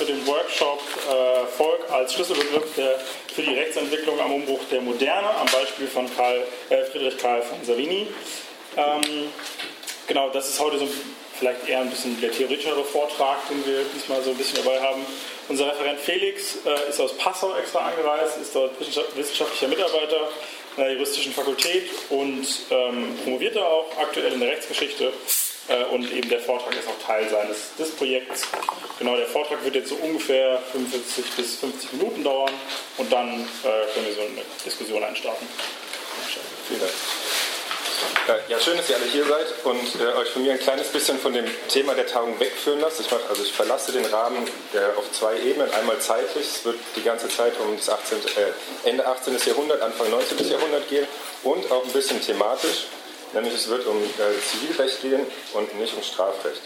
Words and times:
zu 0.00 0.06
dem 0.06 0.26
Workshop 0.26 0.80
äh, 1.10 1.46
Volk 1.58 1.90
als 1.90 2.14
Schlüsselbegriff 2.14 2.74
der, 2.74 2.98
für 3.34 3.42
die 3.42 3.52
Rechtsentwicklung 3.52 4.18
am 4.18 4.32
Umbruch 4.32 4.60
der 4.70 4.80
Moderne 4.80 5.28
am 5.28 5.46
Beispiel 5.52 5.88
von 5.88 6.08
Karl, 6.16 6.42
äh, 6.70 6.84
Friedrich 6.84 7.18
Karl 7.18 7.42
von 7.42 7.62
Savini. 7.62 8.06
Ähm, 8.78 9.28
genau, 10.06 10.30
das 10.30 10.48
ist 10.48 10.58
heute 10.58 10.78
so 10.78 10.88
vielleicht 11.38 11.68
eher 11.68 11.80
ein 11.80 11.90
bisschen 11.90 12.18
der 12.18 12.32
theoretischere 12.32 12.82
Vortrag, 12.82 13.46
den 13.50 13.66
wir 13.66 13.84
diesmal 13.94 14.22
so 14.22 14.30
ein 14.30 14.38
bisschen 14.38 14.64
dabei 14.64 14.80
haben. 14.80 15.04
Unser 15.50 15.66
Referent 15.66 16.00
Felix 16.00 16.56
äh, 16.64 16.88
ist 16.88 16.98
aus 16.98 17.14
Passau 17.18 17.54
extra 17.56 17.80
angereist, 17.80 18.38
ist 18.40 18.54
dort 18.54 18.72
wissenschaftlicher 18.80 19.68
Mitarbeiter 19.68 20.28
an 20.78 20.84
der 20.84 20.92
juristischen 20.94 21.34
Fakultät 21.34 21.90
und 22.08 22.46
ähm, 22.70 23.18
promoviert 23.22 23.54
da 23.54 23.64
auch 23.64 23.90
aktuell 23.98 24.32
in 24.32 24.40
der 24.40 24.48
Rechtsgeschichte 24.48 25.12
und 25.90 26.10
eben 26.12 26.28
der 26.28 26.40
Vortrag 26.40 26.74
ist 26.74 26.88
auch 26.88 27.06
Teil 27.06 27.28
seines 27.28 27.74
des 27.78 27.90
Projekts. 27.92 28.42
Genau, 28.98 29.16
der 29.16 29.26
Vortrag 29.26 29.64
wird 29.64 29.74
jetzt 29.74 29.88
so 29.88 29.96
ungefähr 29.96 30.58
45 30.72 31.24
bis 31.36 31.56
50 31.56 31.92
Minuten 31.94 32.24
dauern 32.24 32.52
und 32.98 33.12
dann 33.12 33.28
äh, 33.28 33.94
können 33.94 34.06
wir 34.06 34.14
so 34.14 34.20
eine 34.20 34.42
Diskussion 34.64 35.02
einstarten. 35.02 35.46
Vielen 36.68 36.80
Dank. 36.80 36.92
Ja, 38.48 38.60
schön, 38.60 38.76
dass 38.76 38.88
ihr 38.88 38.96
alle 38.96 39.06
hier 39.06 39.24
seid 39.24 39.46
und 39.64 40.00
äh, 40.00 40.16
euch 40.18 40.30
von 40.30 40.42
mir 40.42 40.52
ein 40.52 40.58
kleines 40.58 40.88
bisschen 40.88 41.18
von 41.18 41.32
dem 41.32 41.44
Thema 41.68 41.94
der 41.94 42.06
Tagung 42.06 42.38
wegführen 42.38 42.80
lasst. 42.80 43.00
Ich, 43.00 43.10
mach, 43.10 43.18
also 43.28 43.42
ich 43.42 43.52
verlasse 43.52 43.92
den 43.92 44.04
Rahmen 44.04 44.46
äh, 44.72 44.96
auf 44.96 45.10
zwei 45.12 45.36
Ebenen. 45.40 45.72
Einmal 45.72 45.98
zeitlich, 45.98 46.46
es 46.46 46.64
wird 46.64 46.76
die 46.96 47.02
ganze 47.02 47.28
Zeit 47.28 47.52
um 47.58 47.76
das 47.76 47.88
18, 47.88 48.18
äh, 48.18 48.88
Ende 48.88 49.06
18. 49.06 49.36
Jahrhundert, 49.44 49.82
Anfang 49.82 50.10
19. 50.10 50.48
Jahrhundert 50.48 50.88
gehen 50.88 51.06
und 51.42 51.70
auch 51.72 51.84
ein 51.84 51.92
bisschen 51.92 52.20
thematisch. 52.20 52.86
Nämlich 53.32 53.54
es 53.54 53.68
wird 53.68 53.86
um 53.86 53.96
äh, 54.02 54.40
Zivilrecht 54.50 55.02
gehen 55.02 55.20
und 55.54 55.78
nicht 55.78 55.94
um 55.94 56.02
Strafrecht. 56.02 56.62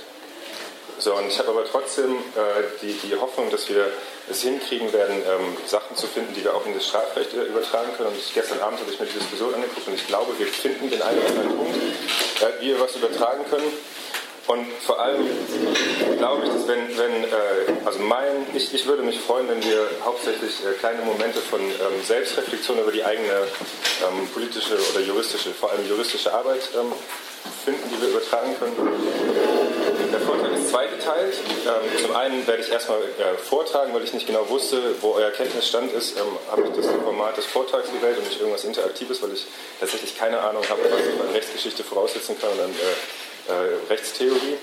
So, 0.98 1.14
und 1.16 1.26
ich 1.28 1.38
habe 1.38 1.50
aber 1.50 1.64
trotzdem 1.64 2.12
äh, 2.12 2.62
die, 2.80 2.92
die 2.92 3.16
Hoffnung, 3.16 3.50
dass 3.50 3.68
wir 3.68 3.90
es 4.30 4.42
hinkriegen 4.42 4.92
werden, 4.92 5.16
ähm, 5.16 5.56
Sachen 5.66 5.96
zu 5.96 6.06
finden, 6.06 6.32
die 6.34 6.44
wir 6.44 6.54
auch 6.54 6.64
in 6.64 6.74
das 6.74 6.86
Strafrecht 6.86 7.34
äh, 7.34 7.42
übertragen 7.42 7.92
können. 7.96 8.10
Und 8.10 8.16
ich, 8.16 8.32
gestern 8.32 8.60
Abend 8.60 8.80
habe 8.80 8.90
ich 8.90 8.98
mir 8.98 9.06
die 9.06 9.18
Diskussion 9.18 9.54
angeguckt 9.54 9.86
und 9.86 9.94
ich 9.94 10.06
glaube, 10.06 10.38
wir 10.38 10.46
finden 10.46 10.88
den 10.90 11.02
einen 11.02 11.18
oder 11.18 11.28
anderen 11.28 11.56
Punkt, 11.56 11.76
äh, 11.76 12.60
wie 12.60 12.68
wir 12.68 12.80
was 12.80 12.96
übertragen 12.96 13.44
können. 13.50 13.70
Und 14.46 14.66
vor 14.82 15.00
allem 15.00 15.26
glaube 16.18 16.44
ich, 16.44 16.52
dass 16.52 16.68
wenn, 16.68 16.98
wenn 16.98 17.24
äh, 17.24 17.86
also 17.86 17.98
mein, 18.00 18.46
ich, 18.52 18.74
ich 18.74 18.86
würde 18.86 19.02
mich 19.02 19.18
freuen, 19.20 19.48
wenn 19.48 19.64
wir 19.64 19.88
hauptsächlich 20.04 20.52
äh, 20.64 20.72
kleine 20.78 21.02
Momente 21.02 21.38
von 21.38 21.60
ähm, 21.60 22.04
Selbstreflexion 22.04 22.78
über 22.78 22.92
die 22.92 23.02
eigene 23.02 23.32
ähm, 23.32 24.28
politische 24.34 24.74
oder 24.92 25.00
juristische, 25.00 25.50
vor 25.52 25.70
allem 25.72 25.88
juristische 25.88 26.32
Arbeit 26.34 26.68
ähm, 26.78 26.92
finden, 27.64 27.88
die 27.90 28.00
wir 28.02 28.08
übertragen 28.08 28.54
können. 28.58 28.76
Der 30.12 30.20
Vortrag 30.20 30.52
ist 30.52 30.68
zweigeteilt. 30.68 31.34
Ähm, 31.66 32.02
zum 32.02 32.14
einen 32.14 32.46
werde 32.46 32.62
ich 32.62 32.70
erstmal 32.70 32.98
äh, 33.00 33.38
vortragen, 33.42 33.94
weil 33.94 34.04
ich 34.04 34.12
nicht 34.12 34.26
genau 34.26 34.46
wusste, 34.50 34.78
wo 35.00 35.12
euer 35.12 35.30
Kenntnisstand 35.30 35.90
ist, 35.94 36.18
ähm, 36.18 36.26
habe 36.50 36.64
ich 36.64 36.76
das 36.76 36.86
Format 37.02 37.38
des 37.38 37.46
Vortrags 37.46 37.88
gewählt 37.90 38.18
und 38.18 38.24
nicht 38.24 38.40
irgendwas 38.40 38.64
Interaktives, 38.64 39.22
weil 39.22 39.32
ich 39.32 39.46
tatsächlich 39.80 40.18
keine 40.18 40.38
Ahnung 40.40 40.62
habe, 40.68 40.82
was 40.90 41.00
ich 41.00 41.14
bei 41.14 41.32
Rechtsgeschichte 41.32 41.82
voraussetzen 41.82 42.38
kann 42.38 42.50
und 42.50 42.58
dann 42.58 42.74
äh, 43.48 43.90
Rechtstheorie. 43.90 44.58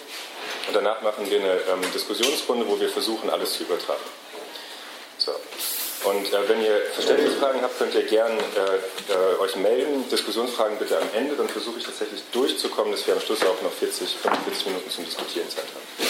Und 0.68 0.76
danach 0.76 1.02
machen 1.02 1.30
wir 1.30 1.40
eine 1.40 1.54
ähm, 1.54 1.82
Diskussionsrunde, 1.94 2.68
wo 2.68 2.80
wir 2.80 2.90
versuchen, 2.90 3.30
alles 3.30 3.54
zu 3.54 3.64
übertragen. 3.64 4.04
So. 5.18 5.34
Und 6.04 6.34
äh, 6.34 6.50
wenn 6.50 6.64
ihr 6.64 6.82
Verständnisfragen 6.94 7.62
habt, 7.62 7.78
könnt 7.78 7.94
ihr 7.94 8.04
gerne 8.04 8.38
äh, 8.40 9.14
äh, 9.14 9.40
euch 9.40 9.56
melden. 9.56 10.10
Diskussionsfragen 10.10 10.78
bitte 10.78 10.98
am 10.98 11.08
Ende, 11.14 11.36
dann 11.36 11.48
versuche 11.48 11.80
ich 11.80 11.86
tatsächlich 11.86 12.22
durchzukommen, 12.32 12.92
dass 12.92 13.06
wir 13.06 13.14
am 13.14 13.22
Schluss 13.22 13.44
auch 13.44 13.62
noch 13.62 13.72
40, 13.72 14.18
45 14.18 14.66
Minuten 14.68 14.90
zum 14.90 15.06
Diskutieren 15.06 15.50
Zeit 15.50 15.66
haben. 15.66 16.10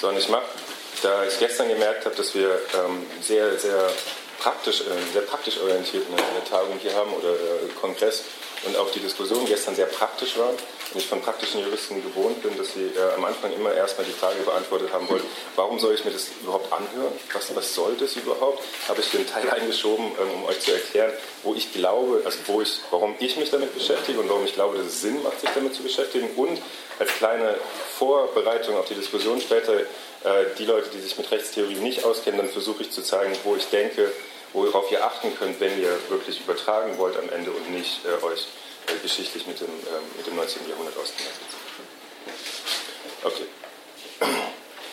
So, 0.00 0.08
und 0.08 0.18
ich 0.18 0.28
mache, 0.28 0.44
da 1.02 1.24
ich 1.24 1.38
gestern 1.38 1.68
gemerkt 1.68 2.04
habe, 2.04 2.16
dass 2.16 2.34
wir 2.34 2.60
ähm, 2.74 3.06
sehr, 3.22 3.56
sehr 3.58 3.90
praktisch, 4.40 4.80
äh, 4.80 5.12
sehr 5.12 5.22
praktisch 5.22 5.60
orientiert 5.60 6.04
eine, 6.08 6.44
Tagung 6.44 6.78
hier 6.80 6.94
haben 6.94 7.12
oder 7.12 7.30
äh, 7.30 7.68
Kongress, 7.80 8.22
und 8.64 8.76
auch 8.76 8.90
die 8.90 9.00
Diskussion 9.00 9.44
gestern 9.46 9.76
sehr 9.76 9.86
praktisch 9.86 10.36
war 10.38 10.50
und 10.92 11.00
ich 11.00 11.06
von 11.06 11.20
praktischen 11.20 11.60
Juristen 11.62 12.02
gewohnt 12.02 12.42
bin, 12.42 12.56
dass 12.56 12.74
sie 12.74 12.84
äh, 12.84 13.14
am 13.16 13.24
Anfang 13.24 13.52
immer 13.52 13.72
erstmal 13.72 14.06
die 14.06 14.12
Frage 14.12 14.40
beantwortet 14.44 14.92
haben 14.92 15.08
wollten, 15.08 15.26
warum 15.56 15.78
soll 15.78 15.94
ich 15.94 16.04
mir 16.04 16.12
das 16.12 16.28
überhaupt 16.42 16.72
anhören? 16.72 17.12
Was, 17.32 17.54
was 17.54 17.74
soll 17.74 17.96
das 17.98 18.16
überhaupt? 18.16 18.62
Habe 18.88 19.00
ich 19.00 19.10
den 19.10 19.26
Teil 19.26 19.50
eingeschoben, 19.50 20.06
ähm, 20.06 20.30
um 20.34 20.44
euch 20.46 20.60
zu 20.60 20.72
erklären, 20.72 21.12
wo 21.42 21.54
ich 21.54 21.72
glaube, 21.72 22.22
also 22.24 22.38
wo 22.46 22.62
ich, 22.62 22.80
warum 22.90 23.14
ich 23.18 23.36
mich 23.36 23.50
damit 23.50 23.74
beschäftige 23.74 24.20
und 24.20 24.28
warum 24.28 24.44
ich 24.44 24.54
glaube, 24.54 24.78
dass 24.78 24.86
es 24.86 25.00
Sinn 25.00 25.22
macht, 25.22 25.40
sich 25.40 25.50
damit 25.54 25.74
zu 25.74 25.82
beschäftigen 25.82 26.30
und 26.36 26.58
als 26.98 27.10
kleine 27.12 27.56
Vorbereitung 27.98 28.76
auf 28.76 28.86
die 28.86 28.94
Diskussion 28.94 29.40
später 29.40 29.80
äh, 29.80 29.84
die 30.58 30.64
Leute, 30.64 30.88
die 30.90 31.00
sich 31.00 31.16
mit 31.18 31.30
Rechtstheorie 31.30 31.74
nicht 31.74 32.04
auskennen, 32.04 32.38
dann 32.38 32.48
versuche 32.48 32.82
ich 32.82 32.90
zu 32.90 33.02
zeigen, 33.02 33.36
wo 33.44 33.56
ich 33.56 33.66
denke, 33.66 34.12
worauf 34.52 34.90
ihr 34.90 35.04
achten 35.04 35.36
könnt, 35.36 35.60
wenn 35.60 35.80
ihr 35.80 35.98
wirklich 36.08 36.40
übertragen 36.40 36.96
wollt 36.98 37.16
am 37.18 37.28
Ende 37.30 37.50
und 37.50 37.70
nicht 37.70 38.00
äh, 38.04 38.24
euch 38.24 38.46
äh, 38.86 38.98
geschichtlich 39.02 39.46
mit 39.46 39.60
dem, 39.60 39.66
äh, 39.66 40.16
mit 40.16 40.26
dem 40.26 40.36
19. 40.36 40.68
Jahrhundert 40.68 40.96
auseinandersetzt. 40.96 41.56
Okay. 43.22 43.46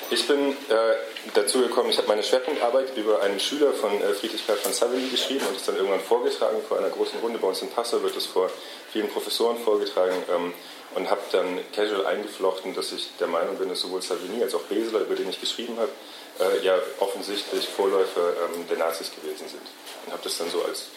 Ich 0.09 0.27
bin 0.27 0.51
äh, 0.51 0.95
dazu 1.33 1.61
gekommen, 1.61 1.89
ich 1.89 1.97
habe 1.97 2.07
meine 2.07 2.21
Schwerpunktarbeit 2.21 2.95
über 2.95 3.21
einen 3.23 3.39
Schüler 3.39 3.73
von 3.73 3.99
äh, 3.99 4.13
Friedrich 4.13 4.45
Karl 4.45 4.57
von 4.57 4.71
Savary 4.71 5.07
geschrieben 5.09 5.45
und 5.47 5.57
es 5.57 5.65
dann 5.65 5.75
irgendwann 5.75 6.01
vorgetragen 6.01 6.57
vor 6.67 6.77
einer 6.77 6.89
großen 6.89 7.19
Runde. 7.19 7.39
Bei 7.39 7.47
uns 7.47 7.61
in 7.61 7.69
Passau 7.69 8.03
wird 8.03 8.15
es 8.15 8.27
vor 8.27 8.51
vielen 8.91 9.09
Professoren 9.09 9.57
vorgetragen 9.57 10.15
ähm, 10.31 10.53
und 10.95 11.09
habe 11.09 11.21
dann 11.31 11.59
casual 11.75 12.05
eingeflochten, 12.05 12.75
dass 12.75 12.91
ich 12.91 13.09
der 13.19 13.27
Meinung 13.27 13.57
bin, 13.57 13.69
dass 13.69 13.81
sowohl 13.81 14.01
Savigny 14.03 14.43
als 14.43 14.53
auch 14.53 14.61
Beseler, 14.61 14.99
über 14.99 15.15
den 15.15 15.29
ich 15.29 15.39
geschrieben 15.39 15.77
habe, 15.79 15.91
äh, 16.39 16.63
ja 16.63 16.77
offensichtlich 16.99 17.67
Vorläufer 17.67 18.33
ähm, 18.53 18.67
der 18.67 18.77
Nazis 18.77 19.11
gewesen 19.15 19.47
sind. 19.47 19.63
Und 20.05 20.11
habe 20.11 20.23
das 20.23 20.37
dann 20.37 20.49
so 20.49 20.63
als 20.63 20.87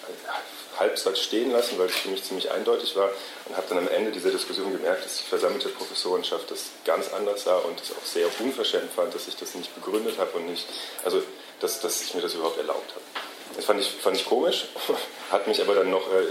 Halbsatz 0.78 1.20
stehen 1.20 1.50
lassen, 1.52 1.78
weil 1.78 1.86
es 1.86 1.96
für 1.96 2.08
mich 2.08 2.22
ziemlich 2.24 2.50
eindeutig 2.50 2.96
war 2.96 3.10
und 3.46 3.56
habe 3.56 3.66
dann 3.68 3.78
am 3.78 3.88
Ende 3.88 4.10
dieser 4.10 4.30
Diskussion 4.30 4.72
gemerkt, 4.72 5.04
dass 5.04 5.18
die 5.18 5.24
versammelte 5.24 5.68
Professorenschaft 5.68 6.50
das 6.50 6.66
ganz 6.84 7.12
anders 7.12 7.44
sah 7.44 7.56
und 7.58 7.80
es 7.80 7.92
auch 7.92 8.04
sehr 8.04 8.26
unverschämt 8.40 8.92
fand, 8.94 9.14
dass 9.14 9.28
ich 9.28 9.36
das 9.36 9.54
nicht 9.54 9.74
begründet 9.74 10.18
habe 10.18 10.36
und 10.36 10.46
nicht, 10.46 10.66
also 11.04 11.22
dass, 11.60 11.80
dass 11.80 12.02
ich 12.02 12.14
mir 12.14 12.20
das 12.20 12.34
überhaupt 12.34 12.58
erlaubt 12.58 12.90
habe. 12.90 13.26
Das 13.56 13.64
fand 13.64 13.80
ich, 13.80 13.88
fand 13.88 14.16
ich 14.16 14.26
komisch, 14.26 14.66
hat 15.30 15.46
mich 15.46 15.60
aber 15.62 15.74
dann 15.74 15.90
noch 15.90 16.12
äh, 16.12 16.26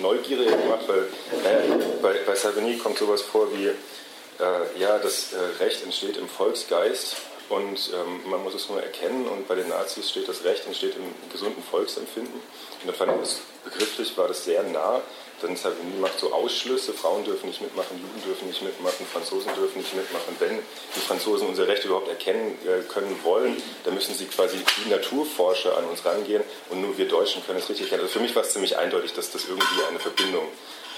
neugierig 0.00 0.48
gemacht, 0.48 0.84
weil 0.86 1.08
äh, 1.44 1.84
bei, 2.00 2.14
bei 2.24 2.34
Savigny 2.36 2.78
kommt 2.78 2.98
sowas 2.98 3.22
vor 3.22 3.52
wie, 3.52 3.66
äh, 3.66 4.78
ja, 4.78 4.98
das 4.98 5.32
äh, 5.32 5.62
Recht 5.62 5.82
entsteht 5.82 6.16
im 6.16 6.28
Volksgeist 6.28 7.16
und 7.52 7.90
ähm, 7.92 8.30
man 8.30 8.42
muss 8.42 8.54
es 8.54 8.68
nur 8.70 8.82
erkennen 8.82 9.26
und 9.28 9.46
bei 9.46 9.54
den 9.54 9.68
Nazis 9.68 10.08
steht 10.08 10.26
das 10.26 10.42
Recht 10.44 10.66
entsteht 10.66 10.94
im 10.96 11.30
gesunden 11.30 11.62
Volksempfinden. 11.62 12.32
Und 12.34 12.86
dann 12.86 12.94
fand 12.94 13.12
ich 13.12 13.20
das 13.20 13.40
begrifflich, 13.64 14.16
war 14.16 14.28
das 14.28 14.44
sehr 14.44 14.62
nah. 14.62 15.02
Dann 15.42 15.56
Savigny 15.56 15.98
macht 16.00 16.18
so 16.18 16.32
Ausschlüsse, 16.32 16.92
Frauen 16.92 17.24
dürfen 17.24 17.48
nicht 17.48 17.60
mitmachen, 17.60 18.00
Juden 18.00 18.24
dürfen 18.24 18.48
nicht 18.48 18.62
mitmachen, 18.62 19.04
Franzosen 19.12 19.52
dürfen 19.54 19.78
nicht 19.78 19.94
mitmachen. 19.94 20.36
Wenn 20.38 20.60
die 20.96 21.00
Franzosen 21.00 21.48
unser 21.48 21.68
Recht 21.68 21.84
überhaupt 21.84 22.08
erkennen 22.08 22.56
äh, 22.64 22.82
können 22.90 23.18
wollen, 23.22 23.60
dann 23.84 23.94
müssen 23.94 24.14
sie 24.14 24.26
quasi 24.26 24.56
wie 24.56 24.88
Naturforscher 24.88 25.76
an 25.76 25.84
uns 25.84 26.04
rangehen 26.04 26.44
und 26.70 26.80
nur 26.80 26.96
wir 26.96 27.08
Deutschen 27.08 27.44
können 27.44 27.58
es 27.58 27.68
richtig 27.68 27.86
erkennen. 27.86 28.02
Also 28.02 28.14
für 28.14 28.20
mich 28.20 28.34
war 28.34 28.42
es 28.42 28.52
ziemlich 28.52 28.78
eindeutig, 28.78 29.12
dass 29.12 29.30
das 29.30 29.44
irgendwie 29.44 29.82
eine 29.88 29.98
Verbindung 29.98 30.46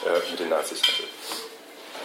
äh, 0.06 0.31
mit 0.31 0.38
den 0.38 0.50
Nazis 0.50 0.82
hatte 0.82 1.53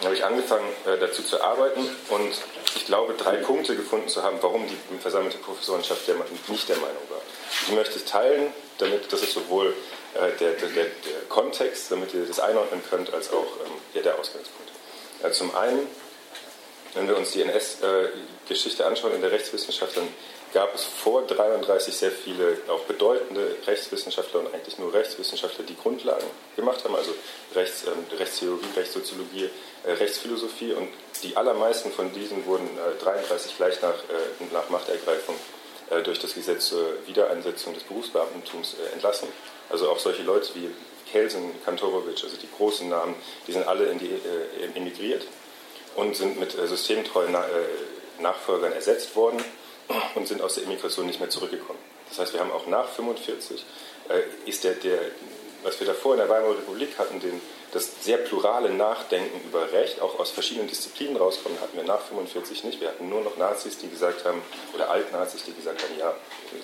habe 0.05 0.15
ich 0.15 0.23
angefangen, 0.23 0.67
äh, 0.85 0.97
dazu 0.97 1.23
zu 1.23 1.41
arbeiten 1.41 1.81
und 2.09 2.31
ich 2.75 2.85
glaube, 2.85 3.13
drei 3.13 3.37
Punkte 3.37 3.75
gefunden 3.75 4.07
zu 4.07 4.23
haben, 4.23 4.37
warum 4.41 4.65
die 4.67 4.97
versammelte 4.99 5.37
Professorenschaft 5.37 6.07
nicht 6.47 6.69
der 6.69 6.77
Meinung 6.77 7.03
war. 7.09 7.21
Die 7.67 7.73
möchte 7.73 7.97
ich 7.97 8.05
teilen, 8.05 8.53
damit 8.77 9.11
das 9.11 9.21
ist 9.21 9.33
sowohl 9.33 9.75
äh, 10.15 10.31
der, 10.39 10.53
der, 10.53 10.69
der, 10.69 10.85
Kontext, 11.27 11.91
damit 11.91 12.13
ihr 12.13 12.25
das 12.25 12.39
einordnen 12.39 12.81
könnt, 12.89 13.13
als 13.13 13.31
auch 13.31 13.45
ähm, 13.65 13.71
ja, 13.93 14.01
der 14.01 14.17
Ausgangspunkt. 14.17 14.71
Äh, 15.21 15.31
zum 15.31 15.55
einen, 15.55 15.87
wenn 16.95 17.07
wir 17.07 17.17
uns 17.17 17.31
die 17.31 17.41
NS-Geschichte 17.41 18.85
anschauen 18.85 19.13
in 19.13 19.21
der 19.21 19.31
Rechtswissenschaft, 19.31 19.97
dann 19.97 20.07
gab 20.53 20.73
es 20.73 20.83
vor 20.83 21.25
33 21.27 21.95
sehr 21.95 22.11
viele 22.11 22.57
auch 22.67 22.81
bedeutende 22.81 23.55
Rechtswissenschaftler 23.67 24.39
und 24.41 24.53
eigentlich 24.53 24.77
nur 24.79 24.93
Rechtswissenschaftler, 24.93 25.65
die 25.65 25.75
Grundlagen 25.75 26.25
gemacht 26.55 26.83
haben, 26.83 26.95
also 26.95 27.13
Rechts, 27.55 27.83
äh, 27.83 28.15
Rechtstheorie, 28.15 28.65
Rechtssoziologie, 28.75 29.49
äh, 29.85 29.91
Rechtsphilosophie. 29.91 30.73
Und 30.73 30.89
die 31.23 31.37
allermeisten 31.37 31.91
von 31.91 32.11
diesen 32.13 32.45
wurden 32.45 32.67
äh, 32.77 33.03
33 33.03 33.57
gleich 33.57 33.81
nach, 33.81 33.93
äh, 33.93 34.53
nach 34.53 34.69
Machtergreifung 34.69 35.35
äh, 35.89 36.01
durch 36.01 36.19
das 36.19 36.33
Gesetz 36.33 36.67
zur 36.67 36.85
Wiedereinsetzung 37.05 37.73
des 37.73 37.83
Berufsbeamtentums 37.83 38.75
äh, 38.75 38.93
entlassen. 38.93 39.27
Also 39.69 39.89
auch 39.89 39.99
solche 39.99 40.23
Leute 40.23 40.49
wie 40.55 40.69
Kelsen, 41.11 41.51
Kantorowitsch, 41.63 42.23
also 42.23 42.37
die 42.37 42.49
großen 42.57 42.89
Namen, 42.89 43.15
die 43.47 43.51
sind 43.51 43.67
alle 43.67 43.85
in 43.85 43.97
die, 43.97 44.11
emigriert 44.75 45.25
und 45.95 46.15
sind 46.15 46.39
mit 46.39 46.51
systemtreuen 46.51 47.35
Nachfolgern 48.19 48.73
ersetzt 48.73 49.15
worden 49.15 49.43
und 50.15 50.27
sind 50.27 50.41
aus 50.41 50.55
der 50.55 50.63
Immigration 50.63 51.05
nicht 51.05 51.19
mehr 51.19 51.29
zurückgekommen. 51.29 51.79
Das 52.09 52.19
heißt, 52.19 52.33
wir 52.33 52.39
haben 52.39 52.51
auch 52.51 52.67
nach 52.67 52.89
1945 52.89 53.65
äh, 54.09 54.49
ist 54.49 54.63
der, 54.63 54.73
der, 54.73 54.99
was 55.63 55.79
wir 55.79 55.87
davor 55.87 56.13
in 56.13 56.19
der 56.19 56.29
Weimarer 56.29 56.57
Republik 56.57 56.97
hatten, 56.97 57.19
den, 57.19 57.41
das 57.71 58.03
sehr 58.03 58.17
plurale 58.17 58.71
Nachdenken 58.71 59.47
über 59.47 59.71
Recht, 59.71 60.01
auch 60.01 60.19
aus 60.19 60.31
verschiedenen 60.31 60.67
Disziplinen 60.67 61.17
rauskommen, 61.17 61.59
hatten 61.61 61.77
wir 61.77 61.83
nach 61.83 62.01
45 62.01 62.63
nicht. 62.63 62.81
Wir 62.81 62.89
hatten 62.89 63.09
nur 63.09 63.21
noch 63.21 63.37
Nazis, 63.37 63.77
die 63.77 63.89
gesagt 63.89 64.25
haben, 64.25 64.41
oder 64.73 64.89
Altnazis, 64.89 65.43
die 65.43 65.53
gesagt 65.53 65.83
haben, 65.83 65.97
ja, 65.99 66.13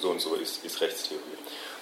so 0.01 0.10
und 0.10 0.19
so 0.19 0.36
ist, 0.36 0.66
ist 0.66 0.81
Rechtstheorie. 0.81 1.22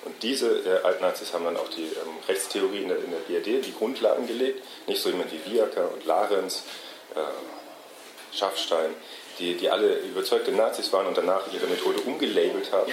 Und 0.03 0.21
diese 0.21 0.49
äh, 0.49 0.83
Altnazis 0.83 1.33
haben 1.33 1.45
dann 1.45 1.55
auch 1.55 1.69
die 1.69 1.83
ähm, 1.83 2.17
Rechtstheorie 2.27 2.83
in 2.83 2.89
der, 2.89 2.97
in 2.97 3.11
der 3.11 3.19
BRD, 3.19 3.65
die 3.65 3.73
Grundlagen 3.73 4.27
gelegt. 4.27 4.61
Nicht 4.87 5.01
so 5.01 5.09
jemand 5.09 5.31
wie 5.31 5.39
Viaker 5.49 5.89
und 5.93 6.05
Larenz, 6.05 6.63
äh, 7.15 8.35
Schaffstein, 8.35 8.93
die, 9.39 9.55
die 9.55 9.69
alle 9.69 9.95
überzeugte 9.99 10.51
Nazis 10.51 10.91
waren 10.93 11.07
und 11.07 11.17
danach 11.17 11.41
ihre 11.53 11.67
Methode 11.67 11.99
umgelabelt 12.01 12.71
haben 12.71 12.91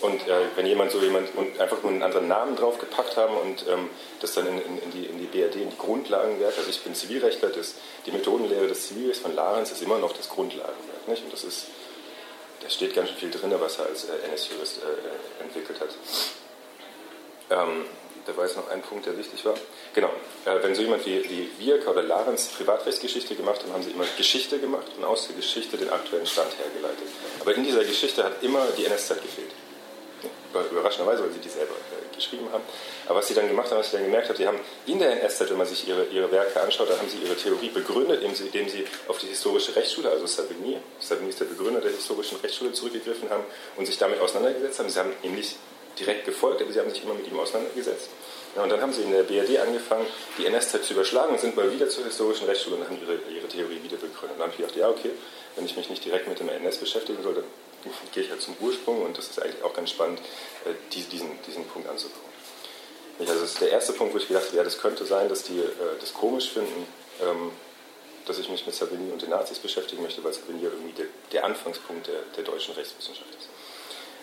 und 0.00 0.28
äh, 0.28 0.40
wenn 0.56 0.66
jemand 0.66 0.90
so 0.90 1.00
jemand 1.00 1.34
und 1.36 1.58
einfach 1.58 1.82
nur 1.82 1.90
einen 1.90 2.02
anderen 2.02 2.28
Namen 2.28 2.54
draufgepackt 2.54 3.16
haben 3.16 3.34
und 3.36 3.64
ähm, 3.68 3.88
das 4.20 4.34
dann 4.34 4.46
in, 4.46 4.58
in, 4.58 4.78
in, 4.78 4.90
die, 4.90 5.06
in 5.06 5.18
die 5.18 5.26
BRD, 5.26 5.56
in 5.56 5.70
die 5.70 5.78
Grundlagenwerk, 5.78 6.54
also 6.58 6.68
ich 6.68 6.82
bin 6.82 6.94
Zivilrechtler, 6.94 7.48
das, 7.48 7.76
die 8.04 8.10
Methodenlehre 8.10 8.68
des 8.68 8.88
Zivilrechts 8.88 9.22
von 9.22 9.34
Larenz 9.34 9.70
ist 9.70 9.82
immer 9.82 9.98
noch 9.98 10.12
das 10.12 10.28
Grundlagenwerk. 10.28 11.08
Nicht? 11.08 11.24
Und 11.24 11.32
das 11.32 11.44
ist, 11.44 11.66
da 12.62 12.68
steht 12.68 12.94
ganz 12.94 13.08
schön 13.08 13.18
viel 13.18 13.30
drin, 13.30 13.54
was 13.58 13.78
er 13.78 13.86
als 13.86 14.04
äh, 14.04 14.12
NS-Jurist 14.28 14.80
äh, 14.82 15.42
entwickelt 15.42 15.80
hat. 15.80 15.90
Ähm, 17.48 17.86
da 18.26 18.36
war 18.36 18.44
jetzt 18.44 18.56
noch 18.56 18.68
ein 18.68 18.82
Punkt, 18.82 19.06
der 19.06 19.16
wichtig 19.16 19.44
war. 19.44 19.54
Genau, 19.94 20.10
äh, 20.44 20.62
wenn 20.62 20.74
so 20.74 20.82
jemand 20.82 21.06
wie, 21.06 21.22
wie 21.30 21.50
Wierker 21.58 21.92
oder 21.92 22.02
Larenz 22.02 22.48
Privatrechtsgeschichte 22.48 23.34
gemacht 23.34 23.62
haben, 23.62 23.72
haben 23.72 23.82
sie 23.82 23.92
immer 23.92 24.04
Geschichte 24.16 24.58
gemacht 24.58 24.86
und 24.96 25.04
aus 25.04 25.28
der 25.28 25.36
Geschichte 25.36 25.76
den 25.76 25.90
aktuellen 25.90 26.26
Stand 26.26 26.50
hergeleitet. 26.58 27.06
Aber 27.40 27.54
in 27.54 27.64
dieser 27.64 27.84
Geschichte 27.84 28.24
hat 28.24 28.42
immer 28.42 28.66
die 28.76 28.84
NS-Zeit 28.84 29.22
gefehlt 29.22 29.52
überraschenderweise, 30.70 31.22
weil 31.22 31.32
sie 31.32 31.40
die 31.40 31.48
selber 31.48 31.74
äh, 31.74 32.14
geschrieben 32.14 32.48
haben. 32.52 32.62
Aber 33.06 33.18
was 33.18 33.28
sie 33.28 33.34
dann 33.34 33.48
gemacht 33.48 33.70
haben, 33.70 33.78
was 33.78 33.86
ich 33.86 33.92
dann 33.92 34.04
gemerkt 34.04 34.28
habe, 34.28 34.38
sie 34.38 34.46
haben 34.46 34.58
in 34.86 34.98
der 34.98 35.22
NS-Zeit, 35.22 35.50
wenn 35.50 35.58
man 35.58 35.66
sich 35.66 35.86
ihre, 35.86 36.04
ihre 36.06 36.30
Werke 36.30 36.60
anschaut, 36.60 36.90
dann 36.90 36.98
haben 36.98 37.08
sie 37.08 37.18
ihre 37.18 37.36
Theorie 37.36 37.68
begründet, 37.68 38.22
indem 38.22 38.34
sie, 38.34 38.46
indem 38.46 38.68
sie 38.68 38.84
auf 39.08 39.18
die 39.18 39.26
historische 39.26 39.74
Rechtsschule, 39.76 40.10
also 40.10 40.26
Savigny, 40.26 40.78
Savigny 40.98 41.30
ist 41.30 41.40
der 41.40 41.46
Begründer 41.46 41.80
der 41.80 41.92
historischen 41.92 42.38
Rechtsschule, 42.40 42.72
zurückgegriffen 42.72 43.30
haben 43.30 43.44
und 43.76 43.86
sich 43.86 43.98
damit 43.98 44.20
auseinandergesetzt 44.20 44.78
haben. 44.78 44.88
Sie 44.88 44.98
haben 44.98 45.12
ihm 45.22 45.34
nicht 45.34 45.56
direkt 45.98 46.24
gefolgt, 46.24 46.62
aber 46.62 46.72
sie 46.72 46.80
haben 46.80 46.90
sich 46.90 47.02
immer 47.02 47.14
mit 47.14 47.26
ihm 47.26 47.38
auseinandergesetzt. 47.38 48.08
Ja, 48.54 48.62
und 48.62 48.70
dann 48.70 48.80
haben 48.80 48.92
sie 48.92 49.02
in 49.02 49.12
der 49.12 49.22
BRD 49.22 49.58
angefangen, 49.58 50.06
die 50.38 50.46
NS-Zeit 50.46 50.84
zu 50.84 50.94
überschlagen 50.94 51.32
und 51.32 51.40
sind 51.40 51.56
mal 51.56 51.70
wieder 51.70 51.88
zur 51.88 52.04
historischen 52.04 52.46
Rechtsschule 52.46 52.76
und 52.76 52.84
haben 52.84 52.98
ihre, 53.00 53.18
ihre 53.30 53.48
Theorie 53.48 53.82
wieder 53.82 53.96
begründet. 53.96 54.32
Und 54.32 54.38
dann 54.38 54.48
habe 54.48 54.52
ich 54.52 54.56
gedacht, 54.56 54.76
ja, 54.76 54.88
okay, 54.88 55.10
wenn 55.56 55.66
ich 55.66 55.76
mich 55.76 55.90
nicht 55.90 56.04
direkt 56.04 56.26
mit 56.26 56.40
dem 56.40 56.48
NS 56.48 56.78
beschäftigen 56.78 57.22
soll, 57.22 57.34
dann 57.34 57.44
gehe 58.12 58.22
ich 58.22 58.30
halt 58.30 58.40
zum 58.40 58.56
Ursprung 58.60 59.02
und 59.02 59.16
das 59.18 59.28
ist 59.28 59.42
eigentlich 59.42 59.62
auch 59.62 59.74
ganz 59.74 59.90
spannend, 59.90 60.20
äh, 60.64 60.72
diesen, 60.92 61.38
diesen 61.46 61.66
Punkt 61.66 61.88
anzugucken. 61.88 62.26
Also 63.18 63.32
das 63.32 63.42
ist 63.42 63.60
der 63.60 63.70
erste 63.70 63.92
Punkt, 63.92 64.14
wo 64.14 64.18
ich 64.18 64.28
gedacht 64.28 64.46
habe, 64.46 64.56
ja, 64.56 64.64
das 64.64 64.78
könnte 64.78 65.06
sein, 65.06 65.28
dass 65.28 65.42
die 65.42 65.58
äh, 65.58 65.98
das 66.00 66.12
komisch 66.12 66.50
finden, 66.50 66.86
ähm, 67.22 67.52
dass 68.26 68.38
ich 68.38 68.48
mich 68.48 68.66
mit 68.66 68.74
Savigny 68.74 69.12
und 69.12 69.22
den 69.22 69.30
Nazis 69.30 69.58
beschäftigen 69.58 70.02
möchte, 70.02 70.22
weil 70.24 70.32
Savigny 70.32 70.64
irgendwie 70.64 70.92
der, 70.92 71.06
der 71.32 71.44
Anfangspunkt 71.44 72.08
der, 72.08 72.20
der 72.36 72.44
deutschen 72.44 72.74
Rechtswissenschaft 72.74 73.30
ist. 73.38 73.48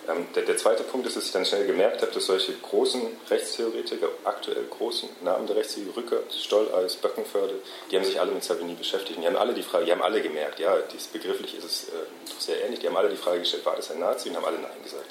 Ähm, 0.08 0.28
der, 0.36 0.44
der, 0.44 0.58
zweite 0.58 0.84
Punkt 0.84 1.08
ist, 1.08 1.16
dass 1.16 1.26
ich 1.26 1.32
dann 1.32 1.46
schnell 1.46 1.66
gemerkt 1.66 2.02
habe, 2.02 2.12
dass 2.12 2.26
solche 2.26 2.54
großen 2.54 3.02
Rechtstheoretiker, 3.30 4.10
aktuell 4.26 4.66
großen 4.70 5.08
Namen 5.22 5.48
der 5.48 5.56
Rechtstheorie, 5.56 5.92
Rückert, 5.96 6.34
Stolleis, 6.34 6.98
Böckenförde, 6.98 7.56
die 7.90 7.96
haben 7.96 8.04
sich 8.04 8.20
alle 8.20 8.32
mit 8.32 8.44
Savigny 8.44 8.74
beschäftigt. 8.74 9.16
Und 9.16 9.22
die 9.22 9.28
haben 9.28 9.38
alle 9.38 9.54
die 9.54 9.64
Frage, 9.64 9.86
die 9.86 9.92
haben 9.92 10.02
alle 10.02 10.22
gemerkt, 10.22 10.60
ja, 10.60 10.78
dies 10.92 11.08
begrifflich 11.08 11.58
ist 11.58 11.64
es 11.64 11.84
äh, 11.90 11.92
sehr 12.38 12.64
ähnlich, 12.66 12.80
die 12.82 12.88
haben 12.88 12.98
alle 12.98 13.10
die 13.10 13.16
Frage 13.16 13.40
gestellt, 13.40 13.66
war 13.66 13.76
das 13.76 13.92
ein 13.92 14.00
Nazi? 14.00 14.30
Und 14.30 14.36
haben 14.36 14.46
alle 14.46 14.60
Nein 14.60 14.84
gesagt. 14.84 15.10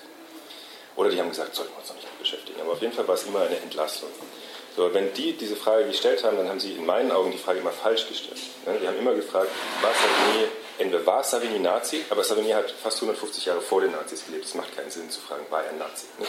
Oder 0.94 1.08
die 1.08 1.18
haben 1.18 1.30
gesagt, 1.30 1.54
sollten 1.54 1.72
wir 1.72 1.78
uns 1.78 1.88
noch 1.88 1.96
nicht 1.96 2.08
mit 2.08 2.18
beschäftigen. 2.18 2.60
Aber 2.60 2.72
auf 2.72 2.82
jeden 2.82 2.92
Fall 2.92 3.08
war 3.08 3.14
es 3.14 3.24
immer 3.24 3.40
eine 3.40 3.56
Entlastung. 3.56 4.10
So, 4.76 4.92
wenn 4.92 5.12
die 5.14 5.32
diese 5.34 5.56
Frage 5.56 5.86
gestellt 5.86 6.24
haben, 6.24 6.36
dann 6.36 6.48
haben 6.48 6.60
sie 6.60 6.72
in 6.72 6.84
meinen 6.84 7.12
Augen 7.12 7.30
die 7.30 7.38
Frage 7.38 7.60
immer 7.60 7.72
falsch 7.72 8.08
gestellt. 8.08 8.40
Ne? 8.66 8.78
Die 8.80 8.86
haben 8.86 8.98
immer 8.98 9.14
gefragt, 9.14 9.50
war 9.80 9.90
Savigny 9.92 10.48
entweder 10.78 11.04
war 11.06 11.22
Savigny 11.24 11.58
Nazi, 11.58 12.04
aber 12.10 12.24
Savigny 12.24 12.50
hat 12.50 12.70
fast 12.70 12.98
150 12.98 13.46
Jahre 13.46 13.60
vor 13.60 13.80
den 13.80 13.92
Nazis 13.92 14.24
gelebt. 14.26 14.44
Es 14.44 14.54
macht 14.54 14.74
keinen 14.76 14.90
Sinn 14.90 15.10
zu 15.10 15.20
fragen, 15.20 15.44
war 15.50 15.64
er 15.64 15.72
Nazi? 15.72 16.06
Ne? 16.18 16.26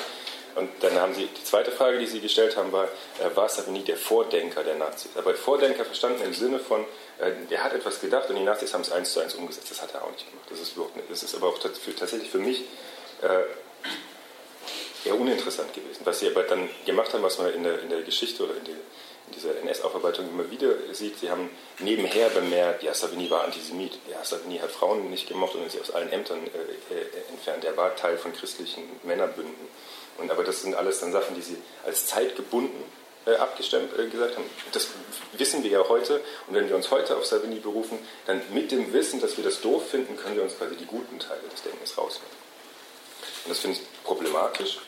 Und 0.55 0.69
dann 0.81 0.93
haben 0.99 1.15
sie, 1.15 1.27
die 1.27 1.43
zweite 1.43 1.71
Frage, 1.71 1.97
die 1.97 2.05
sie 2.05 2.19
gestellt 2.19 2.55
haben, 2.57 2.71
war, 2.71 2.85
äh, 2.85 3.35
war 3.35 3.49
Savigny 3.49 3.83
der 3.83 3.97
Vordenker 3.97 4.63
der 4.63 4.75
Nazis? 4.75 5.11
Aber 5.15 5.33
Vordenker 5.33 5.83
verstanden 5.83 6.21
im 6.23 6.33
Sinne 6.33 6.59
von, 6.59 6.85
äh, 7.19 7.31
der 7.49 7.63
hat 7.63 7.73
etwas 7.73 7.99
gedacht 7.99 8.29
und 8.29 8.35
die 8.35 8.43
Nazis 8.43 8.73
haben 8.73 8.81
es 8.81 8.91
eins 8.91 9.13
zu 9.13 9.19
eins 9.19 9.33
umgesetzt. 9.33 9.71
Das 9.71 9.81
hat 9.81 9.93
er 9.93 10.03
auch 10.03 10.11
nicht 10.11 10.29
gemacht. 10.29 10.47
Das 10.49 10.59
ist, 10.59 10.75
überhaupt 10.75 10.97
das 11.09 11.23
ist 11.23 11.35
aber 11.35 11.47
auch 11.47 11.57
tatsächlich 11.59 12.29
für 12.29 12.37
mich 12.37 12.61
äh, 13.21 13.43
eher 15.07 15.19
uninteressant 15.19 15.73
gewesen. 15.73 16.01
Was 16.03 16.19
sie 16.19 16.27
aber 16.27 16.43
dann 16.43 16.69
gemacht 16.85 17.13
haben, 17.13 17.23
was 17.23 17.39
man 17.39 17.51
in 17.53 17.63
der, 17.63 17.81
in 17.81 17.89
der 17.89 18.01
Geschichte 18.01 18.43
oder 18.43 18.55
in 18.55 18.65
der 18.65 18.75
dieser 19.35 19.57
NS-Aufarbeitung 19.61 20.29
immer 20.29 20.49
wieder 20.51 20.73
sieht, 20.91 21.17
sie 21.19 21.29
haben 21.29 21.49
nebenher 21.79 22.29
bemerkt, 22.29 22.83
ja, 22.83 22.93
Savigny 22.93 23.29
war 23.29 23.43
Antisemit, 23.43 23.97
ja, 24.09 24.23
Savigny 24.23 24.59
hat 24.59 24.71
Frauen 24.71 25.09
nicht 25.09 25.27
gemocht 25.27 25.55
und 25.55 25.71
sie 25.71 25.79
aus 25.79 25.91
allen 25.91 26.11
Ämtern 26.11 26.39
äh, 26.47 26.93
äh, 26.93 27.31
entfernt, 27.31 27.63
er 27.63 27.77
war 27.77 27.95
Teil 27.95 28.17
von 28.17 28.33
christlichen 28.33 28.83
Männerbünden. 29.03 29.67
Und, 30.17 30.29
aber 30.29 30.43
das 30.43 30.61
sind 30.61 30.75
alles 30.75 30.99
dann 30.99 31.11
Sachen, 31.11 31.35
die 31.35 31.41
sie 31.41 31.57
als 31.85 32.05
zeitgebunden 32.05 32.83
äh, 33.25 33.35
abgestimmt 33.35 33.97
äh, 33.97 34.07
gesagt 34.07 34.35
haben. 34.35 34.45
Das 34.73 34.87
wissen 35.33 35.63
wir 35.63 35.71
ja 35.71 35.87
heute 35.87 36.21
und 36.47 36.55
wenn 36.55 36.67
wir 36.67 36.75
uns 36.75 36.91
heute 36.91 37.17
auf 37.17 37.25
Savigny 37.25 37.59
berufen, 37.59 37.97
dann 38.25 38.41
mit 38.53 38.71
dem 38.71 38.93
Wissen, 38.93 39.21
dass 39.21 39.37
wir 39.37 39.43
das 39.43 39.61
doof 39.61 39.89
finden, 39.89 40.17
können 40.17 40.35
wir 40.35 40.43
uns 40.43 40.57
quasi 40.57 40.75
die 40.75 40.85
guten 40.85 41.19
Teile 41.19 41.41
des 41.51 41.63
Denkens 41.63 41.97
rausnehmen. 41.97 42.43
Und 43.45 43.49
das 43.51 43.59
finde 43.59 43.77
ich 43.77 44.03
problematisch, 44.03 44.79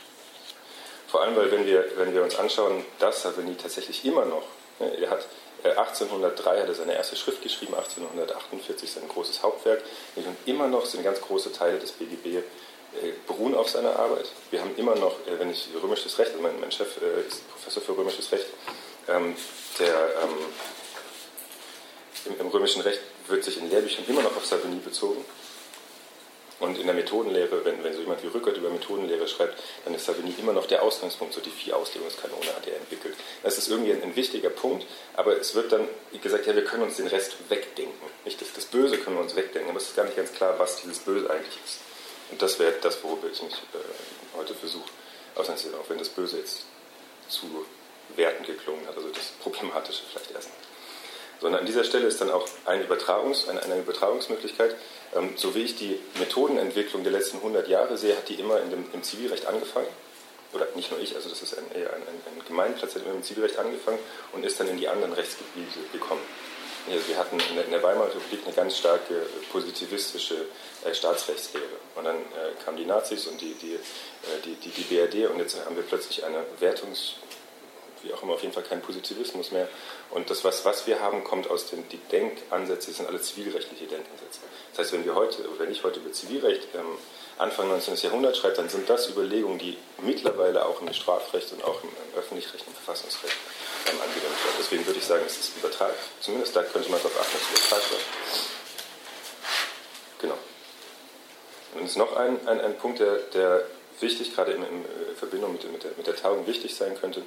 vor 1.15 1.23
allem, 1.23 1.37
weil 1.37 1.49
wenn 1.49 1.65
wir, 1.65 1.85
wenn 1.95 2.13
wir 2.13 2.23
uns 2.23 2.35
anschauen, 2.35 2.83
dass 2.99 3.21
Savigny 3.21 3.55
tatsächlich 3.55 4.03
immer 4.03 4.25
noch, 4.25 4.43
ne, 4.79 4.97
er 4.99 5.11
hat 5.11 5.25
1803 5.63 6.57
äh, 6.57 6.61
hat 6.61 6.67
er 6.67 6.75
seine 6.75 6.93
erste 6.93 7.15
Schrift 7.15 7.41
geschrieben, 7.41 7.73
1848 7.73 8.91
sein 8.91 9.07
großes 9.07 9.41
Hauptwerk. 9.41 9.81
Und 10.17 10.25
immer 10.45 10.67
noch 10.67 10.85
sind 10.85 11.05
ganz 11.05 11.21
große 11.21 11.53
Teile 11.53 11.79
des 11.79 11.93
BGB 11.93 12.25
äh, 12.25 12.41
beruhen 13.27 13.55
auf 13.55 13.69
seiner 13.69 13.97
Arbeit. 13.97 14.29
Wir 14.51 14.59
haben 14.59 14.75
immer 14.75 14.95
noch, 14.95 15.13
äh, 15.25 15.39
wenn 15.39 15.49
ich 15.49 15.69
römisches 15.81 16.19
Recht, 16.19 16.31
also 16.31 16.43
mein, 16.43 16.59
mein 16.59 16.73
Chef 16.73 16.97
ist 17.25 17.49
Professor 17.49 17.81
für 17.81 17.97
römisches 17.97 18.29
Recht, 18.33 18.47
ähm, 19.07 19.37
der 19.79 19.95
ähm, 20.21 20.37
im, 22.25 22.39
im, 22.41 22.47
römischen 22.49 22.81
Recht 22.81 22.99
wird 23.27 23.41
sich 23.41 23.57
in 23.57 23.69
Lehrbüchern 23.69 24.03
immer 24.09 24.21
noch 24.21 24.35
auf 24.35 24.45
Savigny 24.45 24.79
bezogen. 24.79 25.23
Und 26.59 26.77
in 26.77 26.85
der 26.85 26.95
Methodenlehre, 26.95 27.65
wenn, 27.65 27.83
wenn 27.83 27.93
so 27.93 27.99
jemand 27.99 28.23
wie 28.23 28.27
Rückert 28.27 28.55
über 28.55 28.69
Methodenlehre 28.69 29.27
schreibt, 29.27 29.61
dann 29.83 29.93
ist 29.93 30.05
Savigny 30.05 30.33
immer 30.39 30.53
noch 30.53 30.67
der 30.67 30.83
Ausgangspunkt, 30.83 31.33
so 31.33 31.41
die 31.41 31.49
vier 31.49 31.75
Auslegungskanone 31.75 32.47
hat 32.47 32.65
er 32.65 32.77
entwickelt. 32.77 33.13
Das 33.43 33.57
ist 33.57 33.67
irgendwie 33.67 33.91
ein, 33.91 34.01
ein, 34.01 34.15
wichtiger 34.15 34.49
Punkt, 34.49 34.85
aber 35.15 35.37
es 35.37 35.53
wird 35.53 35.73
dann 35.73 35.87
gesagt, 36.21 36.47
ja, 36.47 36.55
wir 36.55 36.63
können 36.63 36.83
uns 36.83 36.95
den 36.95 37.07
Rest 37.07 37.35
wegdenken. 37.49 38.07
Nicht 38.23 38.39
das, 38.39 38.53
das 38.53 38.65
Böse 38.65 38.97
können 38.97 39.17
wir 39.17 39.23
uns 39.23 39.35
wegdenken, 39.35 39.69
aber 39.69 39.79
es 39.79 39.87
ist 39.87 39.95
gar 39.97 40.05
nicht 40.05 40.15
ganz 40.15 40.31
klar, 40.31 40.57
was 40.57 40.81
dieses 40.81 40.99
Böse 40.99 41.29
eigentlich 41.29 41.57
ist. 41.65 41.79
Und 42.31 42.41
das 42.41 42.57
wäre 42.57 42.73
das, 42.81 43.03
worüber 43.03 43.27
ich 43.31 43.41
mich 43.41 43.53
äh, 43.53 44.37
heute 44.37 44.55
versuche 44.55 44.89
auseinanderzusetzen, 45.35 45.79
auch 45.79 45.89
wenn 45.89 45.97
das 45.97 46.09
Böse 46.09 46.37
jetzt 46.37 46.63
zu 47.27 47.65
wertend 48.15 48.47
geklungen 48.47 48.87
hat, 48.87 48.95
also 48.95 49.09
das 49.09 49.25
Problematische 49.41 50.03
vielleicht 50.09 50.31
erstmal 50.31 50.55
sondern 51.39 51.61
an 51.61 51.65
dieser 51.65 51.83
Stelle 51.83 52.07
ist 52.07 52.21
dann 52.21 52.31
auch 52.31 52.47
eine, 52.65 52.83
Übertragungs-, 52.85 53.47
eine, 53.47 53.61
eine 53.61 53.79
Übertragungsmöglichkeit. 53.79 54.75
Ähm, 55.13 55.33
so 55.35 55.55
wie 55.55 55.63
ich 55.63 55.75
die 55.75 55.99
Methodenentwicklung 56.19 57.03
der 57.03 57.11
letzten 57.11 57.37
100 57.37 57.67
Jahre 57.67 57.97
sehe, 57.97 58.15
hat 58.15 58.29
die 58.29 58.35
immer 58.35 58.59
dem, 58.59 58.85
im 58.93 59.03
Zivilrecht 59.03 59.45
angefangen. 59.45 59.87
Oder 60.53 60.67
nicht 60.75 60.89
nur 60.91 60.99
ich, 61.01 61.15
also 61.15 61.29
das 61.29 61.41
ist 61.41 61.57
ein, 61.57 61.65
eher 61.73 61.93
ein, 61.93 62.01
ein, 62.01 62.21
ein 62.33 62.45
Gemeinplatz, 62.47 62.95
hat 62.95 63.03
immer 63.03 63.13
im 63.13 63.23
Zivilrecht 63.23 63.57
angefangen 63.57 63.99
und 64.31 64.45
ist 64.45 64.59
dann 64.59 64.69
in 64.69 64.77
die 64.77 64.87
anderen 64.87 65.13
Rechtsgebiete 65.13 65.79
gekommen. 65.91 66.21
Also 66.89 67.07
wir 67.07 67.17
hatten 67.17 67.37
in 67.39 67.71
der, 67.71 67.81
Weimarer 67.81 68.09
Republik 68.09 68.41
eine 68.45 68.53
ganz 68.53 68.77
starke 68.77 69.25
positivistische 69.51 70.35
äh, 70.85 70.93
Staatsrechtslehre. 70.93 71.65
Und 71.95 72.05
dann 72.05 72.15
äh, 72.15 72.63
kamen 72.63 72.77
die 72.77 72.85
Nazis 72.85 73.25
und 73.25 73.41
die, 73.41 73.55
die, 73.55 73.73
äh, 73.73 73.79
die, 74.45 74.55
die, 74.55 74.69
die 74.69 74.83
BRD 74.83 75.29
und 75.31 75.39
jetzt 75.39 75.57
haben 75.65 75.75
wir 75.75 75.83
plötzlich 75.83 76.23
eine 76.23 76.45
Wertungs- 76.61 77.15
wie 78.05 78.13
auch 78.13 78.23
immer, 78.23 78.33
auf 78.33 78.41
jeden 78.41 78.53
Fall 78.53 78.63
kein 78.63 78.81
Positivismus 78.81 79.51
mehr. 79.51 79.67
Und 80.11 80.29
das, 80.29 80.43
was, 80.43 80.63
was 80.63 80.87
wir 80.87 80.99
haben, 81.01 81.23
kommt 81.23 81.49
aus 81.49 81.69
den 81.69 81.87
die 81.89 81.97
Denkansätze, 82.11 82.91
sind 82.91 83.07
alle 83.07 83.21
zivilrechtliche 83.21 83.85
Denkansätze. 83.85 84.39
Das 84.71 84.79
heißt, 84.79 84.93
wenn 84.93 85.05
wir 85.05 85.15
heute, 85.15 85.37
wenn 85.57 85.71
ich 85.71 85.83
heute 85.83 85.99
über 85.99 86.11
Zivilrecht 86.11 86.67
ähm, 86.75 86.97
Anfang 87.37 87.67
19. 87.67 87.95
Jahrhundert 87.95 88.37
schreibe, 88.37 88.55
dann 88.55 88.69
sind 88.69 88.89
das 88.89 89.09
Überlegungen, 89.09 89.59
die 89.59 89.77
mittlerweile 90.01 90.65
auch 90.65 90.81
im 90.81 90.93
Strafrecht 90.93 91.51
und 91.51 91.63
auch 91.63 91.83
im, 91.83 91.89
im 91.89 92.19
öffentlich-rechtlichen 92.19 92.73
Verfassungsrecht 92.73 93.35
ähm, 93.87 93.99
angewendet 94.01 94.45
werden. 94.45 94.55
Deswegen 94.59 94.85
würde 94.85 94.99
ich 94.99 95.05
sagen, 95.05 95.23
es 95.25 95.37
ist 95.37 95.57
Übertrag. 95.57 95.93
Zumindest 96.21 96.55
da 96.55 96.63
könnte 96.63 96.89
man 96.89 96.99
darauf 96.99 97.19
achten, 97.19 97.33
dass 97.33 97.41
es 97.41 97.65
Übertrag 97.65 97.91
wird. 97.91 98.01
Genau. 100.21 100.37
Und 101.75 101.83
es 101.83 101.91
ist 101.91 101.97
noch 101.97 102.15
ein, 102.15 102.47
ein, 102.47 102.61
ein 102.61 102.77
Punkt, 102.77 102.99
der, 102.99 103.17
der 103.33 103.65
wichtig, 104.01 104.35
gerade 104.35 104.53
in, 104.53 104.63
in 104.63 104.85
äh, 104.85 105.15
Verbindung 105.15 105.53
mit, 105.53 105.71
mit, 105.71 105.83
der, 105.83 105.91
mit 105.97 106.07
der 106.07 106.15
Tagung 106.15 106.47
wichtig 106.47 106.75
sein 106.75 106.99
könnte, 106.99 107.21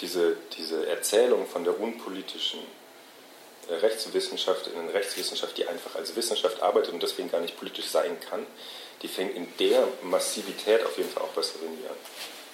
diese, 0.00 0.36
diese 0.56 0.86
Erzählung 0.86 1.46
von 1.46 1.64
der 1.64 1.78
unpolitischen 1.78 2.60
äh, 3.68 3.74
Rechtswissenschaft 3.74 4.66
in 4.68 4.78
eine 4.78 4.94
Rechtswissenschaft, 4.94 5.56
die 5.56 5.66
einfach 5.66 5.94
als 5.96 6.16
Wissenschaft 6.16 6.62
arbeitet 6.62 6.92
und 6.92 7.02
deswegen 7.02 7.30
gar 7.30 7.40
nicht 7.40 7.58
politisch 7.58 7.86
sein 7.86 8.18
kann, 8.28 8.46
die 9.02 9.08
fängt 9.08 9.36
in 9.36 9.46
der 9.58 9.86
Massivität 10.02 10.84
auf 10.84 10.96
jeden 10.96 11.10
Fall 11.10 11.24
auch 11.24 11.32
bei 11.32 11.42
Savigny 11.42 11.86
an. 11.88 11.96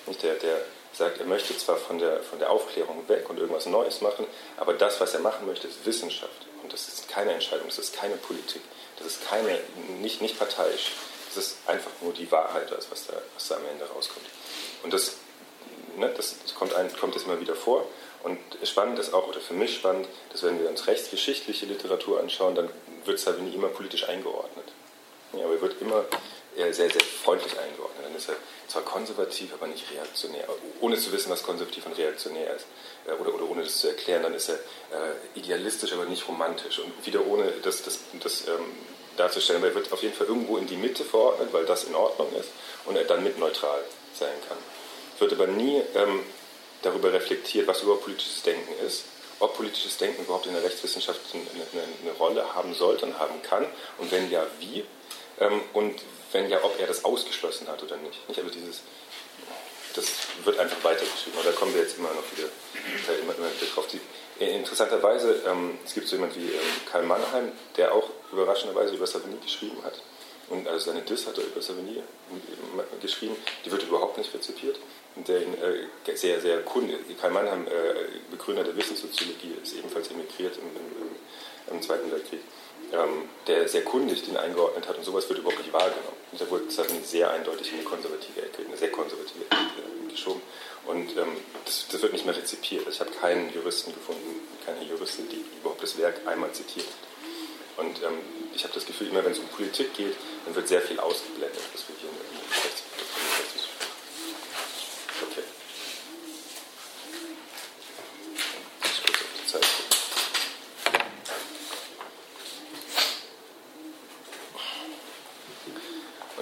Nicht 0.07 0.23
der, 0.23 0.35
der, 0.35 0.61
sagt, 0.93 1.21
er 1.21 1.27
möchte 1.27 1.57
zwar 1.57 1.77
von 1.77 1.99
der, 1.99 2.23
von 2.23 2.39
der 2.39 2.51
Aufklärung 2.51 3.09
weg 3.09 3.29
und 3.31 3.39
irgendwas 3.39 3.67
Neues 3.67 4.01
machen, 4.01 4.27
aber 4.57 4.75
das, 4.75 5.01
was 5.01 5.15
er 5.15 5.21
machen 5.21 5.47
möchte, 5.47 5.69
ist 5.69 5.85
Wissenschaft. 5.87 6.47
Und 6.63 6.73
das 6.73 6.89
ist 6.89 7.09
keine 7.09 7.33
Entscheidung, 7.33 7.67
das 7.67 7.79
ist 7.79 7.95
keine 7.95 8.17
Politik, 8.17 8.63
das 8.99 9.07
ist 9.07 9.29
keine, 9.29 9.59
nicht, 10.01 10.21
nicht 10.21 10.39
parteiisch. 10.39 10.93
Das 11.35 11.45
ist 11.45 11.57
einfach 11.67 11.91
nur 12.01 12.13
die 12.13 12.31
Wahrheit, 12.31 12.71
was 12.73 13.07
da, 13.07 13.15
was 13.35 13.49
da 13.49 13.57
am 13.57 13.67
Ende 13.71 13.85
rauskommt. 13.87 14.27
Und 14.83 14.93
das, 14.93 15.17
ne, 15.97 16.13
das 16.17 16.37
kommt, 16.59 16.75
ein, 16.75 16.95
kommt 16.97 17.15
jetzt 17.15 17.27
immer 17.27 17.41
wieder 17.41 17.55
vor. 17.55 17.87
Und 18.23 18.39
spannend 18.65 18.99
ist 18.99 19.15
auch, 19.15 19.29
oder 19.29 19.41
für 19.41 19.55
mich 19.55 19.77
spannend, 19.77 20.07
dass 20.31 20.43
wenn 20.43 20.61
wir 20.61 20.69
uns 20.69 20.87
rechtsgeschichtliche 20.87 21.67
Literatur 21.67 22.21
anschauen, 22.21 22.55
dann 22.55 22.69
wird 23.05 23.19
Savigny 23.19 23.55
immer 23.55 23.69
politisch 23.69 24.09
eingeordnet. 24.09 24.67
Ja, 25.33 25.45
aber 25.45 25.55
er 25.55 25.63
wird 25.63 25.81
immer 25.81 26.05
sehr, 26.57 26.91
sehr 26.91 26.91
freundlich 27.23 27.59
eingeordnet. 27.59 28.05
Dann 28.05 28.15
ist 28.15 28.29
er 28.29 28.37
zwar 28.69 28.83
konservativ, 28.83 29.53
aber 29.55 29.67
nicht 29.67 29.91
reaktionär. 29.91 30.45
Ohne 30.81 30.99
zu 30.99 31.13
wissen, 31.13 31.31
was 31.31 31.43
konservativ 31.43 31.87
und 31.87 31.97
reaktionär 31.97 32.55
ist. 32.55 32.67
Äh, 33.07 33.13
oder, 33.13 33.35
oder 33.35 33.49
ohne 33.49 33.63
das 33.63 33.79
zu 33.79 33.89
erklären, 33.89 34.23
dann 34.23 34.35
ist 34.35 34.49
er 34.49 34.57
äh, 34.57 35.15
idealistisch, 35.35 35.93
aber 35.93 36.05
nicht 36.05 36.27
romantisch. 36.29 36.79
Und 36.81 37.07
wieder 37.07 37.25
ohne 37.27 37.51
das, 37.63 37.83
das, 37.83 38.01
das 38.21 38.49
ähm, 38.49 38.73
darzustellen. 39.21 39.63
Aber 39.63 39.71
er 39.71 39.75
wird 39.75 39.93
auf 39.93 40.03
jeden 40.03 40.15
Fall 40.15 40.27
irgendwo 40.27 40.57
in 40.57 40.67
die 40.67 40.77
Mitte 40.77 41.05
verordnet, 41.05 41.53
weil 41.53 41.65
das 41.67 41.85
in 41.85 41.95
Ordnung 41.95 42.33
ist 42.35 42.51
und 42.87 42.97
er 42.97 43.05
dann 43.05 43.23
mit 43.23 43.39
neutral 43.39 43.83
sein 44.15 44.35
kann. 44.49 44.59
Wird 45.19 45.33
aber 45.33 45.47
nie 45.47 45.83
ähm, 45.95 46.25
darüber 46.83 47.13
reflektiert, 47.13 47.67
was 47.67 47.83
überhaupt 47.83 48.05
politisches 48.05 48.43
Denken 48.43 48.73
ist, 48.87 49.05
ob 49.39 49.57
politisches 49.57 49.97
Denken 49.99 50.23
überhaupt 50.23 50.47
in 50.47 50.55
der 50.55 50.63
Rechtswissenschaft 50.63 51.21
eine, 51.33 51.43
eine, 51.73 51.89
eine 52.03 52.13
Rolle 52.13 52.55
haben 52.55 52.75
sollte 52.75 53.07
und 53.07 53.19
haben 53.19 53.43
kann 53.43 53.67
und 53.99 54.11
wenn 54.11 54.31
ja, 54.31 54.47
wie 54.59 54.85
ähm, 55.41 55.61
und 55.73 56.01
wenn 56.33 56.49
ja, 56.49 56.63
ob 56.63 56.79
er 56.79 56.87
das 56.87 57.05
ausgeschlossen 57.05 57.69
hat 57.69 57.83
oder 57.83 57.97
nicht. 57.97 58.29
nicht? 58.29 58.39
Also 58.39 58.51
dieses, 58.51 58.81
das 59.95 60.07
wird 60.45 60.59
einfach 60.59 60.83
weitergeschrieben. 60.85 61.41
Da 61.43 61.53
kommen 61.53 61.75
wir 61.75 61.83
jetzt 61.83 61.99
immer 61.99 62.11
noch 62.11 62.25
wieder, 62.37 62.49
immer, 63.21 63.35
immer 63.35 63.53
wieder 63.53 63.73
drauf. 63.75 63.87
Die, 63.89 64.01
interessanterweise, 64.49 65.43
ähm, 65.47 65.79
es 65.85 65.95
gibt 65.95 66.09
so 66.09 66.17
jemand 66.17 66.37
wie 66.37 66.47
ähm, 66.47 66.61
Karl 66.91 67.05
Mannheim, 67.05 67.53
der 67.77 67.95
auch 67.95 68.09
überraschenderweise 68.33 68.95
über 68.95 69.07
Savigny 69.07 69.37
geschrieben 69.43 69.83
hat. 69.85 70.01
Und 70.49 70.67
also 70.67 70.91
seine 70.91 71.03
Diss 71.03 71.27
hat 71.27 71.39
er 71.39 71.45
über 71.45 71.63
Savigny 71.63 71.99
äh, 71.99 73.01
geschrieben. 73.01 73.37
Die 73.65 73.71
wird 73.71 73.83
überhaupt 73.83 74.19
nicht 74.19 74.33
rezipiert 74.35 74.79
der 75.17 75.43
ihn 75.43 75.55
äh, 75.55 76.17
sehr, 76.17 76.41
sehr 76.41 76.63
kundig, 76.63 76.99
Karl 77.21 77.33
Mannheim, 77.33 77.67
äh, 77.67 78.31
Begründer 78.31 78.65
der 78.65 78.77
Wissenssoziologie, 78.77 79.55
ist 79.63 79.75
ebenfalls 79.75 80.11
emigriert 80.11 80.57
im, 80.57 80.65
im, 80.65 81.77
im 81.77 81.83
Zweiten 81.83 82.11
Weltkrieg, 82.11 82.41
ähm, 82.93 83.29
der 83.47 83.69
sehr 83.69 83.83
kundig 83.83 84.25
den 84.25 84.37
eingeordnet 84.37 84.89
hat 84.89 84.97
und 84.97 85.05
sowas 85.05 85.29
wird 85.29 85.41
überhaupt 85.41 85.59
nicht 85.59 85.73
wahrgenommen. 85.73 86.17
Und 86.33 86.41
da 86.41 86.49
wurde 86.51 86.71
Savigny 86.71 87.01
sehr 87.05 87.31
eindeutig 87.31 87.73
in 87.73 87.79
eine 87.79 87.85
konservative 87.85 88.41
Ecke, 88.41 88.63
in 88.63 88.69
eine 88.69 88.77
sehr 88.77 88.91
konservative 88.91 89.45
Ecke 89.45 89.57
äh, 89.57 90.11
geschoben. 90.11 90.43
Und 90.87 91.17
ähm, 91.17 91.37
das, 91.65 91.87
das, 91.91 92.03
wird 92.03 92.13
nicht 92.13 92.27
mehr 92.27 92.37
rezipiert. 92.37 92.87
Ich 92.89 93.01
habe 93.01 93.11
keinen 93.11 93.53
Juristen 93.53 93.93
gefunden, 93.93 94.41
keine 94.65 94.83
Juristin, 94.85 95.29
die 95.29 95.45
überhaupt 95.61 95.83
das 95.83 95.97
Werk 95.99 96.27
einmal 96.27 96.53
zitiert 96.53 96.87
hat. 96.87 97.85
Und 97.85 98.03
ähm, 98.03 98.19
ich 98.55 98.65
habe 98.65 98.75
das 98.75 98.87
Gefühl, 98.87 99.09
immer 99.09 99.25
wenn 99.25 99.33
es 99.33 99.39
um 99.39 99.47
Politik 99.49 99.95
geht, 99.95 100.17
dann 100.45 100.55
wird 100.55 100.69
sehr 100.69 100.83
viel 100.83 100.99
ausgeblendet, 100.99 101.61
was 101.73 101.89
wir 101.89 101.97
hier 102.01 102.11
in 102.11 102.17
der 102.17 102.65
Rechts 102.65 102.83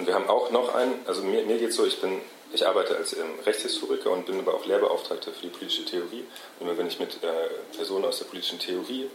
wir 0.09 0.15
haben 0.15 0.27
auch 0.27 0.49
noch 0.49 0.73
einen, 0.73 1.05
also 1.05 1.21
mir, 1.21 1.45
mir 1.45 1.59
geht 1.59 1.69
es 1.69 1.75
so, 1.75 1.85
ich 1.85 2.01
bin, 2.01 2.19
ich 2.51 2.65
arbeite 2.65 2.95
als 2.95 3.13
ähm, 3.13 3.39
Rechtshistoriker 3.45 4.11
und 4.11 4.25
bin 4.25 4.39
aber 4.39 4.55
auch 4.55 4.65
Lehrbeauftragter 4.65 5.31
für 5.31 5.41
die 5.41 5.49
politische 5.49 5.85
Theorie. 5.85 6.25
Und 6.59 6.67
immer 6.67 6.77
wenn 6.77 6.87
ich 6.87 6.99
mit 6.99 7.23
äh, 7.23 7.75
Personen 7.75 8.05
aus 8.05 8.19
der 8.19 8.25
politischen 8.25 8.59
Theorie 8.59 9.09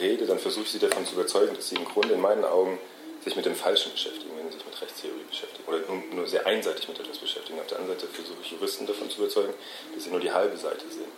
rede, 0.00 0.26
dann 0.26 0.38
versuche 0.38 0.64
ich 0.64 0.70
sie 0.70 0.78
davon 0.78 1.04
zu 1.04 1.14
überzeugen, 1.14 1.54
dass 1.54 1.68
sie 1.68 1.76
im 1.76 1.84
Grunde 1.84 2.14
in 2.14 2.20
meinen 2.20 2.44
Augen 2.44 2.78
sich 3.24 3.36
mit 3.36 3.44
dem 3.44 3.54
Falschen 3.54 3.92
beschäftigen, 3.92 4.30
wenn 4.38 4.50
sie 4.50 4.58
sich 4.58 4.66
mit 4.66 4.80
Rechtstheorie 4.80 5.24
beschäftigen. 5.28 5.64
Oder 5.68 5.80
nur, 6.14 6.26
sehr 6.26 6.46
einseitig 6.46 6.88
mit 6.88 6.98
etwas 6.98 7.18
beschäftigen. 7.18 7.58
Auf 7.58 7.66
der 7.66 7.78
anderen 7.78 7.98
Seite 7.98 8.12
versuche 8.12 8.38
ich 8.42 8.52
Juristen 8.52 8.86
davon 8.86 9.10
zu 9.10 9.18
überzeugen, 9.18 9.52
dass 9.94 10.04
sie 10.04 10.10
nur 10.10 10.20
die 10.20 10.32
halbe 10.32 10.56
Seite 10.56 10.84
sehen. 10.90 11.10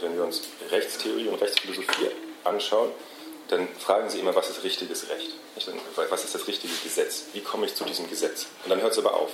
Wenn 0.00 0.16
wir 0.16 0.24
uns 0.24 0.42
Rechtstheorie 0.70 1.28
und 1.28 1.40
Rechtsphilosophie 1.40 2.10
anschauen, 2.42 2.90
dann 3.48 3.68
fragen 3.78 4.10
sie 4.10 4.18
immer, 4.18 4.34
was 4.34 4.50
ist 4.50 4.64
richtiges 4.64 5.08
Recht? 5.08 5.30
Was 6.08 6.24
ist 6.24 6.34
das 6.34 6.46
richtige 6.48 6.72
Gesetz? 6.82 7.26
Wie 7.32 7.40
komme 7.40 7.66
ich 7.66 7.74
zu 7.74 7.84
diesem 7.84 8.08
Gesetz? 8.10 8.46
Und 8.64 8.70
dann 8.70 8.80
hört 8.80 8.92
es 8.92 8.98
aber 8.98 9.14
auf. 9.14 9.30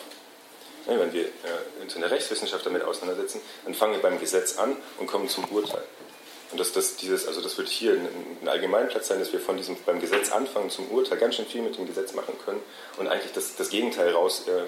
Wenn 0.86 1.12
wir 1.12 1.24
äh, 1.24 1.82
uns 1.82 1.94
in 1.94 2.00
der 2.00 2.10
Rechtswissenschaft 2.10 2.64
damit 2.66 2.82
auseinandersetzen, 2.82 3.40
dann 3.64 3.74
fangen 3.74 3.94
wir 3.94 4.02
beim 4.02 4.18
Gesetz 4.18 4.58
an 4.58 4.76
und 4.98 5.06
kommen 5.06 5.28
zum 5.28 5.44
Urteil. 5.46 5.82
Und 6.52 6.58
das, 6.58 6.72
das, 6.72 6.96
dieses, 6.96 7.28
also 7.28 7.40
das 7.40 7.56
wird 7.58 7.68
hier 7.68 7.92
ein 7.92 8.48
Allgemeinplatz 8.48 9.06
sein, 9.08 9.20
dass 9.20 9.32
wir 9.32 9.40
von 9.40 9.56
diesem, 9.56 9.76
beim 9.86 10.00
Gesetz 10.00 10.32
anfangen 10.32 10.68
zum 10.68 10.88
Urteil 10.90 11.18
ganz 11.18 11.36
schön 11.36 11.46
viel 11.46 11.62
mit 11.62 11.76
dem 11.76 11.86
Gesetz 11.86 12.12
machen 12.12 12.34
können 12.44 12.60
und 12.98 13.06
eigentlich 13.06 13.32
das, 13.32 13.54
das 13.54 13.70
Gegenteil 13.70 14.10
raus, 14.10 14.44
äh, 14.48 14.62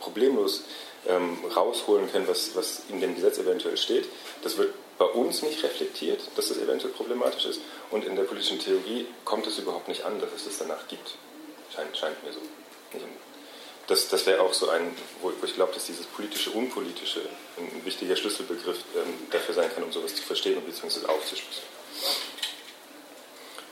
problemlos 0.00 0.62
ähm, 1.08 1.38
rausholen 1.56 2.10
können, 2.10 2.28
was, 2.28 2.54
was 2.54 2.82
in 2.88 3.00
dem 3.00 3.16
Gesetz 3.16 3.38
eventuell 3.38 3.76
steht. 3.76 4.06
Das 4.42 4.56
wird 4.58 4.74
bei 4.98 5.04
uns 5.06 5.42
nicht 5.42 5.62
reflektiert, 5.64 6.20
dass 6.36 6.48
das 6.48 6.58
eventuell 6.58 6.92
problematisch 6.92 7.46
ist. 7.46 7.60
Und 7.90 8.04
in 8.04 8.14
der 8.14 8.22
politischen 8.22 8.60
Theorie 8.60 9.06
kommt 9.24 9.46
es 9.48 9.58
überhaupt 9.58 9.88
nicht 9.88 10.04
an, 10.04 10.20
dass 10.20 10.30
es 10.36 10.44
das 10.44 10.58
danach 10.58 10.86
gibt. 10.86 11.16
Scheint, 11.74 11.96
scheint 11.96 12.22
mir 12.22 12.32
so. 12.32 12.40
Das, 13.92 14.08
das 14.08 14.24
wäre 14.24 14.40
auch 14.40 14.54
so 14.54 14.70
ein, 14.70 14.96
wo, 15.20 15.34
ich 15.44 15.54
glaube, 15.54 15.74
dass 15.74 15.84
dieses 15.84 16.06
politische, 16.06 16.50
unpolitische 16.52 17.20
ein 17.58 17.84
wichtiger 17.84 18.16
Schlüsselbegriff 18.16 18.78
ähm, 18.96 19.12
dafür 19.30 19.54
sein 19.54 19.70
kann, 19.74 19.84
um 19.84 19.92
sowas 19.92 20.14
zu 20.14 20.22
verstehen 20.22 20.56
und 20.56 20.64
beziehungsweise 20.64 21.06
aufzuschlüsseln. 21.06 21.66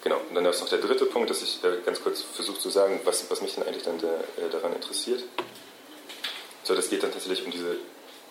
Genau, 0.04 0.20
und 0.28 0.34
dann 0.34 0.44
ist 0.44 0.60
noch 0.60 0.68
der 0.68 0.80
dritte 0.80 1.06
Punkt, 1.06 1.30
dass 1.30 1.40
ich 1.40 1.64
äh, 1.64 1.78
ganz 1.86 2.02
kurz 2.02 2.20
versuche 2.20 2.58
zu 2.58 2.68
sagen, 2.68 3.00
was, 3.04 3.30
was 3.30 3.40
mich 3.40 3.54
dann 3.54 3.66
eigentlich 3.66 3.84
dann 3.84 3.98
der, 3.98 4.18
äh, 4.36 4.50
daran 4.50 4.74
interessiert. 4.74 5.24
So, 6.64 6.74
das 6.74 6.90
geht 6.90 7.02
dann 7.02 7.12
tatsächlich 7.12 7.46
um 7.46 7.50
diese 7.50 7.78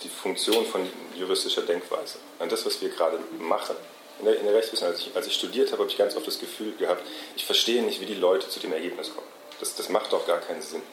die 0.03 0.09
Funktion 0.09 0.67
von 0.67 0.87
juristischer 1.15 1.63
Denkweise. 1.63 2.19
Und 2.37 2.51
das, 2.51 2.67
was 2.67 2.79
wir 2.83 2.89
gerade 2.89 3.17
machen, 3.39 3.75
in 4.19 4.25
der, 4.25 4.37
in 4.37 4.45
der 4.45 4.53
Rechtswissenschaft, 4.53 4.93
als 4.93 5.07
ich, 5.07 5.15
als 5.15 5.25
ich 5.25 5.33
studiert 5.33 5.71
habe, 5.71 5.81
habe 5.81 5.91
ich 5.91 5.97
ganz 5.97 6.15
oft 6.15 6.27
das 6.27 6.37
Gefühl 6.37 6.75
gehabt, 6.77 7.01
ich 7.35 7.45
verstehe 7.45 7.81
nicht, 7.81 7.99
wie 7.99 8.05
die 8.05 8.13
Leute 8.13 8.47
zu 8.47 8.59
dem 8.59 8.73
Ergebnis 8.73 9.09
kommen. 9.11 9.27
Das, 9.59 9.73
das 9.73 9.89
macht 9.89 10.13
doch 10.13 10.27
gar 10.27 10.37
keinen 10.37 10.61
Sinn. 10.61 10.83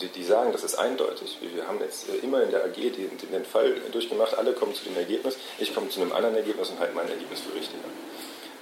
Die, 0.00 0.08
die, 0.08 0.24
sagen, 0.24 0.52
das 0.52 0.64
ist 0.64 0.76
eindeutig. 0.76 1.38
Wir 1.40 1.68
haben 1.68 1.80
jetzt 1.80 2.08
äh, 2.08 2.16
immer 2.24 2.42
in 2.42 2.50
der 2.50 2.64
AG 2.64 2.74
den, 2.74 3.10
den, 3.30 3.44
Fall 3.44 3.74
durchgemacht, 3.92 4.36
alle 4.38 4.52
kommen 4.54 4.74
zu 4.74 4.84
dem 4.84 4.96
Ergebnis, 4.96 5.36
ich 5.58 5.74
komme 5.74 5.90
zu 5.90 6.00
einem 6.00 6.12
anderen 6.12 6.34
Ergebnis 6.34 6.70
und 6.70 6.78
halte 6.78 6.94
mein 6.94 7.08
Ergebnis 7.08 7.40
für 7.40 7.54
richtig 7.54 7.76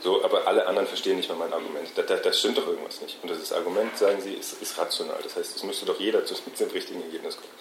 So, 0.03 0.25
aber 0.25 0.47
alle 0.49 0.67
anderen 0.67 0.89
verstehen 0.89 1.17
nicht 1.17 1.29
mal 1.29 1.37
mein 1.37 1.53
Argument. 1.53 1.89
Da, 1.95 2.03
da, 2.03 2.17
da, 2.17 2.33
stimmt 2.33 2.59
doch 2.59 2.67
irgendwas 2.67 3.01
nicht. 3.01 3.17
Und 3.23 3.31
das 3.31 3.53
Argument, 3.53 3.97
sagen 3.97 4.21
sie, 4.21 4.35
ist, 4.35 4.61
ist 4.61 4.77
rational. 4.77 5.19
Das 5.23 5.37
heißt, 5.37 5.55
es 5.55 5.63
müsste 5.63 5.87
doch 5.87 6.01
jeder 6.01 6.25
zu 6.25 6.35
dem 6.35 6.71
richtigen 6.75 7.03
Ergebnis 7.03 7.37
kommen. 7.37 7.53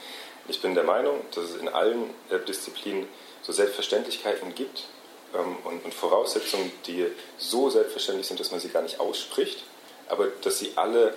Ich 0.48 0.62
bin 0.62 0.76
der 0.76 0.84
Meinung, 0.84 1.22
dass 1.34 1.46
es 1.46 1.56
in 1.56 1.70
allen 1.70 2.10
äh, 2.30 2.40
Disziplinen 2.40 3.08
so 3.44 3.54
Selbstverständlichkeiten 3.54 4.56
gibt 4.56 4.86
ähm, 5.34 5.58
und, 5.64 5.86
und, 5.86 5.94
Voraussetzungen, 5.94 6.72
die 6.86 7.06
so 7.38 7.70
selbstverständlich 7.70 8.28
sind, 8.28 8.40
dass 8.40 8.52
man 8.52 8.60
sie 8.60 8.70
gar 8.70 8.82
nicht 8.82 9.00
ausspricht, 9.00 9.64
aber 10.10 10.28
dass 10.42 10.60
sie 10.60 10.74
alle, 10.76 11.14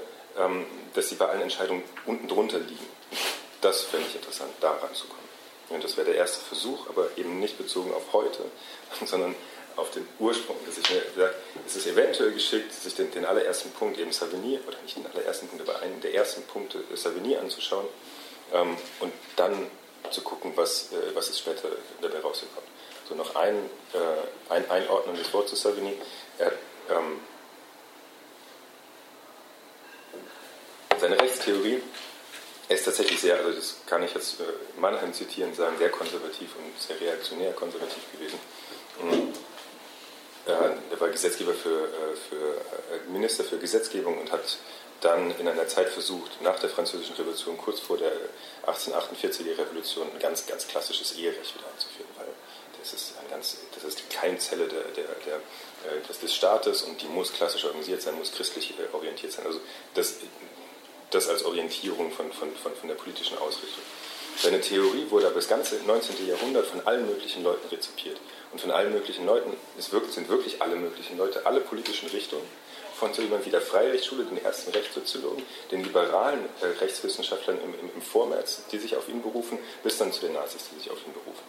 dass 0.94 1.08
sie 1.08 1.14
bei 1.14 1.26
allen 1.26 1.42
Entscheidungen 1.42 1.82
unten 2.04 2.28
drunter 2.28 2.58
liegen. 2.58 2.86
Das 3.60 3.82
fände 3.82 4.06
ich 4.08 4.16
interessant, 4.16 4.52
da 4.60 4.72
ranzukommen. 4.72 5.24
Und 5.70 5.82
das 5.82 5.96
wäre 5.96 6.06
der 6.06 6.16
erste 6.16 6.40
Versuch, 6.44 6.88
aber 6.88 7.08
eben 7.16 7.40
nicht 7.40 7.58
bezogen 7.58 7.92
auf 7.92 8.12
heute, 8.12 8.44
sondern 9.04 9.34
auf 9.76 9.90
den 9.90 10.06
Ursprung, 10.18 10.56
dass 10.64 10.78
ich 10.78 10.90
mir 10.90 11.02
sage, 11.16 11.34
es 11.66 11.76
ist 11.76 11.86
eventuell 11.86 12.32
geschickt, 12.32 12.72
sich 12.72 12.94
den, 12.94 13.10
den 13.10 13.26
allerersten 13.26 13.70
Punkt 13.72 13.98
eben 13.98 14.12
Savigny, 14.12 14.58
oder 14.66 14.78
nicht 14.82 14.96
den 14.96 15.06
allerersten 15.06 15.48
Punkt, 15.48 15.68
aber 15.68 15.80
einen 15.82 16.00
der 16.00 16.14
ersten 16.14 16.42
Punkte 16.44 16.82
Savigny 16.94 17.36
anzuschauen 17.36 17.86
ähm, 18.52 18.76
und 19.00 19.12
dann 19.36 19.66
zu 20.10 20.22
gucken, 20.22 20.52
was, 20.54 20.92
äh, 20.92 21.14
was 21.14 21.28
ist 21.28 21.40
später 21.40 21.68
dabei 22.00 22.20
rausgekommen. 22.20 22.70
So 23.08 23.14
noch 23.14 23.36
ein, 23.36 23.54
äh, 23.92 24.52
ein 24.52 24.70
einordnendes 24.70 25.32
Wort 25.32 25.48
zu 25.48 25.56
Savigny. 25.56 25.94
Er, 26.38 26.52
ähm, 26.90 27.20
seine 31.00 31.20
Rechtstheorie 31.20 31.80
ist 32.68 32.84
tatsächlich 32.84 33.20
sehr, 33.20 33.36
also 33.36 33.52
das 33.52 33.76
kann 33.86 34.02
ich 34.02 34.12
jetzt 34.14 34.40
äh, 34.40 34.44
Mannheim 34.80 35.12
zitieren, 35.12 35.54
sagen, 35.54 35.78
sehr 35.78 35.90
konservativ 35.90 36.50
und 36.56 36.80
sehr 36.80 37.00
reaktionär 37.00 37.52
konservativ 37.52 38.02
gewesen. 38.12 38.38
Mhm. 39.02 39.32
Er 40.46 41.00
war 41.00 41.08
Gesetzgeber 41.08 41.54
für, 41.54 41.86
äh, 41.86 42.16
für 42.28 42.36
äh, 42.36 43.10
Minister 43.10 43.42
für 43.42 43.58
Gesetzgebung 43.58 44.18
und 44.18 44.30
hat 44.30 44.58
dann 45.00 45.36
in 45.38 45.48
einer 45.48 45.66
Zeit 45.66 45.88
versucht, 45.88 46.40
nach 46.40 46.58
der 46.60 46.70
Französischen 46.70 47.14
Revolution, 47.16 47.58
kurz 47.58 47.80
vor 47.80 47.98
der 47.98 48.12
1848er 48.66 49.58
Revolution, 49.58 50.08
ein 50.12 50.18
ganz, 50.18 50.46
ganz 50.46 50.66
klassisches 50.66 51.12
Eherecht 51.12 51.54
wieder 51.54 51.66
einzuführen, 51.72 52.08
weil 52.16 52.28
das 52.80 52.92
ist, 52.92 53.14
ein 53.18 53.28
ganz, 53.28 53.56
das 53.74 53.84
ist 53.84 53.98
die 53.98 54.14
Keimzelle 54.14 54.68
der, 54.68 54.82
der, 54.82 55.04
der, 55.26 55.40
des, 56.22 56.34
Staates 56.34 56.82
und 56.82 57.02
die 57.02 57.08
muss 57.08 57.32
klassisch 57.32 57.64
organisiert 57.64 58.00
sein, 58.00 58.14
muss 58.14 58.32
christlich 58.32 58.72
orientiert 58.92 59.32
sein. 59.32 59.46
Also 59.46 59.60
das, 59.94 60.14
das 61.16 61.28
als 61.28 61.44
Orientierung 61.44 62.12
von, 62.12 62.30
von, 62.32 62.54
von, 62.54 62.74
von 62.74 62.88
der 62.88 62.94
politischen 62.94 63.38
Ausrichtung. 63.38 63.82
Seine 64.38 64.60
Theorie 64.60 65.06
wurde 65.08 65.26
aber 65.26 65.36
das 65.36 65.48
ganze 65.48 65.76
19. 65.86 66.26
Jahrhundert 66.28 66.66
von 66.66 66.86
allen 66.86 67.06
möglichen 67.06 67.42
Leuten 67.42 67.66
rezipiert. 67.68 68.18
Und 68.52 68.60
von 68.60 68.70
allen 68.70 68.92
möglichen 68.92 69.26
Leuten 69.26 69.52
wirklich, 69.90 70.14
sind 70.14 70.28
wirklich 70.28 70.60
alle 70.60 70.76
möglichen 70.76 71.16
Leute, 71.16 71.46
alle 71.46 71.60
politischen 71.60 72.08
Richtungen, 72.10 72.46
von 72.94 73.12
so 73.12 73.22
jemand 73.22 73.44
wie 73.44 73.50
der 73.50 73.60
Freirechtsschule, 73.60 74.24
den 74.24 74.42
ersten 74.42 74.70
Rechtssoziologen, 74.70 75.44
den 75.70 75.84
liberalen 75.84 76.44
äh, 76.60 76.66
Rechtswissenschaftlern 76.80 77.58
im, 77.62 77.74
im, 77.74 77.90
im 77.94 78.02
Vormärz, 78.02 78.62
die 78.72 78.78
sich 78.78 78.96
auf 78.96 79.08
ihn 79.08 79.22
berufen, 79.22 79.58
bis 79.82 79.98
dann 79.98 80.12
zu 80.12 80.20
den 80.20 80.34
Nazis, 80.34 80.68
die 80.70 80.78
sich 80.78 80.90
auf 80.90 80.98
ihn 81.06 81.12
berufen. 81.12 81.42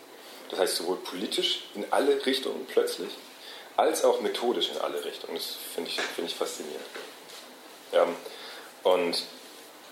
Das 0.50 0.60
heißt, 0.60 0.78
sowohl 0.78 0.98
politisch 0.98 1.64
in 1.76 1.86
alle 1.92 2.26
Richtungen 2.26 2.66
plötzlich, 2.68 3.10
als 3.76 4.04
auch 4.04 4.22
methodisch 4.22 4.70
in 4.72 4.78
alle 4.80 5.04
Richtungen. 5.04 5.36
Das 5.36 5.58
finde 5.76 5.90
ich, 5.90 6.00
find 6.02 6.30
ich 6.30 6.36
faszinierend. 6.36 6.86
Ähm, 7.94 8.16
und 8.84 9.24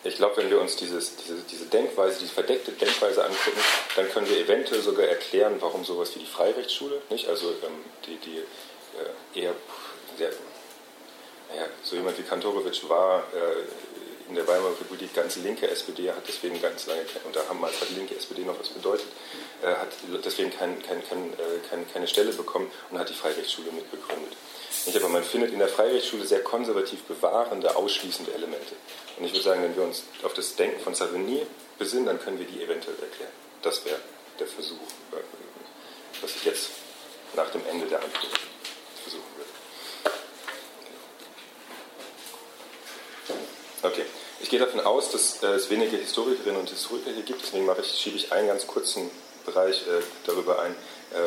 ich 0.05 0.17
glaube, 0.17 0.37
wenn 0.37 0.49
wir 0.49 0.61
uns 0.61 0.75
dieses, 0.75 1.15
diese, 1.15 1.35
diese 1.49 1.65
Denkweise, 1.65 2.19
diese 2.19 2.33
verdeckte 2.33 2.71
Denkweise 2.71 3.23
angucken, 3.23 3.59
dann 3.95 4.09
können 4.11 4.29
wir 4.29 4.39
eventuell 4.39 4.81
sogar 4.81 5.07
erklären, 5.07 5.55
warum 5.59 5.83
sowas 5.83 6.15
wie 6.15 6.19
die 6.19 6.25
Freirechtsschule, 6.25 7.01
nicht? 7.09 7.27
also 7.27 7.49
ähm, 7.49 7.83
die, 8.05 8.17
die 8.17 8.37
äh, 8.37 9.41
eher 9.41 9.53
sehr, 10.17 10.29
naja, 11.49 11.67
so 11.83 11.95
jemand 11.95 12.17
wie 12.17 12.23
Kantorowitsch 12.23 12.87
war 12.87 13.23
äh, 13.33 14.04
in 14.27 14.35
der 14.35 14.47
Weimarer 14.47 14.71
Republik 14.79 15.13
ganz 15.13 15.35
linke 15.37 15.67
SPD, 15.69 16.11
hat 16.11 16.23
deswegen 16.27 16.61
ganz 16.61 16.87
lange, 16.87 17.01
und 17.23 17.35
damals 17.35 17.79
hat 17.79 17.89
die 17.89 17.95
linke 17.95 18.15
SPD 18.15 18.43
noch 18.43 18.59
was 18.59 18.69
bedeutet, 18.69 19.07
äh, 19.61 19.67
hat 19.67 19.89
deswegen 20.23 20.51
kein, 20.51 20.81
kein, 20.81 21.07
kein, 21.07 21.33
äh, 21.33 21.85
keine 21.93 22.07
Stelle 22.07 22.33
bekommen 22.33 22.71
und 22.89 22.99
hat 22.99 23.09
die 23.09 23.13
Freirechtsschule 23.13 23.71
mitbegründet. 23.71 24.33
Nicht, 24.85 24.97
aber 24.97 25.09
man 25.09 25.23
findet 25.23 25.51
in 25.51 25.59
der 25.59 25.67
Freirechtsschule 25.67 26.25
sehr 26.25 26.43
konservativ 26.43 27.01
bewahrende, 27.03 27.75
ausschließende 27.75 28.33
Elemente. 28.33 28.75
Und 29.17 29.25
ich 29.25 29.31
würde 29.31 29.43
sagen, 29.43 29.63
wenn 29.63 29.75
wir 29.75 29.83
uns 29.83 30.03
auf 30.23 30.33
das 30.33 30.55
Denken 30.55 30.79
von 30.79 30.93
Savigny 30.93 31.45
besinnen, 31.79 32.05
dann 32.05 32.19
können 32.19 32.37
wir 32.37 32.45
die 32.45 32.61
eventuell 32.61 32.97
erklären. 32.99 33.31
Das 33.61 33.83
wäre 33.85 33.99
der 34.39 34.47
Versuch, 34.47 34.77
äh, 35.11 36.21
was 36.21 36.35
ich 36.35 36.45
jetzt 36.45 36.69
nach 37.35 37.49
dem 37.49 37.61
Ende 37.69 37.85
der 37.87 38.01
Antwort 38.01 38.39
versuchen 39.01 39.23
würde. 39.37 39.44
Okay. 43.85 44.05
Ich 44.41 44.49
gehe 44.49 44.59
davon 44.59 44.79
aus, 44.81 45.11
dass 45.11 45.43
äh, 45.43 45.47
es 45.47 45.69
wenige 45.69 45.95
Historikerinnen 45.97 46.59
und 46.59 46.69
Historiker 46.69 47.11
hier 47.11 47.23
gibt, 47.23 47.41
deswegen 47.41 47.69
ich, 47.79 47.99
schiebe 47.99 48.17
ich 48.17 48.31
einen 48.31 48.47
ganz 48.47 48.65
kurzen 48.65 49.09
Bereich 49.45 49.81
äh, 49.87 50.01
darüber 50.25 50.59
ein, 50.59 50.71
äh, 50.71 51.17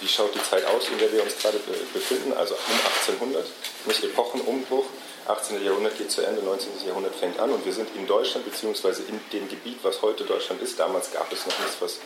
wie 0.00 0.08
schaut 0.08 0.34
die 0.34 0.42
Zeit 0.42 0.66
aus, 0.66 0.88
in 0.88 0.98
der 0.98 1.12
wir 1.12 1.22
uns 1.22 1.38
gerade 1.38 1.58
befinden, 1.94 2.32
also 2.32 2.54
um 2.54 2.74
1800, 3.06 3.46
nicht 3.86 4.04
Epochenumbruch. 4.04 4.86
18. 5.28 5.64
Jahrhundert 5.64 5.96
geht 5.96 6.10
zu 6.10 6.22
Ende, 6.22 6.42
19. 6.42 6.70
Jahrhundert 6.84 7.14
fängt 7.14 7.38
an 7.38 7.50
und 7.50 7.64
wir 7.64 7.72
sind 7.72 7.88
in 7.94 8.08
Deutschland, 8.08 8.44
beziehungsweise 8.44 9.02
in 9.04 9.20
dem 9.32 9.48
Gebiet, 9.48 9.78
was 9.84 10.02
heute 10.02 10.24
Deutschland 10.24 10.60
ist. 10.60 10.78
Damals 10.80 11.12
gab 11.12 11.32
es 11.32 11.46
noch 11.46 11.58
nichts, 11.60 11.76
was. 11.78 11.98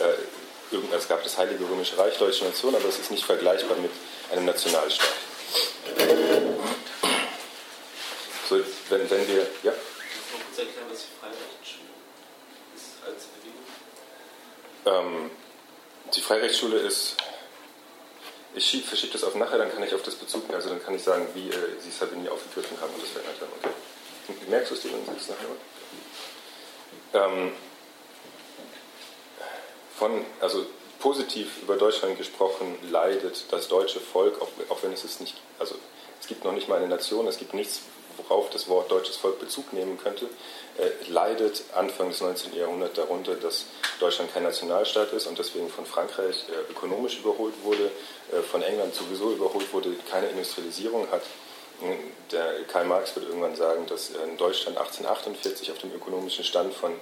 Äh, 0.00 0.14
es 0.96 1.06
gab 1.06 1.22
das 1.22 1.38
Heilige 1.38 1.62
Römische 1.70 1.96
Reich, 1.96 2.18
Deutsche 2.18 2.44
Nation, 2.44 2.74
aber 2.74 2.88
es 2.88 2.98
ist 2.98 3.12
nicht 3.12 3.24
vergleichbar 3.24 3.76
mit 3.78 3.92
einem 4.32 4.46
Nationalstaat. 4.46 5.06
Wenn, 8.88 9.10
wenn 9.10 9.28
wir. 9.28 9.46
Ja? 9.62 9.72
Kannst 9.72 10.58
du 10.58 10.62
erklären, 10.62 10.86
was 10.90 11.00
die 11.00 11.20
Freirechtsschule 11.20 11.90
ist 12.74 12.84
als 13.04 13.24
Bewegung? 13.24 13.64
Ähm, 14.86 15.30
die 16.14 16.20
Freirechtsschule 16.20 16.78
ist, 16.78 17.16
ich 18.54 18.84
verschiebe 18.84 19.12
das 19.12 19.24
auf 19.24 19.34
nachher, 19.34 19.58
dann 19.58 19.72
kann 19.72 19.82
ich 19.82 19.94
auf 19.94 20.02
das 20.02 20.14
Bezug 20.14 20.44
nehmen, 20.44 20.54
also 20.54 20.68
dann 20.68 20.82
kann 20.82 20.94
ich 20.94 21.02
sagen, 21.02 21.26
wie 21.34 21.48
äh, 21.48 21.80
Sie 21.80 21.90
Sabini 21.90 22.28
aufgegriffen 22.28 22.80
haben 22.80 22.94
und 22.94 23.02
das 23.02 23.10
verändert 23.10 23.40
haben. 23.40 23.52
Okay. 24.28 24.50
Merkst 24.50 24.70
du 24.70 24.74
es 24.74 24.82
dir, 24.82 24.92
wenn 24.92 25.04
Sie 25.04 25.20
es 25.20 25.28
nachher 25.28 25.46
ähm, 27.16 27.52
von, 29.96 30.24
also 30.40 30.66
positiv 30.98 31.62
über 31.62 31.76
Deutschland 31.76 32.18
gesprochen, 32.18 32.76
leidet 32.90 33.44
das 33.50 33.68
deutsche 33.68 34.00
Volk, 34.00 34.40
auch, 34.40 34.48
auch 34.68 34.82
wenn 34.82 34.92
es 34.92 35.04
es 35.04 35.20
nicht, 35.20 35.36
also 35.58 35.76
es 36.20 36.26
gibt 36.26 36.44
noch 36.44 36.52
nicht 36.52 36.68
mal 36.68 36.76
eine 36.76 36.88
Nation, 36.88 37.26
es 37.26 37.38
gibt 37.38 37.54
nichts, 37.54 37.82
worauf 38.16 38.50
das 38.50 38.68
Wort 38.68 38.90
deutsches 38.90 39.16
Volk 39.16 39.38
Bezug 39.38 39.72
nehmen 39.72 39.98
könnte, 39.98 40.26
äh, 40.78 41.10
leidet 41.10 41.64
Anfang 41.74 42.10
des 42.10 42.20
19. 42.20 42.54
Jahrhunderts 42.54 42.94
darunter, 42.94 43.34
dass 43.34 43.64
Deutschland 43.98 44.32
kein 44.34 44.42
Nationalstaat 44.42 45.10
ist 45.12 45.26
und 45.26 45.38
deswegen 45.38 45.70
von 45.70 45.86
Frankreich 45.86 46.44
äh, 46.50 46.70
ökonomisch 46.70 47.18
überholt 47.18 47.54
wurde, 47.62 47.90
äh, 48.30 48.42
von 48.42 48.62
England 48.62 48.94
sowieso 48.94 49.32
überholt 49.32 49.72
wurde, 49.72 49.90
keine 50.10 50.28
Industrialisierung 50.28 51.10
hat. 51.10 51.22
Der 52.32 52.62
Karl 52.72 52.86
Marx 52.86 53.14
wird 53.14 53.26
irgendwann 53.26 53.54
sagen, 53.54 53.84
dass 53.86 54.08
in 54.08 54.38
Deutschland 54.38 54.78
1848 54.78 55.70
auf 55.70 55.76
dem 55.76 55.92
ökonomischen 55.94 56.42
Stand 56.42 56.72
von 56.72 56.94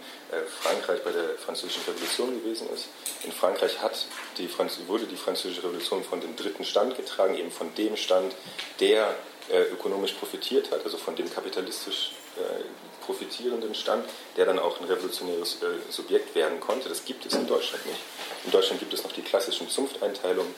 Frankreich 0.63 1.01
bei 1.05 1.13
der 1.13 1.39
Französischen 1.39 1.85
Revolution 1.87 2.43
gewesen 2.43 2.69
ist. 2.75 2.89
In 3.23 3.31
Frankreich 3.31 3.81
hat 3.81 4.07
die 4.37 4.51
wurde 4.89 5.07
die 5.07 5.15
Französische 5.15 5.63
Revolution 5.63 6.03
von 6.03 6.21
dem 6.21 6.35
dritten 6.35 6.65
Stand 6.65 6.97
getragen, 6.97 7.39
eben 7.39 7.53
von 7.53 7.73
dem 7.77 7.97
Stand, 7.97 8.35
der 8.81 9.15
ökonomisch 9.51 10.13
profitiert 10.13 10.71
hat, 10.71 10.85
also 10.85 10.97
von 10.97 11.17
dem 11.17 11.33
kapitalistisch 11.33 12.13
profitierenden 13.05 13.75
Stand, 13.75 14.09
der 14.37 14.47
dann 14.47 14.59
auch 14.59 14.81
ein 14.81 14.87
revolutionäres 14.87 15.63
äh, 15.63 15.67
Subjekt 15.91 16.35
werden 16.35 16.61
konnte. 16.61 16.89
Das 16.89 17.05
gibt 17.05 17.27
es 17.27 17.35
in 17.35 17.47
Deutschland 17.47 17.85
nicht. 17.87 17.99
In 18.45 18.51
Deutschland 18.51 18.81
gibt 18.81 18.93
es 18.93 19.03
noch 19.03 19.13
die 19.13 19.23
klassischen 19.23 19.69
Zunfteinteilungen. 19.69 20.55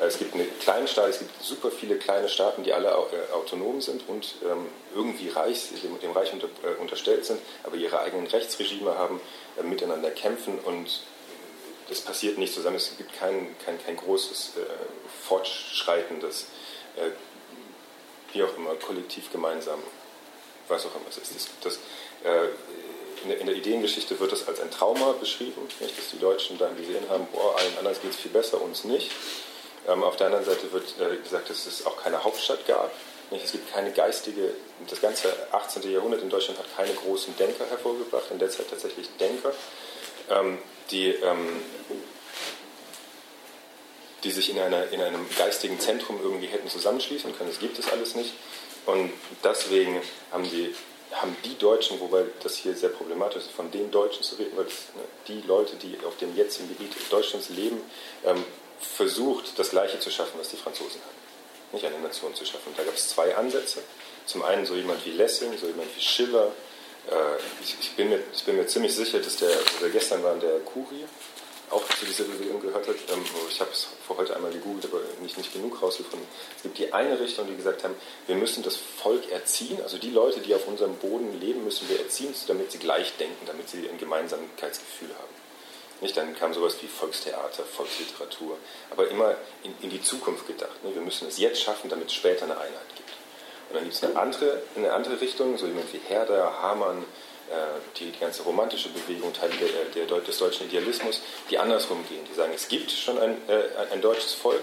Äh, 0.00 0.04
es 0.04 0.18
gibt 0.18 0.34
eine 0.34 0.44
kleine 0.44 0.88
Staat, 0.88 1.10
es 1.10 1.18
gibt 1.18 1.42
super 1.42 1.70
viele 1.70 1.96
kleine 1.96 2.28
Staaten, 2.28 2.62
die 2.62 2.72
alle 2.72 2.88
äh, 2.88 3.32
autonom 3.32 3.80
sind 3.80 4.08
und 4.08 4.34
ähm, 4.44 4.66
irgendwie 4.94 5.28
reich, 5.28 5.68
dem, 5.82 5.98
dem 6.00 6.12
Reich 6.12 6.32
unter, 6.32 6.46
äh, 6.46 6.80
unterstellt 6.80 7.24
sind, 7.24 7.40
aber 7.64 7.76
ihre 7.76 8.00
eigenen 8.00 8.26
Rechtsregime 8.26 8.96
haben, 8.96 9.20
äh, 9.58 9.62
miteinander 9.62 10.10
kämpfen 10.10 10.58
und 10.58 11.00
das 11.88 12.02
passiert 12.02 12.36
nicht 12.36 12.52
zusammen. 12.52 12.76
Es 12.76 12.96
gibt 12.98 13.14
kein, 13.14 13.56
kein, 13.64 13.82
kein 13.82 13.96
großes 13.96 14.52
äh, 14.58 14.60
fortschreitendes, 15.26 16.46
wie 18.32 18.42
auch 18.42 18.56
immer, 18.56 18.74
kollektiv 18.74 19.30
gemeinsam 19.32 19.82
was 20.68 20.86
auch 20.86 20.94
immer 20.94 21.06
es 21.10 21.18
ist. 21.18 21.32
Das, 21.32 21.48
das, 21.62 21.74
äh, 22.24 22.48
in, 23.22 23.28
der, 23.28 23.40
in, 23.40 23.46
der, 23.46 23.56
Ideengeschichte 23.56 24.18
wird 24.20 24.32
das 24.32 24.46
als 24.46 24.60
ein 24.60 24.70
Trauma 24.70 25.12
beschrieben, 25.12 25.62
nicht, 25.80 25.98
dass 25.98 26.10
die 26.10 26.18
Deutschen 26.18 26.56
dann 26.58 26.76
gesehen 26.76 27.04
haben, 27.08 27.26
boah, 27.32 27.56
allen 27.56 27.76
anderen 27.78 28.00
geht 28.00 28.12
es 28.12 28.16
viel 28.16 28.30
besser, 28.30 28.60
uns 28.60 28.84
nicht. 28.84 29.10
Ähm, 29.88 30.02
auf 30.02 30.16
der 30.16 30.26
anderen 30.26 30.44
Seite 30.44 30.70
wird 30.72 30.94
äh, 31.00 31.16
gesagt, 31.16 31.50
dass 31.50 31.66
es 31.66 31.84
auch 31.86 31.96
keine 31.96 32.22
Hauptstadt 32.22 32.66
gab. 32.66 32.92
Nicht? 33.30 33.44
Es 33.44 33.52
gibt 33.52 33.72
keine 33.72 33.90
geistige, 33.92 34.52
das 34.88 35.00
ganze 35.00 35.32
18. 35.52 35.90
Jahrhundert 35.90 36.22
in 36.22 36.30
Deutschland 36.30 36.58
hat 36.58 36.66
keine 36.76 36.94
großen 36.94 37.36
Denker 37.36 37.66
hervorgebracht, 37.68 38.30
in 38.30 38.38
der 38.38 38.50
Zeit 38.50 38.70
tatsächlich 38.70 39.08
Denker, 39.18 39.52
ähm, 40.30 40.58
die, 40.90 41.08
ähm, 41.08 41.62
die 44.24 44.30
sich 44.30 44.50
in, 44.50 44.58
einer, 44.58 44.90
in 44.90 45.00
einem 45.00 45.26
geistigen 45.36 45.78
Zentrum 45.78 46.18
irgendwie 46.22 46.46
hätten 46.46 46.68
zusammenschließen 46.68 47.36
können. 47.36 47.50
Das 47.50 47.60
gibt 47.60 47.78
es 47.78 47.90
alles 47.90 48.14
nicht. 48.14 48.32
Und 48.86 49.12
deswegen 49.44 50.00
haben 50.32 50.44
die, 50.44 50.74
haben 51.12 51.36
die 51.44 51.56
Deutschen, 51.56 52.00
wobei 52.00 52.24
das 52.42 52.56
hier 52.56 52.74
sehr 52.74 52.88
problematisch 52.88 53.44
ist, 53.44 53.50
von 53.52 53.70
den 53.70 53.90
Deutschen 53.90 54.22
zu 54.22 54.36
reden, 54.36 54.56
weil 54.56 54.64
das, 54.64 54.74
ne, 54.94 55.02
die 55.28 55.46
Leute, 55.46 55.76
die 55.76 55.98
auf 56.06 56.16
dem 56.16 56.34
jetzigen 56.36 56.68
Gebiet 56.68 56.92
Deutschlands 57.10 57.50
leben, 57.50 57.80
ähm, 58.24 58.44
versucht, 58.80 59.58
das 59.58 59.70
Gleiche 59.70 59.98
zu 60.00 60.10
schaffen, 60.10 60.38
was 60.38 60.50
die 60.50 60.56
Franzosen 60.56 61.00
hatten. 61.00 61.18
Nicht 61.72 61.84
eine 61.84 61.98
Nation 61.98 62.34
zu 62.34 62.44
schaffen. 62.44 62.72
Da 62.76 62.82
gab 62.82 62.94
es 62.94 63.08
zwei 63.08 63.36
Ansätze. 63.36 63.82
Zum 64.26 64.42
einen 64.42 64.64
so 64.64 64.74
jemand 64.74 65.04
wie 65.04 65.10
Lessing, 65.10 65.56
so 65.58 65.66
jemand 65.66 65.94
wie 65.94 66.00
Schiller. 66.00 66.52
Äh, 67.10 67.14
ich, 67.62 67.76
ich, 67.80 67.90
bin 67.92 68.08
mir, 68.08 68.20
ich 68.32 68.44
bin 68.44 68.56
mir 68.56 68.66
ziemlich 68.66 68.94
sicher, 68.94 69.18
dass 69.18 69.36
der, 69.36 69.50
also 69.50 69.90
gestern 69.92 70.22
war 70.22 70.34
der 70.36 70.60
Kurie, 70.60 71.04
auch 71.70 71.86
zu 71.88 72.06
dieser 72.06 72.24
Bewegung 72.24 72.60
gehört 72.60 72.86
hat. 72.88 72.96
Ähm, 73.12 73.24
ich 73.48 73.60
habe 73.60 73.70
es 73.70 73.88
vor 74.06 74.16
heute 74.16 74.34
einmal 74.36 74.50
gegoogelt, 74.50 74.86
aber 74.86 75.00
nicht, 75.22 75.36
nicht 75.36 75.52
genug 75.52 75.80
rausgefunden. 75.82 76.26
Es 76.56 76.62
gibt 76.62 76.78
die 76.78 76.92
eine 76.92 77.18
Richtung, 77.18 77.46
die 77.46 77.56
gesagt 77.56 77.84
haben, 77.84 77.94
wir 78.26 78.36
müssen 78.36 78.62
das 78.62 78.76
Volk 78.76 79.30
erziehen, 79.30 79.80
also 79.82 79.98
die 79.98 80.10
Leute, 80.10 80.40
die 80.40 80.54
auf 80.54 80.66
unserem 80.66 80.96
Boden 80.96 81.38
leben, 81.40 81.64
müssen 81.64 81.88
wir 81.88 82.00
erziehen, 82.00 82.34
damit 82.46 82.72
sie 82.72 82.78
gleich 82.78 83.16
denken, 83.16 83.46
damit 83.46 83.68
sie 83.68 83.88
ein 83.88 83.98
Gemeinsamkeitsgefühl 83.98 85.10
haben. 85.10 85.38
Nicht, 86.00 86.16
dann 86.16 86.36
kam 86.36 86.54
sowas 86.54 86.76
wie 86.80 86.86
Volkstheater, 86.86 87.64
Volksliteratur, 87.64 88.56
aber 88.90 89.08
immer 89.08 89.34
in, 89.64 89.74
in 89.82 89.90
die 89.90 90.00
Zukunft 90.00 90.46
gedacht. 90.46 90.84
Ne? 90.84 90.94
Wir 90.94 91.02
müssen 91.02 91.26
es 91.26 91.38
jetzt 91.38 91.60
schaffen, 91.60 91.90
damit 91.90 92.08
es 92.08 92.14
später 92.14 92.44
eine 92.44 92.56
Einheit 92.56 92.94
gibt. 92.94 93.10
Und 93.68 93.74
dann 93.74 93.82
gibt 93.82 93.96
es 93.96 94.04
eine 94.04 94.16
andere, 94.16 94.62
eine 94.76 94.92
andere 94.92 95.20
Richtung, 95.20 95.58
so 95.58 95.66
jemand 95.66 95.92
wie 95.92 95.98
Herder, 95.98 96.62
Hamann, 96.62 97.04
die, 97.98 98.10
die 98.10 98.18
ganze 98.18 98.42
romantische 98.42 98.88
Bewegung, 98.90 99.32
Teile 99.32 99.54
der, 99.94 100.06
der, 100.06 100.20
des 100.20 100.38
deutschen 100.38 100.66
Idealismus, 100.66 101.20
die 101.50 101.58
andersrum 101.58 102.04
gehen. 102.08 102.24
Die 102.30 102.34
sagen, 102.34 102.52
es 102.54 102.68
gibt 102.68 102.90
schon 102.90 103.18
ein, 103.18 103.36
äh, 103.48 103.92
ein 103.92 104.00
deutsches 104.00 104.34
Volk, 104.34 104.62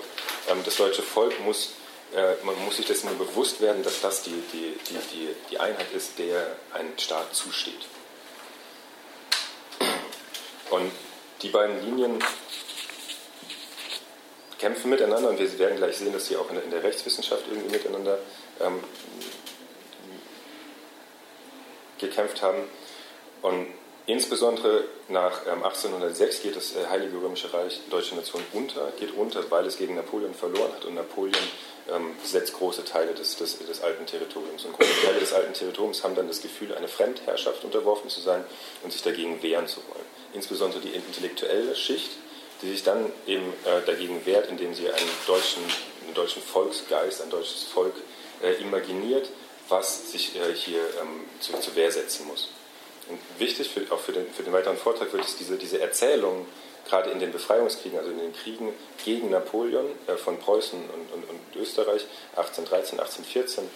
ähm, 0.50 0.60
das 0.64 0.78
deutsche 0.78 1.02
Volk 1.02 1.40
muss, 1.42 1.72
äh, 2.14 2.36
man 2.44 2.58
muss 2.64 2.78
sich 2.78 2.86
dessen 2.86 3.10
bewusst 3.18 3.62
werden, 3.62 3.84
dass 3.84 4.02
das 4.02 4.24
die, 4.24 4.42
die, 4.54 4.78
die, 4.90 5.30
die, 5.50 5.60
Einheit 5.60 5.92
ist, 5.94 6.18
der 6.20 6.56
ein 6.74 6.94
Staat 6.98 7.34
zusteht. 7.36 7.74
Und 10.70 10.92
die 11.42 11.50
beiden 11.50 11.84
Linien 11.84 12.20
kämpfen 14.58 14.90
miteinander 14.90 15.30
und 15.30 15.40
wir 15.40 15.60
werden 15.60 15.78
gleich 15.78 15.98
sehen, 15.98 16.14
dass 16.14 16.28
sie 16.28 16.38
auch 16.38 16.50
in 16.50 16.56
der, 16.56 16.64
in 16.64 16.72
der 16.72 16.84
Rechtswissenschaft 16.84 17.44
irgendwie 17.50 17.72
miteinander 17.72 18.18
ähm, 18.62 18.84
gekämpft 22.00 22.42
haben. 22.42 22.64
Und 23.42 23.68
insbesondere 24.06 24.86
nach 25.08 25.46
1806 25.46 26.38
ähm, 26.38 26.44
geht 26.44 26.56
das 26.56 26.76
äh, 26.76 26.88
Heilige 26.90 27.18
Römische 27.22 27.54
Reich, 27.54 27.80
deutsche 27.90 28.16
Nation, 28.16 28.42
unter, 28.54 28.92
geht 29.00 29.14
unter, 29.16 29.50
weil 29.52 29.66
es 29.66 29.78
gegen 29.78 29.96
Napoleon 29.96 30.34
verloren 30.34 30.72
hat. 30.74 30.86
Und 30.86 30.96
Napoleon 30.96 31.44
ähm, 31.92 32.16
besetzt 32.22 32.54
große 32.54 32.84
Teile 32.86 33.14
des, 33.14 33.36
des, 33.38 33.60
des 33.60 33.82
alten 33.82 34.06
Territoriums. 34.06 34.66
Und 34.66 34.74
große 34.74 35.06
Teile 35.06 35.20
des 35.20 35.34
alten 35.34 35.54
Territoriums 35.54 36.04
haben 36.04 36.16
dann 36.16 36.28
das 36.28 36.42
Gefühl, 36.42 36.74
eine 36.74 36.88
Fremdherrschaft 36.88 37.64
unterworfen 37.64 38.10
zu 38.10 38.22
sein 38.22 38.44
und 38.84 38.92
sich 38.92 39.04
dagegen 39.04 39.42
wehren 39.44 39.68
zu 39.68 39.82
wollen. 39.90 40.06
Insbesondere 40.34 40.82
die 40.82 40.90
intellektuelle 40.90 41.76
Schicht, 41.76 42.12
die 42.62 42.70
sich 42.70 42.84
dann 42.84 43.12
eben 43.28 43.54
äh, 43.66 43.86
dagegen 43.86 44.26
wehrt, 44.26 44.50
indem 44.50 44.74
sie 44.74 44.90
einen 44.90 45.10
deutschen, 45.28 45.64
einen 46.06 46.14
deutschen 46.14 46.42
Volksgeist, 46.42 47.22
ein 47.22 47.30
deutsches 47.30 47.64
Volk 47.64 47.94
äh, 48.42 48.54
imaginiert, 48.62 49.30
was 49.70 50.12
sich 50.12 50.36
äh, 50.36 50.54
hier 50.54 50.82
ähm, 51.02 51.26
zu, 51.40 51.54
zur 51.60 51.76
Wehr 51.76 51.92
setzen 51.92 52.28
muss. 52.28 52.50
Und 53.08 53.20
wichtig 53.38 53.70
für, 53.70 53.82
auch 53.94 54.00
für 54.00 54.14
den, 54.14 54.32
für 54.34 54.44
den 54.44 54.54
weiteren 54.54 54.78
Vortrag 54.78 55.12
wird 55.14 55.26
es 55.26 55.36
diese, 55.36 55.58
diese 55.58 55.80
Erzählung, 55.80 56.46
gerade 56.88 57.10
in 57.12 57.20
den 57.20 57.32
Befreiungskriegen, 57.32 57.98
also 57.98 58.12
in 58.12 58.20
den 58.20 58.34
Kriegen 58.34 58.74
gegen 59.04 59.30
Napoleon 59.30 59.86
äh, 60.08 60.16
von 60.16 60.40
Preußen 60.40 60.80
und, 60.80 61.14
und, 61.14 61.30
und, 61.30 61.62
Österreich 61.62 62.06
1813, 62.36 63.00
1814, 63.00 63.70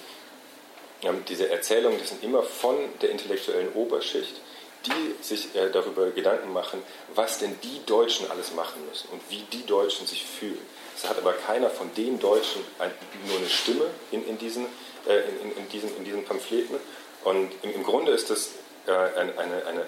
ähm, 1.04 1.24
diese 1.28 1.50
Erzählungen, 1.50 2.00
die 2.00 2.06
sind 2.06 2.24
immer 2.24 2.44
von 2.44 2.76
der 3.02 3.10
intellektuellen 3.12 3.72
Oberschicht, 3.74 4.42
die 4.86 5.24
sich 5.24 5.56
äh, 5.56 5.70
darüber 5.72 6.10
Gedanken 6.12 6.54
machen, 6.54 6.82
was 7.16 7.40
denn 7.40 7.58
die 7.64 7.86
Deutschen 7.86 8.30
alles 8.32 8.54
machen 8.54 8.86
müssen 8.88 9.10
und 9.10 9.22
wie 9.30 9.44
die 9.52 9.66
Deutschen 9.66 10.08
sich 10.08 10.26
fühlen. 10.26 10.62
Es 10.96 11.08
hat 11.10 11.18
aber 11.18 11.34
keiner 11.34 11.70
von 11.70 11.94
den 11.96 12.20
Deutschen 12.20 12.62
ein, 12.80 12.92
nur 13.28 13.38
eine 13.38 13.50
Stimme 13.50 13.86
in, 14.12 14.28
in, 14.28 14.38
diesen, 14.38 14.66
äh, 15.08 15.20
in, 15.44 15.58
in, 15.58 15.70
diesen, 15.70 15.96
in 15.98 16.06
diesen 16.06 16.24
Pamphleten. 16.26 16.76
Und 17.24 17.52
im, 17.62 17.74
im 17.74 17.84
Grunde 17.84 18.12
ist 18.12 18.30
das 18.30 18.52
äh, 18.88 18.92
eine, 18.92 19.38
eine, 19.38 19.66
eine, 19.66 19.86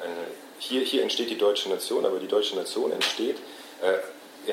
hier, 0.59 0.81
hier 0.81 1.01
entsteht 1.01 1.29
die 1.29 1.37
deutsche 1.37 1.69
Nation, 1.69 2.05
aber 2.05 2.19
die 2.19 2.27
deutsche 2.27 2.55
Nation 2.55 2.91
entsteht 2.91 3.37
äh, 3.81 3.97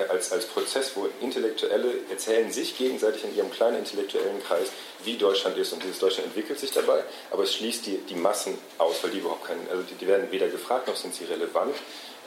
als, 0.09 0.33
als 0.33 0.47
Prozess, 0.47 0.92
wo 0.94 1.09
Intellektuelle 1.21 1.92
erzählen 2.11 2.53
sich 2.53 2.77
gegenseitig 2.77 3.25
in 3.25 3.37
ihrem 3.37 3.51
kleinen 3.51 3.79
intellektuellen 3.79 4.42
Kreis, 4.42 4.68
wie 5.05 5.16
Deutschland 5.16 5.57
ist. 5.57 5.73
Und 5.73 5.83
dieses 5.83 5.99
Deutschland 5.99 6.27
entwickelt 6.27 6.59
sich 6.59 6.71
dabei, 6.73 7.03
aber 7.31 7.44
es 7.44 7.55
schließt 7.55 7.87
die, 7.87 7.99
die 8.09 8.14
Massen 8.14 8.59
aus, 8.77 9.03
weil 9.03 9.11
die 9.11 9.18
überhaupt 9.18 9.47
keinen, 9.47 9.66
also 9.71 9.83
die, 9.83 9.94
die 9.94 10.07
werden 10.07 10.31
weder 10.31 10.49
gefragt 10.49 10.88
noch 10.88 10.97
sind 10.97 11.14
sie 11.14 11.25
relevant. 11.25 11.75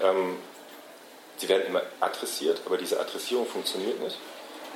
Ähm, 0.02 0.38
sie 1.38 1.50
werden 1.50 1.68
immer 1.68 1.84
adressiert, 2.00 2.62
aber 2.66 2.78
diese 2.78 3.00
Adressierung 3.00 3.46
funktioniert 3.46 4.02
nicht. 4.02 4.18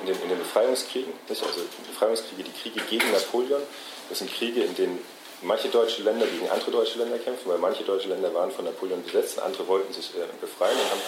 In 0.00 0.06
den, 0.06 0.22
in 0.22 0.28
den 0.28 0.38
Befreiungskriegen, 0.38 1.12
nicht? 1.28 1.42
also 1.42 1.60
Befreiungskriege, 1.88 2.44
die 2.44 2.52
Kriege 2.52 2.80
gegen 2.88 3.10
Napoleon, 3.12 3.62
das 4.08 4.18
sind 4.18 4.32
Kriege, 4.32 4.62
in 4.62 4.74
denen 4.74 4.98
manche 5.42 5.68
deutsche 5.68 6.02
Länder 6.02 6.26
gegen 6.26 6.48
andere 6.50 6.70
deutsche 6.70 6.98
Länder 6.98 7.18
kämpfen, 7.18 7.50
weil 7.50 7.58
manche 7.58 7.84
deutsche 7.84 8.08
Länder 8.08 8.32
waren 8.34 8.50
von 8.50 8.64
Napoleon 8.64 9.02
besetzt, 9.02 9.40
andere 9.40 9.66
wollten 9.68 9.92
sich 9.92 10.10
äh, 10.16 10.24
befreien 10.40 10.78
und 10.78 10.90
haben 10.90 11.00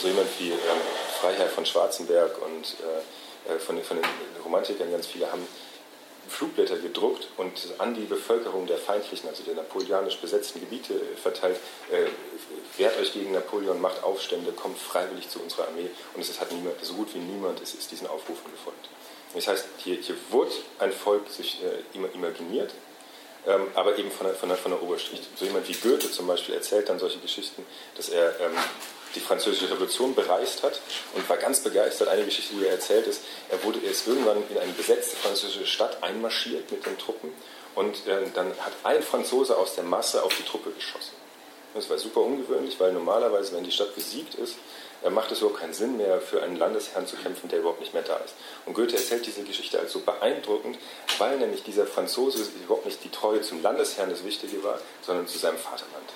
so 0.00 0.08
jemand 0.08 0.28
wie 0.38 0.50
ähm, 0.50 0.80
Freiherr 1.20 1.48
von 1.48 1.66
Schwarzenberg 1.66 2.40
und 2.42 2.76
äh, 2.80 3.54
äh, 3.54 3.58
von, 3.58 3.82
von, 3.82 3.96
den 3.96 4.06
Romantikern 4.44 4.90
ganz 4.90 5.06
viele 5.06 5.30
haben 5.30 5.46
Flugblätter 6.28 6.78
gedruckt 6.78 7.28
und 7.36 7.52
an 7.78 7.94
die 7.94 8.04
Bevölkerung 8.04 8.66
der 8.66 8.78
feindlichen, 8.78 9.28
also 9.28 9.42
der 9.42 9.54
napoleonisch 9.54 10.18
besetzten 10.18 10.60
Gebiete 10.60 10.94
verteilt, 11.20 11.58
äh, 11.90 12.06
wehrt 12.76 12.98
euch 12.98 13.12
gegen 13.12 13.32
Napoleon, 13.32 13.80
macht 13.80 14.02
Aufstände, 14.02 14.52
kommt 14.52 14.78
freiwillig 14.78 15.28
zu 15.28 15.40
unserer 15.40 15.68
Armee 15.68 15.90
und 16.14 16.20
es 16.20 16.40
hat 16.40 16.52
niemand, 16.52 16.82
so 16.84 16.94
gut 16.94 17.14
wie 17.14 17.18
niemand 17.18 17.60
ist, 17.60 17.74
ist 17.74 17.90
diesen 17.90 18.06
Aufrufen 18.06 18.50
gefolgt. 18.50 18.88
Das 19.34 19.46
heißt, 19.46 19.66
hier, 19.78 19.96
hier 19.96 20.16
wurde 20.30 20.52
ein 20.78 20.92
Volk 20.92 21.28
sich 21.28 21.62
äh, 21.62 21.98
imaginiert, 22.14 22.72
ähm, 23.46 23.66
aber 23.74 23.98
eben 23.98 24.10
von 24.10 24.26
der, 24.26 24.34
von, 24.34 24.48
der, 24.48 24.58
von 24.58 24.72
der 24.72 24.82
Oberschicht. 24.82 25.22
So 25.36 25.44
jemand 25.44 25.68
wie 25.68 25.74
Goethe 25.74 26.10
zum 26.10 26.26
Beispiel 26.26 26.54
erzählt 26.54 26.88
dann 26.88 26.98
solche 26.98 27.18
Geschichten, 27.18 27.64
dass 27.96 28.08
er 28.08 28.40
ähm, 28.40 28.52
die 29.14 29.20
französische 29.20 29.70
Revolution 29.70 30.14
bereist 30.14 30.62
hat 30.62 30.80
und 31.14 31.28
war 31.28 31.36
ganz 31.36 31.60
begeistert. 31.60 32.08
Eine 32.08 32.24
Geschichte, 32.24 32.54
die 32.54 32.64
er 32.64 32.72
erzählt, 32.72 33.06
ist, 33.06 33.22
er 33.48 33.62
wurde 33.64 33.80
erst 33.80 34.06
irgendwann 34.06 34.42
in 34.50 34.58
eine 34.58 34.72
besetzte 34.72 35.16
französische 35.16 35.66
Stadt 35.66 36.02
einmarschiert 36.02 36.70
mit 36.70 36.84
den 36.84 36.98
Truppen 36.98 37.32
und 37.74 38.06
äh, 38.06 38.22
dann 38.34 38.48
hat 38.60 38.72
ein 38.84 39.02
Franzose 39.02 39.56
aus 39.56 39.74
der 39.74 39.84
Masse 39.84 40.22
auf 40.22 40.34
die 40.36 40.44
Truppe 40.44 40.70
geschossen. 40.70 41.12
Das 41.74 41.88
war 41.90 41.98
super 41.98 42.20
ungewöhnlich, 42.20 42.80
weil 42.80 42.92
normalerweise, 42.92 43.54
wenn 43.54 43.64
die 43.64 43.70
Stadt 43.70 43.94
besiegt 43.94 44.34
ist, 44.34 44.56
macht 45.10 45.30
es 45.30 45.38
überhaupt 45.38 45.60
keinen 45.60 45.74
Sinn 45.74 45.96
mehr, 45.96 46.20
für 46.20 46.42
einen 46.42 46.56
Landesherrn 46.56 47.06
zu 47.06 47.16
kämpfen, 47.16 47.48
der 47.48 47.60
überhaupt 47.60 47.80
nicht 47.80 47.94
mehr 47.94 48.02
da 48.02 48.16
ist. 48.16 48.34
Und 48.66 48.74
Goethe 48.74 48.96
erzählt 48.96 49.26
diese 49.26 49.42
Geschichte 49.42 49.78
als 49.78 49.92
so 49.92 50.00
beeindruckend, 50.00 50.78
weil 51.18 51.38
nämlich 51.38 51.62
dieser 51.62 51.86
Franzose 51.86 52.48
überhaupt 52.64 52.86
nicht 52.86 53.04
die 53.04 53.10
Treue 53.10 53.42
zum 53.42 53.62
Landesherrn 53.62 54.10
das 54.10 54.24
Wichtige 54.24 54.62
war, 54.64 54.80
sondern 55.02 55.28
zu 55.28 55.38
seinem 55.38 55.58
Vaterland. 55.58 56.10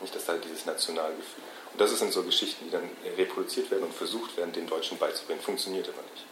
Nicht 0.00 0.14
das 0.14 0.28
halt 0.28 0.44
dieses 0.44 0.64
Nationalgefühl. 0.64 1.44
Und 1.72 1.80
das 1.80 1.98
sind 1.98 2.12
so 2.12 2.22
Geschichten, 2.22 2.66
die 2.66 2.70
dann 2.70 2.88
reproduziert 3.16 3.70
werden 3.70 3.84
und 3.84 3.94
versucht 3.94 4.36
werden, 4.36 4.52
den 4.52 4.66
Deutschen 4.66 4.98
beizubringen. 4.98 5.40
Funktioniert 5.40 5.88
aber 5.88 6.02
nicht. 6.12 6.24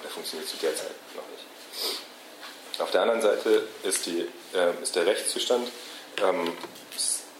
Oder 0.00 0.08
funktioniert 0.08 0.48
zu 0.48 0.56
der 0.56 0.74
Zeit 0.74 0.94
noch 1.14 1.28
nicht. 1.28 2.80
Auf 2.80 2.90
der 2.90 3.02
anderen 3.02 3.22
Seite 3.22 3.66
ist, 3.82 4.06
die, 4.06 4.26
äh, 4.54 4.82
ist 4.82 4.96
der 4.96 5.06
Rechtszustand 5.06 5.68
ähm, 6.22 6.52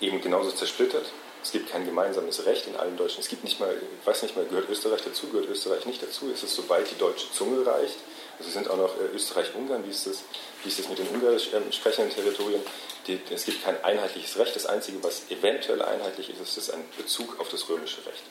eben 0.01 0.21
genauso 0.21 0.51
zersplittert. 0.51 1.07
Es 1.43 1.53
gibt 1.53 1.71
kein 1.71 1.85
gemeinsames 1.85 2.45
Recht 2.45 2.67
in 2.67 2.77
allen 2.77 2.97
Deutschen. 2.97 3.21
Es 3.21 3.29
gibt 3.29 3.45
nicht 3.45 3.61
mal, 3.61 3.73
ich 4.01 4.07
weiß 4.07 4.23
nicht 4.23 4.37
mal, 4.37 4.45
gehört 4.47 4.69
Österreich 4.69 5.03
dazu, 5.03 5.29
gehört 5.29 5.49
Österreich 5.49 5.87
nicht 5.87 6.03
dazu? 6.03 6.31
Ist 6.31 6.43
es 6.43 6.55
sobald 6.55 6.91
die 6.91 6.99
deutsche 6.99 7.31
Zunge 7.33 7.65
reicht? 7.65 7.97
Also 8.39 8.51
sind 8.51 8.69
auch 8.69 8.77
noch 8.77 9.01
äh, 9.01 9.15
Österreich-Ungarn, 9.15 9.85
wie 9.87 9.91
ist 9.91 10.07
das, 10.07 10.23
wie 10.63 10.69
ist 10.69 10.79
das 10.79 10.89
mit 10.89 10.99
den 10.99 11.09
ungarisch 11.09 11.49
ähm, 11.55 11.73
sprechenden 11.73 12.15
Territorien? 12.15 12.63
Die, 13.07 13.21
es 13.31 13.45
gibt 13.45 13.65
kein 13.65 13.83
einheitliches 13.83 14.39
Recht. 14.39 14.55
Das 14.55 14.67
Einzige, 14.67 15.03
was 15.03 15.31
eventuell 15.31 15.81
einheitlich 15.81 16.31
ist, 16.31 16.57
ist 16.57 16.71
ein 16.71 16.85
Bezug 16.97 17.41
auf 17.41 17.49
das 17.49 17.69
römische 17.69 18.05
Recht. 18.05 18.23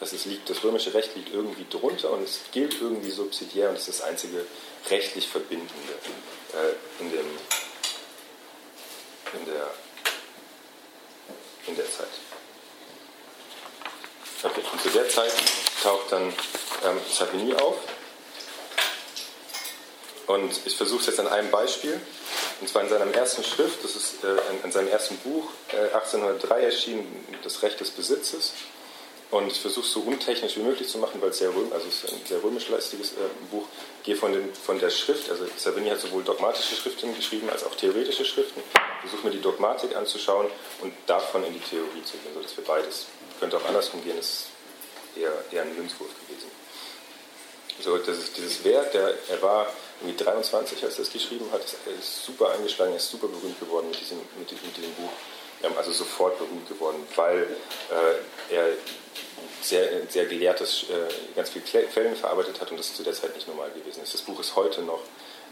Das, 0.00 0.12
ist, 0.12 0.24
liegt, 0.24 0.50
das 0.50 0.64
römische 0.64 0.92
Recht 0.94 1.14
liegt 1.14 1.32
irgendwie 1.32 1.66
drunter 1.70 2.10
und 2.10 2.24
es 2.24 2.40
gilt 2.50 2.80
irgendwie 2.80 3.10
subsidiär 3.10 3.68
und 3.68 3.76
es 3.76 3.86
ist 3.86 4.00
das 4.00 4.08
einzige 4.08 4.44
rechtlich 4.90 5.28
Verbindende 5.28 5.72
äh, 6.54 7.02
in, 7.02 7.12
dem, 7.12 7.26
in, 9.34 9.46
der, 9.46 9.70
in 11.68 11.76
der 11.76 11.88
Zeit. 11.88 12.08
Okay, 14.42 14.62
und 14.72 14.82
zu 14.82 14.88
der 14.88 15.08
Zeit 15.08 15.32
taucht 15.80 16.10
dann 16.10 16.32
ähm, 16.84 16.98
Savigny 17.08 17.54
auf. 17.54 17.76
Und 20.26 20.52
ich 20.64 20.76
versuche 20.76 21.00
es 21.00 21.06
jetzt 21.06 21.20
an 21.20 21.26
einem 21.26 21.50
Beispiel. 21.50 22.00
Und 22.60 22.68
zwar 22.68 22.82
in 22.82 22.88
seinem 22.88 23.12
ersten 23.12 23.42
Schrift, 23.42 23.82
das 23.82 23.96
ist 23.96 24.24
äh, 24.24 24.28
in, 24.52 24.64
in, 24.64 24.72
seinem 24.72 24.88
ersten 24.88 25.16
Buch, 25.18 25.50
äh, 25.72 25.94
1803 25.94 26.62
erschienen, 26.62 27.26
Das 27.42 27.62
Recht 27.62 27.80
des 27.80 27.90
Besitzes. 27.90 28.52
Und 29.30 29.46
ich 29.46 29.60
versuche 29.60 29.86
es 29.86 29.92
so 29.92 30.00
untechnisch 30.00 30.56
wie 30.56 30.62
möglich 30.62 30.88
zu 30.88 30.98
machen, 30.98 31.20
weil 31.22 31.30
es 31.30 31.38
sehr, 31.38 31.48
röm, 31.48 31.72
also 31.72 31.88
es 31.88 32.04
ist 32.04 32.12
ein 32.12 32.20
sehr 32.26 32.42
römisch-leistiges 32.42 33.12
äh, 33.12 33.16
Buch. 33.50 33.66
Gehe 34.04 34.14
von, 34.14 34.32
den, 34.32 34.54
von 34.54 34.78
der 34.78 34.90
Schrift, 34.90 35.30
also 35.30 35.46
Savigny 35.56 35.88
hat 35.88 36.00
sowohl 36.00 36.22
dogmatische 36.22 36.74
Schriften 36.74 37.14
geschrieben 37.16 37.48
als 37.48 37.64
auch 37.64 37.74
theoretische 37.74 38.24
Schriften. 38.24 38.62
Versuche 39.00 39.26
mir 39.26 39.32
die 39.32 39.40
Dogmatik 39.40 39.96
anzuschauen 39.96 40.48
und 40.82 40.92
davon 41.06 41.44
in 41.44 41.54
die 41.54 41.60
Theorie 41.60 42.04
zu 42.04 42.18
gehen, 42.18 42.34
sodass 42.34 42.56
wir 42.56 42.64
beides 42.64 43.06
könnte 43.40 43.56
auch 43.56 43.64
andersrum 43.64 44.04
gehen, 44.04 44.18
ist 44.18 44.48
eher, 45.16 45.32
eher 45.50 45.62
ein 45.62 45.76
Münzwurf 45.76 46.10
gewesen. 46.26 46.50
So, 47.80 47.96
das 47.98 48.18
ist 48.18 48.36
dieses 48.36 48.62
Werk, 48.64 48.92
der, 48.92 49.14
er 49.28 49.42
war 49.42 49.66
irgendwie 50.02 50.24
23, 50.24 50.84
als 50.84 50.96
er 50.96 51.02
es 51.02 51.12
geschrieben 51.12 51.46
hat, 51.52 51.62
er 51.86 51.92
ist 51.92 52.24
super 52.24 52.50
eingeschlagen, 52.50 52.94
ist 52.94 53.10
super 53.10 53.28
berühmt 53.28 53.58
geworden 53.60 53.88
mit 53.88 54.00
diesem, 54.00 54.18
mit, 54.38 54.50
mit 54.50 54.76
diesem 54.76 54.92
Buch. 54.94 55.10
Also 55.76 55.92
sofort 55.92 56.38
berühmt 56.38 56.68
geworden, 56.68 57.06
weil 57.14 57.42
äh, 58.50 58.54
er 58.54 58.66
sehr, 59.60 59.88
sehr 60.08 60.26
gelehrtes, 60.26 60.86
äh, 60.90 61.36
ganz 61.36 61.50
viele 61.50 61.64
Quellen 61.86 62.16
verarbeitet 62.16 62.60
hat 62.60 62.72
und 62.72 62.78
das 62.78 62.94
zu 62.94 63.04
der 63.04 63.12
Zeit 63.12 63.32
nicht 63.36 63.46
normal 63.46 63.70
gewesen 63.70 64.02
ist. 64.02 64.12
Das 64.12 64.22
Buch 64.22 64.40
ist 64.40 64.56
heute 64.56 64.82
noch, 64.82 64.98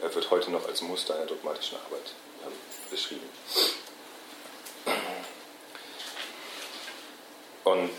äh, 0.03 0.13
wird 0.13 0.29
heute 0.33 0.51
noch 0.51 0.67
als 0.67 0.83
Muster 0.83 1.15
einer 1.15 1.27
dogmatischen 1.27 1.79
Arbeit 1.79 2.13
ähm, 2.45 2.53
beschrieben. 2.91 3.29
Und 7.63 7.91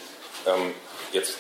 ähm, 0.48 0.74
jetzt 1.14 1.38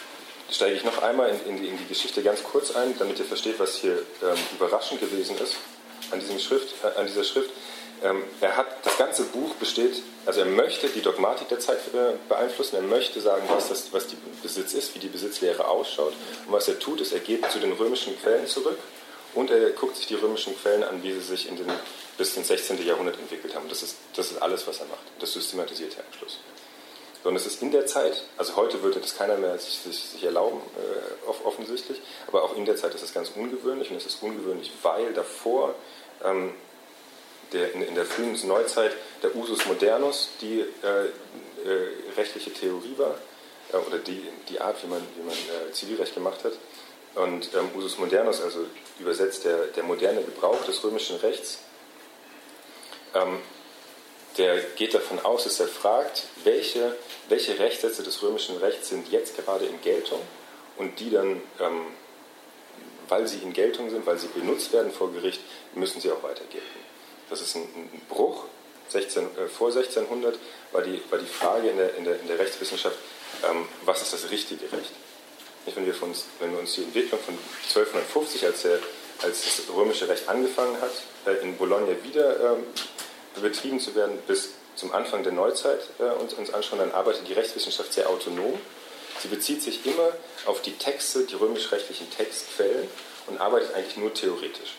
steige 0.51 0.75
ich 0.75 0.83
noch 0.83 1.01
einmal 1.01 1.29
in, 1.29 1.55
in, 1.55 1.61
die, 1.61 1.67
in, 1.69 1.77
die, 1.77 1.85
Geschichte 1.85 2.21
ganz 2.21 2.43
kurz 2.43 2.75
ein, 2.75 2.97
damit 2.99 3.17
ihr 3.19 3.25
versteht, 3.25 3.59
was 3.59 3.75
hier 3.75 3.93
ähm, 4.21 4.37
überraschend 4.53 4.99
gewesen 4.99 5.37
ist 5.37 5.55
an, 6.11 6.19
diesem 6.19 6.39
Schrift, 6.39 6.73
äh, 6.83 6.99
an 6.99 7.07
dieser 7.07 7.23
Schrift. 7.23 7.49
Ähm, 8.03 8.23
er 8.41 8.57
hat, 8.57 8.85
das 8.85 8.97
ganze 8.97 9.23
Buch 9.23 9.53
besteht, 9.55 10.01
also 10.25 10.41
er 10.41 10.47
möchte 10.47 10.89
die 10.89 11.01
Dogmatik 11.01 11.49
der 11.49 11.59
Zeit 11.59 11.79
äh, 11.93 12.13
beeinflussen, 12.27 12.75
er 12.75 12.81
möchte 12.81 13.21
sagen, 13.21 13.43
was, 13.47 13.69
das, 13.69 13.93
was 13.93 14.07
die 14.07 14.17
Besitz 14.41 14.73
ist, 14.73 14.95
wie 14.95 14.99
die 14.99 15.07
Besitzlehre 15.07 15.67
ausschaut. 15.67 16.13
Und 16.47 16.51
was 16.51 16.67
er 16.67 16.79
tut, 16.79 16.99
ist, 17.01 17.13
er 17.13 17.19
geht 17.19 17.49
zu 17.51 17.59
den 17.59 17.71
römischen 17.73 18.19
Quellen 18.19 18.47
zurück 18.47 18.77
und 19.35 19.51
er 19.51 19.69
guckt 19.71 19.97
sich 19.97 20.07
die 20.07 20.15
römischen 20.15 20.59
Quellen 20.59 20.83
an, 20.83 21.03
wie 21.03 21.13
sie 21.13 21.21
sich 21.21 21.47
in 21.47 21.57
den, 21.57 21.67
bis 22.17 22.35
ins 22.35 22.47
16. 22.47 22.85
Jahrhundert 22.85 23.19
entwickelt 23.19 23.55
haben. 23.55 23.69
Das 23.69 23.83
ist, 23.83 23.97
das 24.15 24.31
ist 24.31 24.41
alles, 24.41 24.65
was 24.67 24.79
er 24.79 24.87
macht. 24.87 25.05
Das 25.19 25.33
systematisiert 25.33 25.95
er 25.97 26.03
am 26.03 26.13
Schluss 26.17 26.39
sondern 27.23 27.41
es 27.41 27.45
ist 27.45 27.62
in 27.62 27.71
der 27.71 27.86
Zeit, 27.86 28.23
also 28.38 28.55
heute 28.55 28.81
würde 28.81 28.99
das 28.99 29.15
keiner 29.15 29.38
mehr 29.38 29.57
sich, 29.57 29.77
sich, 29.77 29.97
sich 29.97 30.23
erlauben, 30.23 30.62
äh, 30.77 31.45
offensichtlich, 31.45 32.01
aber 32.27 32.43
auch 32.43 32.55
in 32.55 32.65
der 32.65 32.75
Zeit 32.75 32.95
ist 32.95 33.03
es 33.03 33.13
ganz 33.13 33.31
ungewöhnlich 33.36 33.91
und 33.91 33.97
es 33.97 34.05
ist 34.05 34.21
ungewöhnlich, 34.21 34.71
weil 34.81 35.13
davor 35.13 35.75
ähm, 36.23 36.53
der, 37.53 37.73
in, 37.73 37.81
in, 37.81 37.95
der 37.95 38.05
frühen 38.05 38.36
Neuzeit 38.47 38.93
der 39.21 39.36
Usus 39.36 39.65
modernus 39.65 40.29
die 40.41 40.62
äh, 40.62 41.05
äh, 41.05 41.10
rechtliche 42.17 42.51
Theorie 42.51 42.95
war, 42.97 43.15
äh, 43.73 43.77
oder 43.77 43.97
die, 43.99 44.23
die 44.49 44.60
Art, 44.60 44.81
wie 44.84 44.88
man, 44.88 45.01
wie 45.15 45.23
man 45.23 45.34
äh, 45.34 45.71
Zivilrecht 45.71 46.13
gemacht 46.13 46.43
hat. 46.43 46.53
Und 47.13 47.49
ähm, 47.53 47.69
Usus 47.75 47.97
modernus, 47.97 48.41
also 48.41 48.65
übersetzt 48.99 49.43
der, 49.43 49.67
der 49.67 49.84
moderne 49.84 50.23
Gebrauch 50.23 50.63
des 50.65 50.81
römischen 50.84 51.17
Rechts, 51.17 51.60
ähm, 53.13 53.39
der 54.38 54.60
geht 54.76 54.94
davon 54.94 55.20
aus, 55.20 55.44
dass 55.44 55.60
er 55.60 55.67
fragt, 55.67 56.24
welche, 56.44 56.96
welche 57.30 57.60
Rechtssätze 57.60 58.04
des 58.04 58.22
römischen 58.22 58.58
Rechts 58.58 58.89
sind 58.89 59.12
jetzt 59.12 59.36
gerade 59.38 59.65
in 59.65 59.82
Geltung 59.82 60.22
und 60.78 61.00
die 61.00 61.10
dann, 61.10 61.41
ähm, 61.60 61.86
weil 63.10 63.28
sie 63.28 63.39
in 63.39 63.54
Geltung 63.54 63.89
sind, 63.89 64.06
weil 64.06 64.17
sie 64.17 64.28
benutzt 64.28 64.72
werden 64.74 64.91
vor 64.91 65.12
Gericht, 65.12 65.41
müssen 65.76 66.00
sie 66.02 66.12
auch 66.12 66.24
weiter 66.24 66.44
gelten. 66.50 66.67
Das 67.30 67.41
ist 67.41 67.56
ein, 67.56 67.62
ein 67.62 68.02
Bruch. 68.10 68.46
16, 68.89 69.24
äh, 69.24 69.48
vor 69.48 69.70
1600 69.70 70.38
war 70.74 70.82
die, 70.82 71.02
war 71.10 71.17
die 71.17 71.26
Frage 71.26 71.70
in 71.70 71.78
der, 71.78 71.96
in 71.96 72.04
der, 72.04 72.20
in 72.20 72.28
der 72.28 72.39
Rechtswissenschaft, 72.39 72.98
ähm, 73.50 73.65
was 73.86 74.02
ist 74.02 74.13
das 74.13 74.30
richtige 74.30 74.63
Recht? 74.65 74.91
Nicht, 75.65 75.78
wenn, 75.78 75.86
wir 75.86 76.04
uns, 76.04 76.26
wenn 76.39 76.52
wir 76.52 76.60
uns 76.60 76.74
die 76.74 76.84
Entwicklung 76.84 77.20
von 77.22 77.38
1250, 77.70 78.46
als, 78.46 78.63
der, 78.63 78.80
als 79.22 79.44
das 79.44 79.76
römische 79.76 80.10
Recht 80.10 80.28
angefangen 80.28 80.80
hat, 80.82 80.91
äh, 81.26 81.41
in 81.41 81.56
Bologna 81.58 81.96
wieder 82.04 82.54
ähm, 82.54 82.63
betrieben 83.39 83.80
zu 83.80 83.96
werden, 83.96 84.17
bis 84.28 84.50
zum 84.76 84.94
Anfang 84.94 85.24
der 85.24 85.32
Neuzeit 85.32 85.82
äh, 86.00 86.04
uns, 86.22 86.34
uns 86.34 86.54
anschauen, 86.54 86.80
dann 86.80 86.91
arbeitet 86.91 87.28
die 87.28 87.34
Rechtswissenschaft 87.34 87.94
sehr 87.94 88.10
autonom. 88.10 88.60
Sie 89.20 89.28
bezieht 89.28 89.62
sich 89.62 89.86
immer 89.86 90.12
auf 90.46 90.62
die 90.62 90.74
Texte, 90.74 91.26
die 91.26 91.36
römisch-rechtlichen 91.36 92.10
Textquellen 92.10 92.88
und 93.28 93.39
arbeitet 93.39 93.74
eigentlich 93.76 93.98
nur 93.98 94.13
theoretisch. 94.13 94.76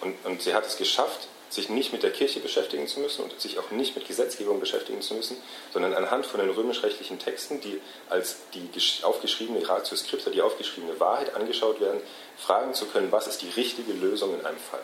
Und, 0.00 0.14
und 0.24 0.42
sie 0.42 0.54
hat 0.54 0.66
es 0.66 0.76
geschafft, 0.76 1.28
sich 1.48 1.68
nicht 1.68 1.92
mit 1.92 2.02
der 2.02 2.10
Kirche 2.10 2.40
beschäftigen 2.40 2.86
zu 2.88 3.00
müssen 3.00 3.22
und 3.22 3.40
sich 3.40 3.58
auch 3.58 3.70
nicht 3.70 3.96
mit 3.96 4.06
Gesetzgebung 4.06 4.58
beschäftigen 4.58 5.00
zu 5.00 5.14
müssen, 5.14 5.36
sondern 5.72 5.94
anhand 5.94 6.26
von 6.26 6.40
den 6.40 6.50
römisch-rechtlichen 6.50 7.18
Texten, 7.18 7.60
die 7.60 7.80
als 8.10 8.36
die 8.52 8.68
aufgeschriebene 9.02 9.66
Ratio 9.66 9.96
Scripta, 9.96 10.30
die 10.30 10.42
aufgeschriebene 10.42 10.98
Wahrheit 10.98 11.34
angeschaut 11.34 11.80
werden, 11.80 12.00
fragen 12.36 12.74
zu 12.74 12.86
können, 12.86 13.12
was 13.12 13.28
ist 13.28 13.42
die 13.42 13.50
richtige 13.50 13.92
Lösung 13.92 14.38
in 14.38 14.44
einem 14.44 14.58
Fall. 14.58 14.82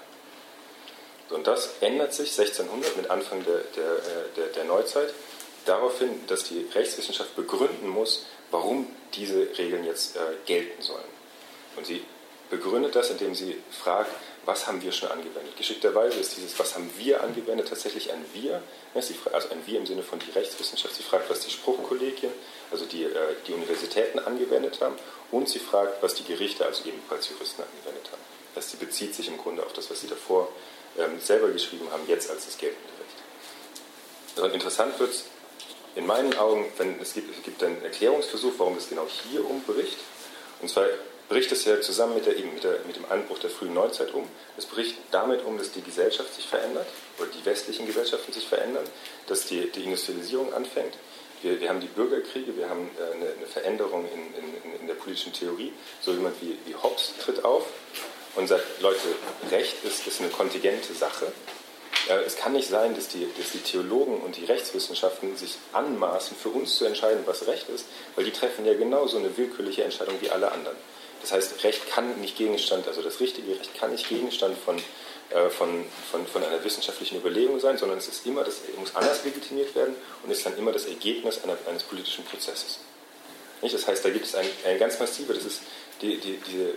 Und 1.32 1.46
das 1.46 1.70
ändert 1.80 2.12
sich 2.12 2.38
1600 2.38 2.96
mit 2.96 3.10
Anfang 3.10 3.44
der, 3.44 3.58
der, 3.76 3.96
der, 4.36 4.46
der 4.48 4.64
Neuzeit 4.64 5.12
daraufhin, 5.64 6.26
dass 6.26 6.44
die 6.44 6.66
Rechtswissenschaft 6.74 7.34
begründen 7.36 7.88
muss, 7.88 8.26
warum 8.50 8.88
diese 9.14 9.48
Regeln 9.58 9.84
jetzt 9.84 10.16
äh, 10.16 10.20
gelten 10.46 10.82
sollen. 10.82 11.04
Und 11.76 11.86
sie 11.86 12.04
begründet 12.50 12.94
das, 12.94 13.10
indem 13.10 13.34
sie 13.34 13.56
fragt, 13.70 14.10
was 14.44 14.66
haben 14.66 14.82
wir 14.82 14.92
schon 14.92 15.10
angewendet. 15.10 15.56
Geschickterweise 15.56 16.18
ist 16.18 16.36
dieses, 16.36 16.58
was 16.58 16.74
haben 16.74 16.90
wir 16.98 17.22
angewendet, 17.22 17.68
tatsächlich 17.68 18.12
ein 18.12 18.24
Wir, 18.32 18.60
also 18.94 19.48
ein 19.50 19.66
Wir 19.66 19.78
im 19.78 19.86
Sinne 19.86 20.02
von 20.02 20.18
die 20.18 20.30
Rechtswissenschaft. 20.32 20.94
Sie 20.94 21.02
fragt, 21.02 21.30
was 21.30 21.40
die 21.40 21.50
Spruchkollegien, 21.50 22.32
also 22.70 22.84
die, 22.84 23.04
äh, 23.04 23.10
die 23.46 23.52
Universitäten 23.52 24.18
angewendet 24.18 24.80
haben 24.80 24.96
und 25.30 25.48
sie 25.48 25.60
fragt, 25.60 26.02
was 26.02 26.14
die 26.14 26.24
Gerichte, 26.24 26.66
also 26.66 26.84
ebenfalls 26.84 27.28
Juristen 27.30 27.62
angewendet 27.62 28.10
haben. 28.10 28.22
Das 28.54 28.68
die 28.68 28.76
bezieht 28.76 29.14
sich 29.14 29.28
im 29.28 29.38
Grunde 29.38 29.64
auf 29.64 29.72
das, 29.72 29.90
was 29.90 30.00
sie 30.00 30.08
davor 30.08 30.48
ähm, 30.98 31.20
selber 31.20 31.48
geschrieben 31.48 31.86
haben, 31.90 32.02
jetzt 32.06 32.30
als 32.30 32.46
das 32.46 32.58
geltende 32.58 32.88
Recht. 32.98 34.44
Und 34.44 34.54
interessant 34.54 34.98
wird 34.98 35.10
es 35.10 35.24
in 35.94 36.06
meinen 36.06 36.34
Augen, 36.38 36.66
wenn 36.78 37.00
es 37.00 37.14
gibt, 37.14 37.36
es 37.36 37.42
gibt 37.42 37.62
einen 37.62 37.82
Erklärungsversuch, 37.82 38.54
warum 38.58 38.76
es 38.76 38.88
genau 38.88 39.06
hier 39.30 39.48
umbricht. 39.48 39.98
Und 40.60 40.68
zwar 40.68 40.86
bricht 41.28 41.52
es 41.52 41.64
ja 41.64 41.80
zusammen 41.80 42.14
mit, 42.14 42.26
der, 42.26 42.34
mit, 42.34 42.64
der, 42.64 42.78
mit 42.86 42.96
dem 42.96 43.04
Anbruch 43.10 43.38
der 43.38 43.50
frühen 43.50 43.74
Neuzeit 43.74 44.12
um. 44.12 44.28
Es 44.56 44.66
bricht 44.66 44.96
damit 45.10 45.44
um, 45.44 45.58
dass 45.58 45.72
die 45.72 45.82
Gesellschaft 45.82 46.34
sich 46.34 46.46
verändert, 46.46 46.86
oder 47.18 47.28
die 47.28 47.44
westlichen 47.44 47.86
Gesellschaften 47.86 48.32
sich 48.32 48.46
verändern, 48.46 48.84
dass 49.26 49.46
die, 49.46 49.70
die 49.70 49.84
Industrialisierung 49.84 50.52
anfängt. 50.54 50.94
Wir, 51.42 51.60
wir, 51.60 51.68
haben 51.68 51.80
die 51.80 51.88
Bürgerkriege, 51.88 52.56
wir 52.56 52.68
haben 52.68 52.88
äh, 52.98 53.16
eine, 53.16 53.32
eine 53.32 53.46
Veränderung 53.46 54.06
in, 54.12 54.44
in, 54.44 54.80
in, 54.80 54.86
der 54.86 54.94
politischen 54.94 55.32
Theorie. 55.32 55.72
So 56.00 56.12
jemand 56.12 56.40
wie, 56.40 56.56
wie 56.66 56.74
Hobbes 56.74 57.14
tritt 57.20 57.44
auf 57.44 57.66
und 58.34 58.48
sagt, 58.48 58.80
Leute, 58.80 59.00
Recht 59.50 59.84
ist, 59.84 60.06
ist 60.06 60.20
eine 60.20 60.30
kontingente 60.30 60.94
Sache. 60.94 61.32
Es 62.26 62.36
kann 62.36 62.52
nicht 62.52 62.68
sein, 62.68 62.94
dass 62.96 63.08
die, 63.08 63.28
dass 63.38 63.52
die 63.52 63.58
Theologen 63.58 64.20
und 64.22 64.36
die 64.36 64.44
Rechtswissenschaften 64.44 65.36
sich 65.36 65.56
anmaßen, 65.72 66.36
für 66.36 66.48
uns 66.48 66.76
zu 66.76 66.84
entscheiden, 66.84 67.22
was 67.26 67.46
Recht 67.46 67.68
ist, 67.68 67.86
weil 68.16 68.24
die 68.24 68.32
treffen 68.32 68.66
ja 68.66 68.74
genauso 68.74 69.18
eine 69.18 69.36
willkürliche 69.36 69.84
Entscheidung 69.84 70.16
wie 70.20 70.30
alle 70.30 70.50
anderen. 70.50 70.76
Das 71.20 71.30
heißt, 71.30 71.62
Recht 71.62 71.88
kann 71.88 72.20
nicht 72.20 72.36
Gegenstand, 72.36 72.88
also 72.88 73.02
das 73.02 73.20
richtige 73.20 73.52
Recht 73.56 73.78
kann 73.78 73.92
nicht 73.92 74.08
Gegenstand 74.08 74.58
von, 74.58 74.76
äh, 75.30 75.48
von, 75.50 75.84
von, 76.10 76.26
von 76.26 76.42
einer 76.42 76.62
wissenschaftlichen 76.64 77.18
Überlegung 77.18 77.60
sein, 77.60 77.78
sondern 77.78 77.98
es 77.98 78.08
ist 78.08 78.26
immer 78.26 78.42
das, 78.42 78.56
muss 78.76 78.96
anders 78.96 79.22
legitimiert 79.24 79.72
werden 79.76 79.94
und 80.24 80.30
ist 80.32 80.44
dann 80.44 80.58
immer 80.58 80.72
das 80.72 80.86
Ergebnis 80.86 81.40
einer, 81.44 81.56
eines 81.68 81.84
politischen 81.84 82.24
Prozesses. 82.24 82.80
Nicht? 83.60 83.74
Das 83.74 83.86
heißt, 83.86 84.04
da 84.04 84.10
gibt 84.10 84.26
es 84.26 84.34
ein, 84.34 84.46
ein 84.66 84.78
ganz 84.80 84.98
massive, 84.98 85.34
das 85.34 85.44
ist 85.44 85.60
die, 86.00 86.18
die, 86.18 86.38
diese, 86.38 86.74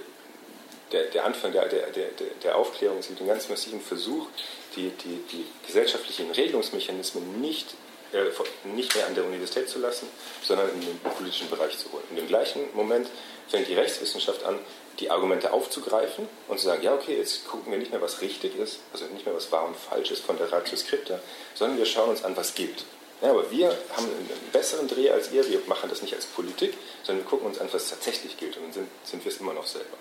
der, 0.91 1.06
der 1.06 1.26
Anfang 1.26 1.52
der, 1.52 1.67
der, 1.67 1.88
der, 1.88 2.10
der 2.43 2.58
Aufklärung, 2.58 3.00
es 3.00 3.08
gibt 3.08 3.19
einen 3.19 3.30
ganz 3.30 3.50
massiven 3.50 3.82
Versuch, 3.82 4.28
die, 4.76 4.89
die, 4.89 5.21
die 5.32 5.45
gesellschaftlichen 5.65 6.30
Regelungsmechanismen 6.32 7.41
nicht, 7.41 7.76
äh, 8.13 8.26
nicht 8.67 8.95
mehr 8.95 9.08
an 9.08 9.15
der 9.15 9.26
Universität 9.26 9.69
zu 9.69 9.80
lassen, 9.80 10.08
sondern 10.43 10.69
in 10.69 10.82
den 10.82 11.00
politischen 11.00 11.50
Bereich 11.50 11.78
zu 11.78 11.91
holen. 11.91 12.04
Und 12.12 12.17
im 12.17 12.28
gleichen 12.28 12.62
Moment 12.74 13.08
fängt 13.48 13.67
die 13.67 13.76
Rechtswissenschaft 13.76 14.43
an, 14.43 14.60
die 15.00 15.10
Argumente 15.10 15.52
aufzugreifen 15.52 16.28
und 16.48 16.60
zu 16.60 16.65
sagen, 16.65 16.84
ja 16.84 16.93
okay, 16.93 17.17
jetzt 17.17 17.48
gucken 17.48 17.71
wir 17.71 17.80
nicht 17.80 17.91
mehr, 17.91 18.02
was 18.02 18.21
richtig 18.21 18.58
ist, 18.58 18.80
also 18.93 19.06
nicht 19.06 19.26
mehr, 19.26 19.36
was 19.36 19.52
wahr 19.52 19.65
und 19.65 19.76
falsch 19.76 20.12
ist 20.12 20.24
von 20.24 20.38
der 20.38 20.52
Ratio 20.52 20.78
Scripta, 20.78 21.19
sondern 21.54 21.78
wir 21.78 21.86
schauen 21.86 22.10
uns 22.10 22.24
an, 22.24 22.38
was 22.38 22.56
gilt. 22.56 22.86
Ja, 23.21 23.32
aber 23.32 23.50
wir 23.50 23.67
haben 23.95 24.06
einen 24.06 24.50
besseren 24.52 24.88
Dreh 24.88 25.10
als 25.10 25.32
ihr, 25.32 25.48
wir 25.50 25.62
machen 25.67 25.89
das 25.89 26.02
nicht 26.02 26.13
als 26.13 26.26
Politik, 26.26 26.74
sondern 27.04 27.24
wir 27.24 27.30
gucken 27.30 27.48
uns 27.48 27.60
an, 27.60 27.69
was 27.71 27.89
tatsächlich 27.89 28.38
gilt 28.38 28.58
und 28.58 28.65
dann 28.65 28.74
sind, 28.74 28.88
sind 29.04 29.24
wir 29.24 29.32
es 29.32 29.39
immer 29.39 29.54
noch 29.54 29.65
selber. 29.65 29.98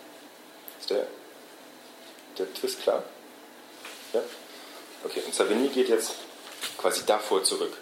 Ist 0.80 0.90
der, 0.90 1.06
der 2.38 2.52
Twist 2.54 2.82
klar? 2.82 3.02
Ja? 4.12 4.22
Okay, 5.04 5.22
und 5.24 5.34
Savigny 5.34 5.68
geht 5.68 5.88
jetzt 5.88 6.14
quasi 6.78 7.04
davor 7.06 7.44
zurück. 7.44 7.72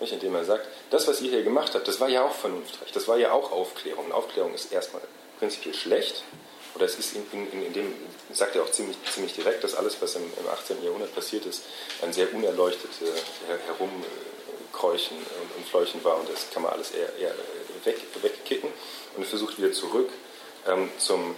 Nicht? 0.00 0.12
Indem 0.12 0.34
er 0.34 0.44
sagt, 0.44 0.66
das, 0.90 1.06
was 1.06 1.20
ihr 1.20 1.30
hier 1.30 1.42
gemacht 1.42 1.74
habt, 1.74 1.86
das 1.86 2.00
war 2.00 2.08
ja 2.08 2.24
auch 2.24 2.34
Vernunftrecht, 2.34 2.94
das 2.94 3.08
war 3.08 3.16
ja 3.16 3.32
auch 3.32 3.52
Aufklärung. 3.52 4.06
Und 4.06 4.12
Aufklärung 4.12 4.52
ist 4.54 4.72
erstmal 4.72 5.02
prinzipiell 5.38 5.74
schlecht. 5.74 6.24
Oder 6.74 6.86
es 6.86 6.98
ist 6.98 7.14
in, 7.14 7.26
in, 7.32 7.66
in, 7.66 7.72
dem, 7.72 7.94
sagt 8.32 8.56
er 8.56 8.62
auch 8.62 8.70
ziemlich, 8.70 8.96
ziemlich 9.12 9.34
direkt, 9.34 9.62
dass 9.62 9.74
alles, 9.74 10.00
was 10.00 10.14
im, 10.14 10.22
im 10.22 10.48
18. 10.48 10.82
Jahrhundert 10.82 11.14
passiert 11.14 11.44
ist, 11.44 11.62
ein 12.00 12.12
sehr 12.12 12.32
unerleuchtetes 12.32 13.10
Herumkräuchen 13.66 15.16
und, 15.16 15.56
und 15.56 15.68
Fleuchen 15.68 16.02
war. 16.02 16.18
Und 16.18 16.30
das 16.30 16.50
kann 16.52 16.62
man 16.62 16.72
alles 16.72 16.92
eher, 16.92 17.14
eher 17.16 17.34
weg, 17.84 17.98
wegkicken. 18.22 18.70
Und 19.16 19.22
er 19.22 19.28
versucht 19.28 19.58
wieder 19.58 19.72
zurück 19.72 20.08
ähm, 20.66 20.90
zum, 20.98 21.36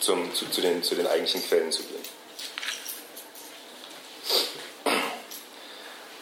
zum, 0.00 0.32
zu, 0.34 0.48
zu, 0.50 0.60
den, 0.60 0.82
zu 0.82 0.94
den 0.94 1.06
eigentlichen 1.06 1.42
Quellen 1.42 1.72
zu 1.72 1.82
gehen. 1.82 2.02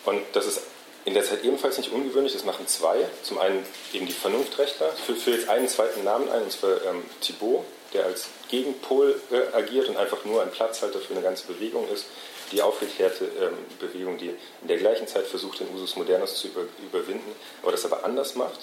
Und 0.05 0.23
das 0.33 0.47
ist 0.47 0.63
in 1.05 1.15
der 1.15 1.23
Zeit 1.23 1.45
ebenfalls 1.45 1.77
nicht 1.77 1.93
ungewöhnlich, 1.93 2.33
das 2.33 2.45
machen 2.45 2.67
zwei. 2.67 3.07
Zum 3.23 3.39
einen 3.39 3.65
eben 3.93 4.07
die 4.07 4.13
Vernunftrechtler, 4.13 4.91
für, 4.93 5.15
für 5.15 5.33
jetzt 5.33 5.49
einen 5.49 5.69
zweiten 5.69 6.03
Namen 6.03 6.31
ein, 6.31 6.43
und 6.43 6.53
zwar 6.53 6.83
ähm, 6.85 7.05
Thibaut, 7.21 7.65
der 7.93 8.07
als 8.07 8.29
Gegenpol 8.49 9.21
äh, 9.31 9.57
agiert 9.57 9.89
und 9.89 9.97
einfach 9.97 10.25
nur 10.25 10.43
ein 10.43 10.51
Platzhalter 10.51 10.99
für 10.99 11.13
eine 11.13 11.23
ganze 11.23 11.47
Bewegung 11.47 11.89
ist. 11.89 12.07
Die 12.53 12.63
aufgeklärte 12.63 13.25
ähm, 13.41 13.59
Bewegung, 13.79 14.19
die 14.19 14.29
in 14.29 14.69
der 14.69 14.79
gleichen 14.79 15.07
Zeit 15.07 15.27
versucht, 15.27 15.61
den 15.61 15.75
Usus 15.75 15.97
Modernus 15.97 16.37
zu 16.37 16.49
über, 16.49 16.63
überwinden, 16.83 17.35
aber 17.63 17.73
das 17.73 17.85
aber 17.85 18.05
anders 18.05 18.35
macht. 18.35 18.61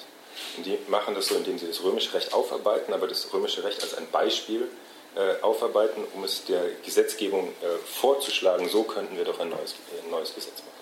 Und 0.58 0.66
die 0.66 0.78
machen 0.88 1.16
das 1.16 1.28
so, 1.28 1.36
indem 1.36 1.58
sie 1.58 1.68
das 1.68 1.84
römische 1.84 2.14
Recht 2.14 2.34
aufarbeiten, 2.34 2.94
aber 2.94 3.08
das 3.08 3.32
römische 3.34 3.64
Recht 3.64 3.82
als 3.82 3.96
ein 3.96 4.10
Beispiel 4.12 4.70
äh, 5.16 5.42
aufarbeiten, 5.42 6.04
um 6.14 6.24
es 6.24 6.46
der 6.46 6.64
Gesetzgebung 6.84 7.50
äh, 7.62 7.78
vorzuschlagen, 7.86 8.70
so 8.70 8.84
könnten 8.84 9.18
wir 9.18 9.26
doch 9.26 9.40
ein 9.40 9.50
neues, 9.50 9.76
ein 10.04 10.10
neues 10.10 10.34
Gesetz 10.34 10.60
machen. 10.60 10.82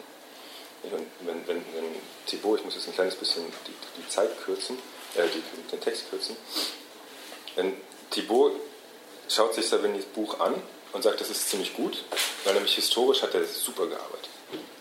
Und 0.84 1.28
wenn, 1.28 1.48
wenn, 1.48 1.58
wenn 1.58 1.96
Thibaut, 2.26 2.60
ich 2.60 2.66
muss 2.66 2.76
jetzt 2.76 2.88
ein 2.88 2.94
kleines 2.94 3.16
bisschen 3.16 3.44
die, 3.68 3.74
die 4.02 4.08
Zeit 4.08 4.30
kürzen, 4.44 4.78
äh, 5.16 5.24
die, 5.34 5.44
den 5.72 5.82
Text 5.82 6.10
kürzen, 6.10 6.38
wenn 7.56 7.76
Thibaut 8.12 8.54
schaut 9.28 9.54
sich 9.54 9.68
Savignys 9.68 10.06
Buch 10.06 10.40
an 10.40 10.56
und 10.94 11.04
sagt, 11.04 11.22
das 11.22 11.30
ist 11.30 11.50
ziemlich 11.50 11.74
gut, 11.74 12.04
weil 12.44 12.54
nämlich 12.54 12.76
historisch 12.76 13.22
hat 13.22 13.34
er 13.34 13.44
super 13.46 13.86
gearbeitet. 13.86 14.30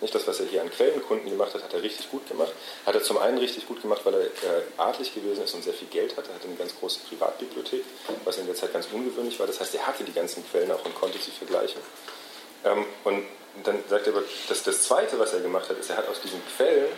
Nicht 0.00 0.14
das, 0.14 0.26
was 0.26 0.40
er 0.40 0.46
hier 0.46 0.62
an 0.62 0.70
Quellenkunden 0.70 1.28
gemacht 1.28 1.52
hat, 1.54 1.62
hat 1.62 1.74
er 1.74 1.82
richtig 1.82 2.10
gut 2.10 2.26
gemacht. 2.28 2.52
Hat 2.86 2.94
er 2.94 3.02
zum 3.02 3.18
einen 3.18 3.36
richtig 3.38 3.66
gut 3.66 3.82
gemacht, 3.82 4.00
weil 4.04 4.14
er 4.14 4.20
äh, 4.20 4.62
adlig 4.78 5.12
gewesen 5.12 5.44
ist 5.44 5.54
und 5.54 5.62
sehr 5.62 5.74
viel 5.74 5.88
Geld 5.88 6.16
hatte. 6.16 6.30
Er 6.30 6.36
hatte 6.36 6.46
eine 6.46 6.56
ganz 6.56 6.74
große 6.78 7.00
Privatbibliothek, 7.08 7.84
was 8.24 8.38
in 8.38 8.46
der 8.46 8.54
Zeit 8.54 8.72
ganz 8.72 8.88
ungewöhnlich 8.92 9.38
war. 9.38 9.46
Das 9.46 9.60
heißt, 9.60 9.74
er 9.74 9.86
hatte 9.86 10.04
die 10.04 10.12
ganzen 10.12 10.48
Quellen 10.50 10.70
auch 10.70 10.84
und 10.84 10.94
konnte 10.94 11.18
sie 11.18 11.32
vergleichen. 11.32 11.80
Ähm, 12.64 12.86
und 13.04 13.24
dann 13.64 13.82
sagt 13.88 14.06
er 14.06 14.14
aber, 14.14 14.22
dass 14.48 14.62
das 14.62 14.82
Zweite, 14.82 15.18
was 15.18 15.34
er 15.34 15.40
gemacht 15.40 15.68
hat, 15.68 15.78
ist, 15.78 15.90
er 15.90 15.96
hat 15.96 16.08
aus 16.08 16.20
diesen 16.20 16.40
Quellen, 16.56 16.92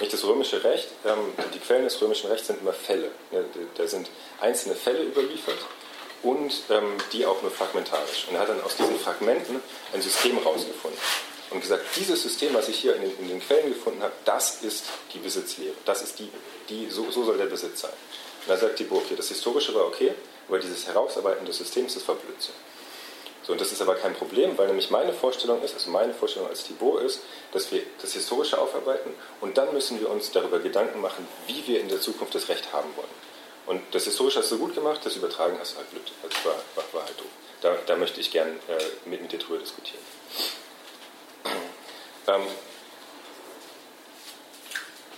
nicht 0.00 0.12
das 0.12 0.24
römische 0.24 0.64
Recht, 0.64 0.88
ähm, 1.04 1.32
die 1.54 1.58
Quellen 1.58 1.84
des 1.84 2.00
römischen 2.00 2.30
Rechts 2.30 2.48
sind 2.48 2.60
immer 2.60 2.72
Fälle. 2.72 3.10
Ja, 3.30 3.40
da 3.76 3.86
sind 3.86 4.08
einzelne 4.40 4.74
Fälle 4.74 5.02
überliefert 5.02 5.58
und 6.22 6.52
ähm, 6.70 6.96
die 7.12 7.26
auch 7.26 7.40
nur 7.42 7.50
fragmentarisch. 7.50 8.26
Und 8.28 8.34
er 8.34 8.42
hat 8.42 8.48
dann 8.48 8.62
aus 8.62 8.76
diesen 8.76 8.98
Fragmenten 8.98 9.60
ein 9.92 10.02
System 10.02 10.38
rausgefunden. 10.38 10.98
und 11.50 11.60
gesagt, 11.60 11.84
dieses 11.96 12.22
System, 12.22 12.54
was 12.54 12.68
ich 12.68 12.78
hier 12.78 12.96
in 12.96 13.02
den, 13.02 13.18
in 13.18 13.28
den 13.28 13.40
Quellen 13.40 13.68
gefunden 13.68 14.02
habe, 14.02 14.12
das 14.24 14.62
ist 14.62 14.84
die 15.14 15.18
Besitzlehre. 15.18 15.74
Das 15.84 16.02
ist 16.02 16.18
die, 16.18 16.28
die 16.68 16.90
so, 16.90 17.10
so 17.10 17.24
soll 17.24 17.38
der 17.38 17.46
Besitz 17.46 17.80
sein. 17.82 17.92
Und 17.92 18.48
da 18.48 18.56
sagt 18.56 18.76
Thibaut, 18.76 19.02
okay, 19.04 19.14
das 19.16 19.28
Historische 19.28 19.74
war 19.74 19.86
okay, 19.86 20.14
aber 20.48 20.58
dieses 20.58 20.86
Herausarbeiten 20.86 21.46
des 21.46 21.58
Systems, 21.58 21.94
das 21.94 22.06
war 22.06 22.14
Blödsinn. 22.14 22.54
So, 23.46 23.52
und 23.52 23.60
das 23.60 23.70
ist 23.70 23.80
aber 23.80 23.94
kein 23.94 24.14
Problem, 24.14 24.58
weil 24.58 24.66
nämlich 24.66 24.90
meine 24.90 25.12
Vorstellung 25.12 25.62
ist, 25.62 25.74
also 25.74 25.88
meine 25.90 26.12
Vorstellung 26.12 26.48
als 26.48 26.64
Thibaut 26.64 27.02
ist, 27.02 27.20
dass 27.52 27.70
wir 27.70 27.82
das 28.02 28.12
Historische 28.12 28.58
aufarbeiten 28.58 29.14
und 29.40 29.56
dann 29.56 29.72
müssen 29.72 30.00
wir 30.00 30.10
uns 30.10 30.32
darüber 30.32 30.58
Gedanken 30.58 31.00
machen, 31.00 31.28
wie 31.46 31.64
wir 31.68 31.80
in 31.80 31.88
der 31.88 32.00
Zukunft 32.00 32.34
das 32.34 32.48
Recht 32.48 32.72
haben 32.72 32.88
wollen. 32.96 33.06
Und 33.66 33.82
das 33.92 34.04
Historische 34.04 34.38
hast 34.38 34.50
du 34.52 34.58
gut 34.58 34.74
gemacht, 34.74 35.00
das 35.04 35.16
Übertragen 35.16 35.58
hast 35.58 35.74
du 35.74 35.78
halt 35.78 35.90
blöd. 35.90 36.12
Das 36.22 36.44
war, 36.44 36.54
war, 36.74 36.84
war 36.92 37.04
halt 37.04 37.18
doof. 37.18 37.26
Da, 37.60 37.76
da, 37.86 37.96
möchte 37.96 38.20
ich 38.20 38.30
gern 38.30 38.48
äh, 38.68 39.08
mit, 39.08 39.22
mit 39.22 39.32
dir 39.32 39.38
drüber 39.38 39.58
diskutieren. 39.58 40.02
Ähm, 42.28 42.42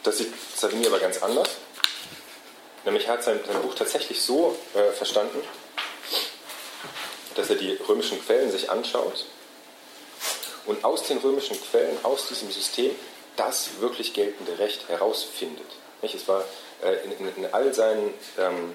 das 0.03 0.19
sieht 0.19 0.31
Savigny 0.55 0.87
aber 0.87 0.99
ganz 0.99 1.23
anders. 1.23 1.49
Nämlich 2.85 3.09
hat 3.09 3.25
sein, 3.25 3.41
sein 3.47 3.63
Buch 3.63 3.75
tatsächlich 3.75 4.21
so 4.23 4.55
äh, 4.75 4.93
verstanden, 4.93 5.43
dass 7.35 7.49
er 7.49 7.57
die 7.57 7.79
römischen 7.89 8.23
Quellen 8.23 8.51
sich 8.51 8.71
anschaut 8.71 9.25
und 10.67 10.85
aus 10.85 11.05
den 11.05 11.17
römischen 11.17 11.59
Quellen, 11.71 11.97
aus 12.03 12.29
diesem 12.29 12.51
System, 12.51 12.95
das 13.37 13.81
wirklich 13.81 14.13
geltende 14.13 14.59
Recht 14.59 14.89
herausfindet. 14.89 15.67
Nicht? 16.03 16.15
Es 16.15 16.29
war 16.29 16.45
in, 16.83 17.27
in, 17.27 17.37
in, 17.37 17.53
all 17.53 17.73
seinen 17.75 18.15
ähm, 18.39 18.75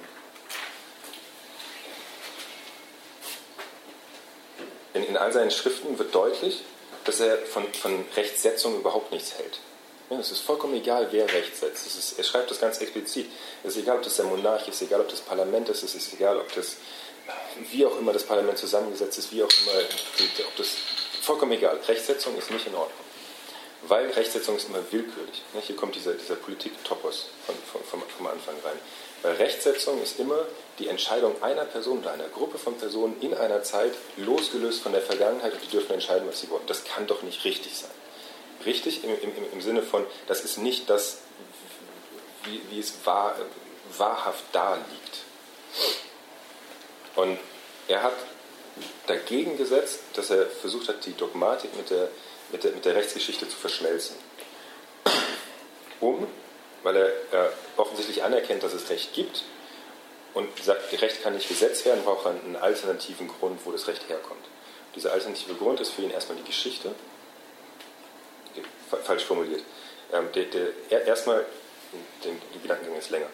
in, 4.93 5.03
in, 5.03 5.17
all 5.17 5.31
seinen 5.31 5.51
Schriften 5.51 5.97
wird 5.97 6.13
deutlich, 6.13 6.63
dass 7.05 7.19
er 7.19 7.37
von, 7.39 7.71
von 7.73 8.05
Rechtssetzung 8.15 8.75
überhaupt 8.75 9.11
nichts 9.11 9.37
hält. 9.37 9.59
Ja, 10.09 10.19
es 10.19 10.31
ist 10.31 10.41
vollkommen 10.41 10.75
egal, 10.75 11.07
wer 11.11 11.31
Recht 11.31 11.55
setzt. 11.55 11.87
Ist, 11.87 12.17
er 12.17 12.23
schreibt 12.23 12.51
das 12.51 12.59
ganz 12.59 12.79
explizit. 12.79 13.31
Es 13.63 13.75
ist 13.75 13.83
egal, 13.83 13.97
ob 13.97 14.03
das 14.03 14.17
der 14.17 14.25
Monarch 14.25 14.67
ist, 14.67 14.81
egal, 14.81 15.01
ob 15.01 15.09
das 15.09 15.21
Parlament 15.21 15.69
ist, 15.69 15.81
es 15.83 15.95
ist 15.95 16.13
egal, 16.13 16.37
ob 16.37 16.53
das 16.53 16.77
wie 17.71 17.85
auch 17.85 17.97
immer 17.97 18.11
das 18.11 18.23
Parlament 18.23 18.57
zusammengesetzt 18.57 19.17
ist, 19.17 19.31
wie 19.31 19.43
auch 19.43 19.49
immer, 19.63 19.79
ob 19.79 20.55
das 20.57 20.75
vollkommen 21.21 21.53
egal. 21.53 21.79
Rechtsetzung 21.87 22.37
ist 22.37 22.51
nicht 22.51 22.67
in 22.67 22.75
Ordnung. 22.75 22.99
Weil 23.87 24.09
Rechtsetzung 24.11 24.55
ist 24.55 24.69
immer 24.69 24.83
willkürlich. 24.91 25.41
Hier 25.61 25.75
kommt 25.75 25.95
dieser, 25.95 26.13
dieser 26.13 26.35
Politik-Topos 26.35 27.27
vom 27.89 28.27
Anfang 28.27 28.55
rein. 28.63 28.79
Weil 29.23 29.35
Rechtsetzung 29.35 30.01
ist 30.01 30.19
immer 30.19 30.45
die 30.79 30.87
Entscheidung 30.87 31.41
einer 31.41 31.65
Person 31.65 31.99
oder 31.99 32.11
einer 32.11 32.27
Gruppe 32.27 32.57
von 32.57 32.77
Personen 32.77 33.19
in 33.21 33.33
einer 33.33 33.63
Zeit 33.63 33.93
losgelöst 34.17 34.81
von 34.81 34.91
der 34.91 35.01
Vergangenheit 35.01 35.53
und 35.53 35.63
die 35.63 35.69
dürfen 35.69 35.93
entscheiden, 35.93 36.27
was 36.27 36.41
sie 36.41 36.49
wollen. 36.49 36.65
Das 36.67 36.83
kann 36.83 37.07
doch 37.07 37.23
nicht 37.23 37.43
richtig 37.45 37.77
sein. 37.77 37.91
Richtig 38.65 39.03
im, 39.03 39.11
im, 39.21 39.31
im 39.51 39.61
Sinne 39.61 39.81
von, 39.81 40.05
das 40.27 40.41
ist 40.43 40.57
nicht 40.57 40.89
das, 40.89 41.17
wie, 42.43 42.61
wie 42.69 42.79
es 42.79 42.93
wahr, 43.05 43.35
wahrhaft 43.97 44.43
da 44.51 44.75
liegt. 44.75 45.17
Und 47.15 47.39
er 47.87 48.03
hat 48.03 48.13
dagegen 49.07 49.57
gesetzt, 49.57 49.99
dass 50.13 50.29
er 50.29 50.47
versucht 50.47 50.87
hat, 50.87 51.05
die 51.05 51.15
Dogmatik 51.15 51.75
mit 51.75 51.89
der, 51.89 52.09
mit 52.53 52.63
der, 52.63 52.71
mit 52.71 52.85
der 52.85 52.95
Rechtsgeschichte 52.95 53.49
zu 53.49 53.57
verschmelzen. 53.57 54.15
Um, 55.99 56.27
weil 56.83 56.95
er 56.95 57.07
äh, 57.07 57.49
offensichtlich 57.77 58.23
anerkennt, 58.23 58.63
dass 58.63 58.73
es 58.73 58.89
Recht 58.89 59.13
gibt 59.13 59.43
und 60.33 60.47
sagt, 60.63 61.01
Recht 61.01 61.21
kann 61.23 61.33
nicht 61.33 61.49
gesetzt 61.49 61.85
werden, 61.85 62.03
braucht 62.03 62.25
er 62.25 62.31
einen 62.31 62.55
alternativen 62.55 63.27
Grund, 63.27 63.59
wo 63.65 63.71
das 63.71 63.87
Recht 63.87 64.07
herkommt. 64.07 64.45
Dieser 64.95 65.11
alternative 65.11 65.55
Grund 65.55 65.79
ist 65.79 65.89
für 65.89 66.03
ihn 66.03 66.11
erstmal 66.11 66.37
die 66.37 66.43
Geschichte. 66.43 66.93
Falsch 69.03 69.23
formuliert. 69.23 69.63
Ähm, 70.11 70.29
der, 70.35 70.45
der, 70.45 71.05
erstmal, 71.07 71.45
der 72.23 72.31
Gedankengang 72.61 72.99
ist 72.99 73.09
länger. 73.09 73.27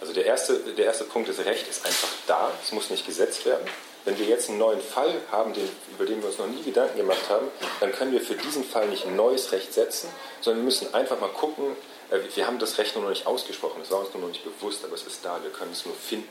Also 0.00 0.12
der 0.12 0.26
erste, 0.26 0.58
der 0.58 0.84
erste 0.84 1.04
Punkt 1.04 1.28
ist, 1.28 1.44
Recht 1.44 1.68
ist 1.68 1.86
einfach 1.86 2.08
da, 2.26 2.52
es 2.62 2.72
muss 2.72 2.90
nicht 2.90 3.06
gesetzt 3.06 3.46
werden. 3.46 3.66
Wenn 4.04 4.18
wir 4.18 4.26
jetzt 4.26 4.48
einen 4.48 4.58
neuen 4.58 4.80
Fall 4.80 5.14
haben, 5.30 5.52
den, 5.52 5.68
über 5.92 6.06
den 6.06 6.20
wir 6.20 6.28
uns 6.28 6.38
noch 6.38 6.46
nie 6.46 6.62
Gedanken 6.62 6.96
gemacht 6.96 7.28
haben, 7.28 7.48
dann 7.80 7.92
können 7.92 8.12
wir 8.12 8.20
für 8.20 8.34
diesen 8.34 8.64
Fall 8.64 8.88
nicht 8.88 9.06
ein 9.06 9.14
neues 9.14 9.52
Recht 9.52 9.74
setzen, 9.74 10.08
sondern 10.40 10.62
wir 10.62 10.64
müssen 10.64 10.94
einfach 10.94 11.20
mal 11.20 11.28
gucken, 11.28 11.76
äh, 12.10 12.18
wir 12.34 12.46
haben 12.46 12.58
das 12.58 12.78
Recht 12.78 12.94
nur 12.94 13.04
noch 13.04 13.10
nicht 13.10 13.26
ausgesprochen, 13.26 13.82
es 13.82 13.90
war 13.90 14.00
uns 14.00 14.14
nur 14.14 14.22
noch 14.22 14.30
nicht 14.30 14.44
bewusst, 14.44 14.84
aber 14.84 14.94
es 14.94 15.02
ist 15.02 15.24
da, 15.24 15.42
wir 15.42 15.50
können 15.50 15.72
es 15.72 15.84
nur 15.84 15.94
finden. 15.94 16.28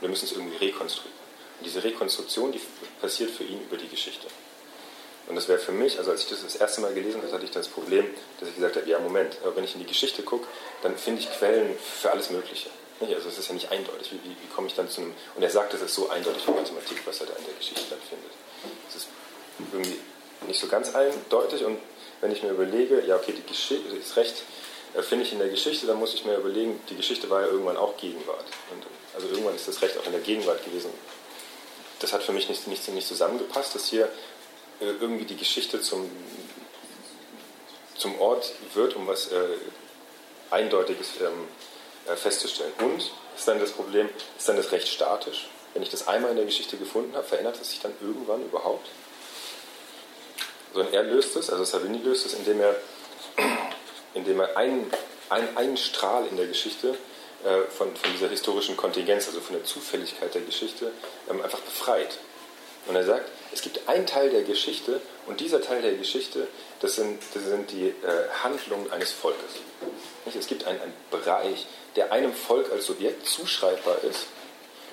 Wir 0.00 0.08
müssen 0.08 0.24
es 0.24 0.32
irgendwie 0.32 0.56
rekonstruieren. 0.56 1.18
Und 1.58 1.66
diese 1.66 1.84
Rekonstruktion, 1.84 2.52
die 2.52 2.60
passiert 3.00 3.30
für 3.30 3.44
ihn 3.44 3.60
über 3.62 3.76
die 3.76 3.88
Geschichte. 3.88 4.26
Und 5.28 5.36
das 5.36 5.46
wäre 5.46 5.58
für 5.58 5.72
mich, 5.72 5.98
also 5.98 6.10
als 6.10 6.22
ich 6.22 6.28
das 6.28 6.42
das 6.42 6.56
erste 6.56 6.80
Mal 6.80 6.92
gelesen 6.94 7.22
habe, 7.22 7.32
hatte 7.32 7.44
ich 7.44 7.50
das 7.50 7.68
Problem, 7.68 8.06
dass 8.40 8.48
ich 8.48 8.56
gesagt 8.56 8.76
habe, 8.76 8.88
ja 8.88 8.98
Moment, 8.98 9.36
aber 9.42 9.54
wenn 9.56 9.64
ich 9.64 9.74
in 9.74 9.80
die 9.80 9.86
Geschichte 9.86 10.22
gucke, 10.22 10.48
dann 10.82 10.96
finde 10.96 11.20
ich 11.20 11.30
Quellen 11.30 11.76
für 11.78 12.10
alles 12.10 12.30
Mögliche. 12.30 12.70
Also 13.00 13.28
es 13.28 13.38
ist 13.38 13.48
ja 13.48 13.54
nicht 13.54 13.70
eindeutig. 13.70 14.12
Wie, 14.12 14.28
wie, 14.28 14.36
wie, 14.42 14.48
komme 14.54 14.66
ich 14.66 14.74
dann 14.74 14.88
zu 14.88 15.00
einem. 15.00 15.14
Und 15.34 15.42
er 15.42 15.50
sagt, 15.50 15.72
es 15.72 15.80
ist 15.80 15.94
so 15.94 16.10
eindeutig 16.10 16.46
wie 16.46 16.52
Mathematik, 16.52 17.00
was 17.06 17.20
er 17.20 17.26
da 17.26 17.34
in 17.34 17.44
der 17.44 17.54
Geschichte 17.54 17.82
dann 17.88 17.98
findet. 18.00 18.30
Es 18.88 18.96
ist 18.96 19.08
irgendwie 19.72 19.98
nicht 20.46 20.60
so 20.60 20.66
ganz 20.66 20.94
eindeutig. 20.94 21.64
Und 21.64 21.78
wenn 22.20 22.30
ich 22.30 22.42
mir 22.42 22.50
überlege, 22.50 23.02
ja, 23.06 23.16
okay, 23.16 23.32
die 23.32 23.48
Geschichte 23.50 23.96
ist 23.96 24.16
recht, 24.16 24.42
äh, 24.94 25.02
finde 25.02 25.24
ich 25.24 25.32
in 25.32 25.38
der 25.38 25.48
Geschichte, 25.48 25.86
dann 25.86 25.98
muss 25.98 26.14
ich 26.14 26.24
mir 26.24 26.36
überlegen, 26.36 26.80
die 26.90 26.96
Geschichte 26.96 27.30
war 27.30 27.40
ja 27.40 27.46
irgendwann 27.46 27.76
auch 27.76 27.96
Gegenwart. 27.96 28.44
Und 28.70 28.84
also 29.14 29.28
irgendwann 29.28 29.54
ist 29.54 29.66
das 29.66 29.80
Recht 29.80 29.96
auch 29.98 30.04
in 30.04 30.12
der 30.12 30.20
Gegenwart 30.20 30.62
gewesen. 30.64 30.90
Das 32.00 32.12
hat 32.12 32.22
für 32.22 32.32
mich 32.32 32.48
nicht, 32.48 32.66
nicht, 32.66 32.86
nicht 32.88 33.08
zusammengepasst, 33.08 33.74
dass 33.74 33.86
hier 33.86 34.06
äh, 34.80 34.86
irgendwie 35.00 35.24
die 35.24 35.36
Geschichte 35.36 35.80
zum, 35.80 36.10
zum 37.96 38.20
Ort 38.20 38.52
wird, 38.74 38.96
um 38.96 39.06
was 39.06 39.30
äh, 39.32 39.36
Eindeutiges 40.50 41.08
ähm, 41.20 41.26
äh, 41.26 41.79
festzustellen. 42.16 42.72
Und 42.80 43.10
ist 43.36 43.48
dann 43.48 43.60
das 43.60 43.72
Problem, 43.72 44.08
ist 44.36 44.48
dann 44.48 44.56
das 44.56 44.72
Recht 44.72 44.88
statisch? 44.88 45.48
Wenn 45.74 45.82
ich 45.82 45.90
das 45.90 46.08
einmal 46.08 46.30
in 46.30 46.36
der 46.36 46.46
Geschichte 46.46 46.76
gefunden 46.76 47.14
habe, 47.14 47.26
verändert 47.26 47.58
es 47.60 47.70
sich 47.70 47.80
dann 47.80 47.92
irgendwann 48.00 48.42
überhaupt? 48.44 48.88
Sondern 50.74 50.92
er 50.92 51.02
löst 51.04 51.36
es, 51.36 51.50
also 51.50 51.64
Savini 51.64 51.98
löst 51.98 52.26
es, 52.26 52.34
indem 52.34 52.60
er, 52.60 52.76
indem 54.14 54.40
er 54.40 54.56
einen, 54.56 54.90
einen, 55.28 55.56
einen 55.56 55.76
Strahl 55.76 56.26
in 56.26 56.36
der 56.36 56.46
Geschichte 56.46 56.96
äh, 57.44 57.70
von, 57.70 57.94
von 57.94 58.12
dieser 58.12 58.28
historischen 58.28 58.76
Kontingenz, 58.76 59.26
also 59.28 59.40
von 59.40 59.56
der 59.56 59.64
Zufälligkeit 59.64 60.34
der 60.34 60.42
Geschichte, 60.42 60.92
ähm, 61.28 61.42
einfach 61.42 61.60
befreit. 61.60 62.18
Und 62.86 62.96
er 62.96 63.04
sagt, 63.04 63.30
es 63.52 63.62
gibt 63.62 63.88
einen 63.88 64.06
Teil 64.06 64.30
der 64.30 64.42
Geschichte 64.42 65.00
und 65.26 65.40
dieser 65.40 65.60
Teil 65.60 65.82
der 65.82 65.94
Geschichte, 65.94 66.46
das 66.80 66.96
sind, 66.96 67.20
das 67.34 67.44
sind 67.44 67.70
die 67.70 67.88
äh, 67.88 67.94
Handlungen 68.42 68.90
eines 68.92 69.10
Volkes. 69.10 69.56
Es 70.38 70.46
gibt 70.46 70.64
einen, 70.64 70.80
einen 70.80 70.94
Bereich, 71.10 71.66
der 71.96 72.12
einem 72.12 72.32
Volk 72.32 72.70
als 72.70 72.86
Subjekt 72.86 73.26
zuschreibbar 73.26 74.02
ist. 74.04 74.26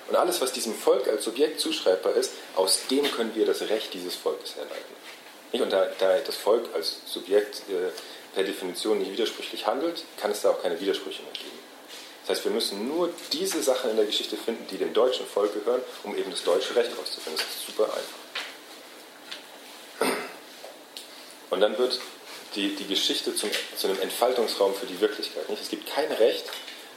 Und 0.08 0.16
alles, 0.16 0.40
was 0.40 0.52
diesem 0.52 0.74
Volk 0.74 1.06
als 1.06 1.24
Subjekt 1.24 1.60
zuschreibbar 1.60 2.14
ist, 2.14 2.32
aus 2.56 2.80
dem 2.90 3.08
können 3.12 3.34
wir 3.34 3.46
das 3.46 3.60
Recht 3.62 3.92
dieses 3.94 4.16
Volkes 4.16 4.56
herleiten. 4.56 4.98
Und 5.52 5.72
da, 5.72 5.86
da 5.98 6.18
das 6.18 6.36
Volk 6.36 6.68
als 6.74 6.98
Subjekt 7.06 7.62
äh, 7.68 7.90
per 8.34 8.44
Definition 8.44 8.98
nicht 8.98 9.12
widersprüchlich 9.12 9.66
handelt, 9.66 10.04
kann 10.20 10.30
es 10.30 10.42
da 10.42 10.50
auch 10.50 10.62
keine 10.62 10.80
Widersprüche 10.80 11.22
mehr 11.22 11.32
geben. 11.32 11.58
Das 12.26 12.36
heißt, 12.36 12.44
wir 12.44 12.52
müssen 12.52 12.86
nur 12.88 13.10
diese 13.32 13.62
Sachen 13.62 13.90
in 13.90 13.96
der 13.96 14.04
Geschichte 14.04 14.36
finden, 14.36 14.66
die 14.70 14.76
dem 14.76 14.92
deutschen 14.92 15.26
Volk 15.26 15.54
gehören, 15.54 15.80
um 16.04 16.16
eben 16.16 16.30
das 16.30 16.42
deutsche 16.42 16.74
Recht 16.76 16.90
herauszufinden. 16.90 17.40
Das 17.42 17.56
ist 17.56 17.66
super 17.66 17.84
einfach. 17.84 18.27
Und 21.50 21.60
dann 21.60 21.78
wird 21.78 22.00
die, 22.54 22.74
die 22.74 22.86
Geschichte 22.86 23.34
zum, 23.34 23.50
zu 23.76 23.88
einem 23.88 24.00
Entfaltungsraum 24.00 24.74
für 24.74 24.86
die 24.86 25.00
Wirklichkeit. 25.00 25.48
Nicht? 25.48 25.62
Es 25.62 25.68
gibt 25.68 25.88
kein 25.88 26.10
Recht, 26.12 26.44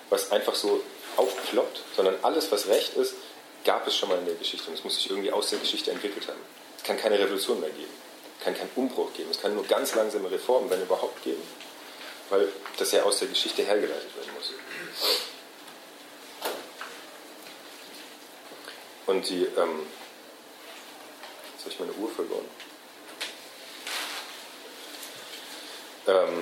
was 0.10 0.32
einfach 0.32 0.56
so 0.56 0.84
aufploppt, 1.18 1.82
sondern 1.96 2.16
alles, 2.22 2.52
was 2.52 2.68
Recht 2.68 2.96
ist, 2.96 3.16
gab 3.64 3.86
es 3.88 3.96
schon 3.96 4.10
mal 4.10 4.18
in 4.18 4.26
der 4.26 4.36
Geschichte 4.36 4.68
und 4.70 4.74
es 4.78 4.84
muss 4.84 4.96
sich 4.96 5.10
irgendwie 5.10 5.32
aus 5.32 5.50
der 5.50 5.60
Geschichte 5.60 5.92
entwickelt 5.92 6.28
haben. 6.28 6.40
Es 6.78 6.84
kann 6.84 6.98
keine 6.98 7.20
Revolution 7.20 7.60
mehr 7.60 7.70
geben, 7.70 7.94
es 8.40 8.44
kann 8.44 8.58
keinen 8.58 8.72
Umbruch 8.76 9.14
geben, 9.14 9.30
es 9.30 9.40
kann 9.40 9.54
nur 9.54 9.66
ganz 9.66 9.94
langsame 9.94 10.32
Reformen, 10.32 10.70
wenn 10.70 10.82
überhaupt, 10.82 11.22
geben, 11.24 11.42
weil 12.30 12.48
das 12.78 12.92
ja 12.92 13.04
aus 13.04 13.20
der 13.20 13.28
Geschichte 13.28 13.64
hergeleitet 13.64 14.16
werden 14.16 14.32
muss. 14.36 14.54
Und 19.06 19.30
die, 19.30 19.44
ähm, 19.44 19.86
jetzt 21.54 21.66
habe 21.66 21.70
ich 21.70 21.80
meine 21.80 21.94
Uhr 21.94 22.10
verloren. 22.10 22.46
Ähm, 26.08 26.42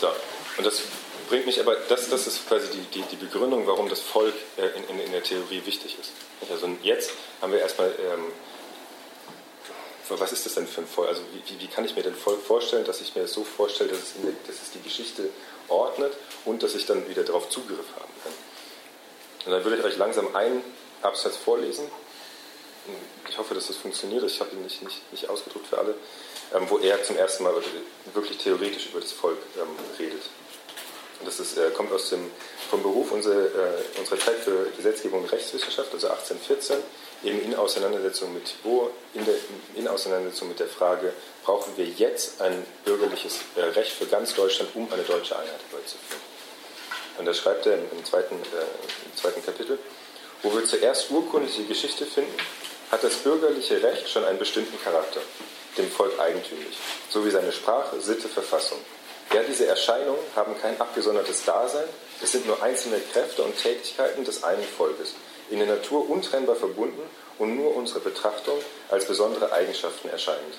So, 0.00 0.08
und 0.56 0.66
das 0.66 0.80
bringt 1.28 1.44
mich 1.44 1.60
aber, 1.60 1.76
das, 1.76 2.08
das 2.08 2.26
ist 2.26 2.48
quasi 2.48 2.68
die, 2.68 3.00
die, 3.00 3.02
die 3.02 3.16
Begründung, 3.16 3.66
warum 3.66 3.90
das 3.90 4.00
Volk 4.00 4.34
äh, 4.56 4.68
in, 4.78 4.88
in, 4.88 5.00
in, 5.00 5.12
der 5.12 5.22
Theorie 5.22 5.60
wichtig 5.66 5.98
ist. 6.00 6.12
Also 6.50 6.68
jetzt 6.82 7.12
haben 7.42 7.52
wir 7.52 7.60
erstmal, 7.60 7.90
ähm, 7.90 8.32
was 10.08 10.32
ist 10.32 10.46
das 10.46 10.54
denn 10.54 10.66
für 10.66 10.80
ein 10.80 10.86
Volk? 10.86 11.08
Also 11.08 11.20
wie, 11.32 11.60
wie, 11.60 11.66
kann 11.66 11.84
ich 11.84 11.94
mir 11.94 12.02
denn 12.02 12.14
Volk 12.14 12.42
vorstellen, 12.42 12.86
dass 12.86 13.02
ich 13.02 13.14
mir 13.14 13.22
das 13.22 13.32
so 13.32 13.44
vorstelle, 13.44 13.90
dass 13.90 13.98
es, 13.98 14.14
der, 14.22 14.32
dass 14.46 14.62
es 14.62 14.70
die 14.72 14.80
Geschichte 14.80 15.28
ordnet 15.68 16.14
und 16.46 16.62
dass 16.62 16.74
ich 16.74 16.86
dann 16.86 17.06
wieder 17.06 17.22
darauf 17.22 17.50
Zugriff 17.50 17.86
haben 17.94 18.12
kann. 18.24 18.32
Und 19.44 19.52
dann 19.52 19.64
würde 19.64 19.76
ich 19.76 19.84
euch 19.84 19.98
langsam 19.98 20.34
einen 20.34 20.64
Absatz 21.02 21.36
vorlesen 21.36 21.84
ich 23.28 23.38
hoffe, 23.38 23.54
dass 23.54 23.66
das 23.68 23.76
funktioniert, 23.76 24.24
ich 24.24 24.40
habe 24.40 24.50
ihn 24.52 24.62
nicht, 24.62 24.82
nicht, 24.82 25.12
nicht 25.12 25.28
ausgedruckt 25.28 25.66
für 25.66 25.78
alle, 25.78 25.94
ähm, 26.54 26.66
wo 26.68 26.78
er 26.78 27.02
zum 27.02 27.16
ersten 27.16 27.44
Mal 27.44 27.54
wirklich 28.14 28.38
theoretisch 28.38 28.86
über 28.86 29.00
das 29.00 29.12
Volk 29.12 29.38
ähm, 29.56 29.68
redet. 29.98 30.22
Und 31.20 31.26
das 31.26 31.38
ist, 31.38 31.58
äh, 31.58 31.70
kommt 31.70 31.92
aus 31.92 32.08
dem, 32.10 32.30
vom 32.70 32.82
Beruf 32.82 33.12
unserer, 33.12 33.44
äh, 33.44 33.98
unserer 33.98 34.18
Zeit 34.18 34.36
für 34.36 34.66
Gesetzgebung 34.76 35.22
und 35.22 35.32
Rechtswissenschaft, 35.32 35.92
also 35.92 36.08
1814, 36.08 36.78
eben 37.24 37.42
in 37.42 37.54
Auseinandersetzung 37.54 38.32
mit 38.32 38.46
Thibaut, 38.46 38.90
in, 39.12 39.24
der, 39.26 39.34
in 39.74 39.86
Auseinandersetzung 39.86 40.48
mit 40.48 40.58
der 40.58 40.68
Frage, 40.68 41.12
brauchen 41.44 41.76
wir 41.76 41.84
jetzt 41.84 42.40
ein 42.40 42.64
bürgerliches 42.84 43.40
äh, 43.56 43.60
Recht 43.60 43.92
für 43.92 44.06
ganz 44.06 44.34
Deutschland, 44.34 44.70
um 44.74 44.90
eine 44.92 45.02
deutsche 45.02 45.36
Einheit 45.36 45.60
herbeizuführen. 45.70 46.22
Und 47.18 47.26
da 47.26 47.34
schreibt 47.34 47.66
er 47.66 47.74
im, 47.74 48.04
zweiten, 48.04 48.36
äh, 48.36 48.64
im 49.04 49.16
zweiten 49.16 49.44
Kapitel, 49.44 49.78
wo 50.42 50.54
wir 50.54 50.64
zuerst 50.64 51.10
urkundliche 51.10 51.64
Geschichte 51.64 52.06
finden, 52.06 52.34
hat 52.90 53.04
das 53.04 53.16
bürgerliche 53.16 53.82
Recht 53.82 54.08
schon 54.08 54.24
einen 54.24 54.38
bestimmten 54.38 54.82
Charakter, 54.82 55.20
dem 55.78 55.90
Volk 55.90 56.18
eigentümlich, 56.18 56.76
so 57.08 57.24
wie 57.24 57.30
seine 57.30 57.52
Sprache, 57.52 58.00
Sitte, 58.00 58.28
Verfassung. 58.28 58.78
Ja, 59.32 59.42
diese 59.42 59.66
Erscheinungen 59.66 60.20
haben 60.34 60.60
kein 60.60 60.80
abgesondertes 60.80 61.44
Dasein, 61.44 61.88
es 62.22 62.32
sind 62.32 62.46
nur 62.46 62.60
einzelne 62.62 62.98
Kräfte 63.12 63.42
und 63.42 63.56
Tätigkeiten 63.56 64.24
des 64.24 64.42
einen 64.42 64.64
Volkes, 64.64 65.14
in 65.50 65.58
der 65.58 65.68
Natur 65.68 66.10
untrennbar 66.10 66.56
verbunden 66.56 67.02
und 67.38 67.56
nur 67.56 67.76
unsere 67.76 68.00
Betrachtung 68.00 68.58
als 68.90 69.06
besondere 69.06 69.52
Eigenschaften 69.52 70.08
erscheinend. 70.08 70.54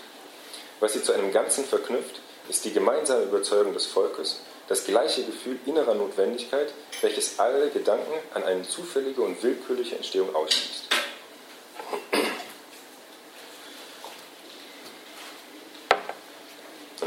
Was 0.79 0.93
sie 0.93 1.03
zu 1.03 1.11
einem 1.11 1.31
Ganzen 1.31 1.65
verknüpft, 1.65 2.21
ist 2.49 2.65
die 2.65 2.73
gemeinsame 2.73 3.23
Überzeugung 3.23 3.73
des 3.73 3.85
Volkes, 3.85 4.39
das 4.67 4.85
gleiche 4.85 5.23
Gefühl 5.23 5.59
innerer 5.65 5.93
Notwendigkeit, 5.93 6.73
welches 7.01 7.39
alle 7.39 7.69
Gedanken 7.69 8.13
an 8.33 8.43
eine 8.43 8.63
zufällige 8.63 9.21
und 9.21 9.43
willkürliche 9.43 9.97
Entstehung 9.97 10.33
ausschließt. 10.33 10.85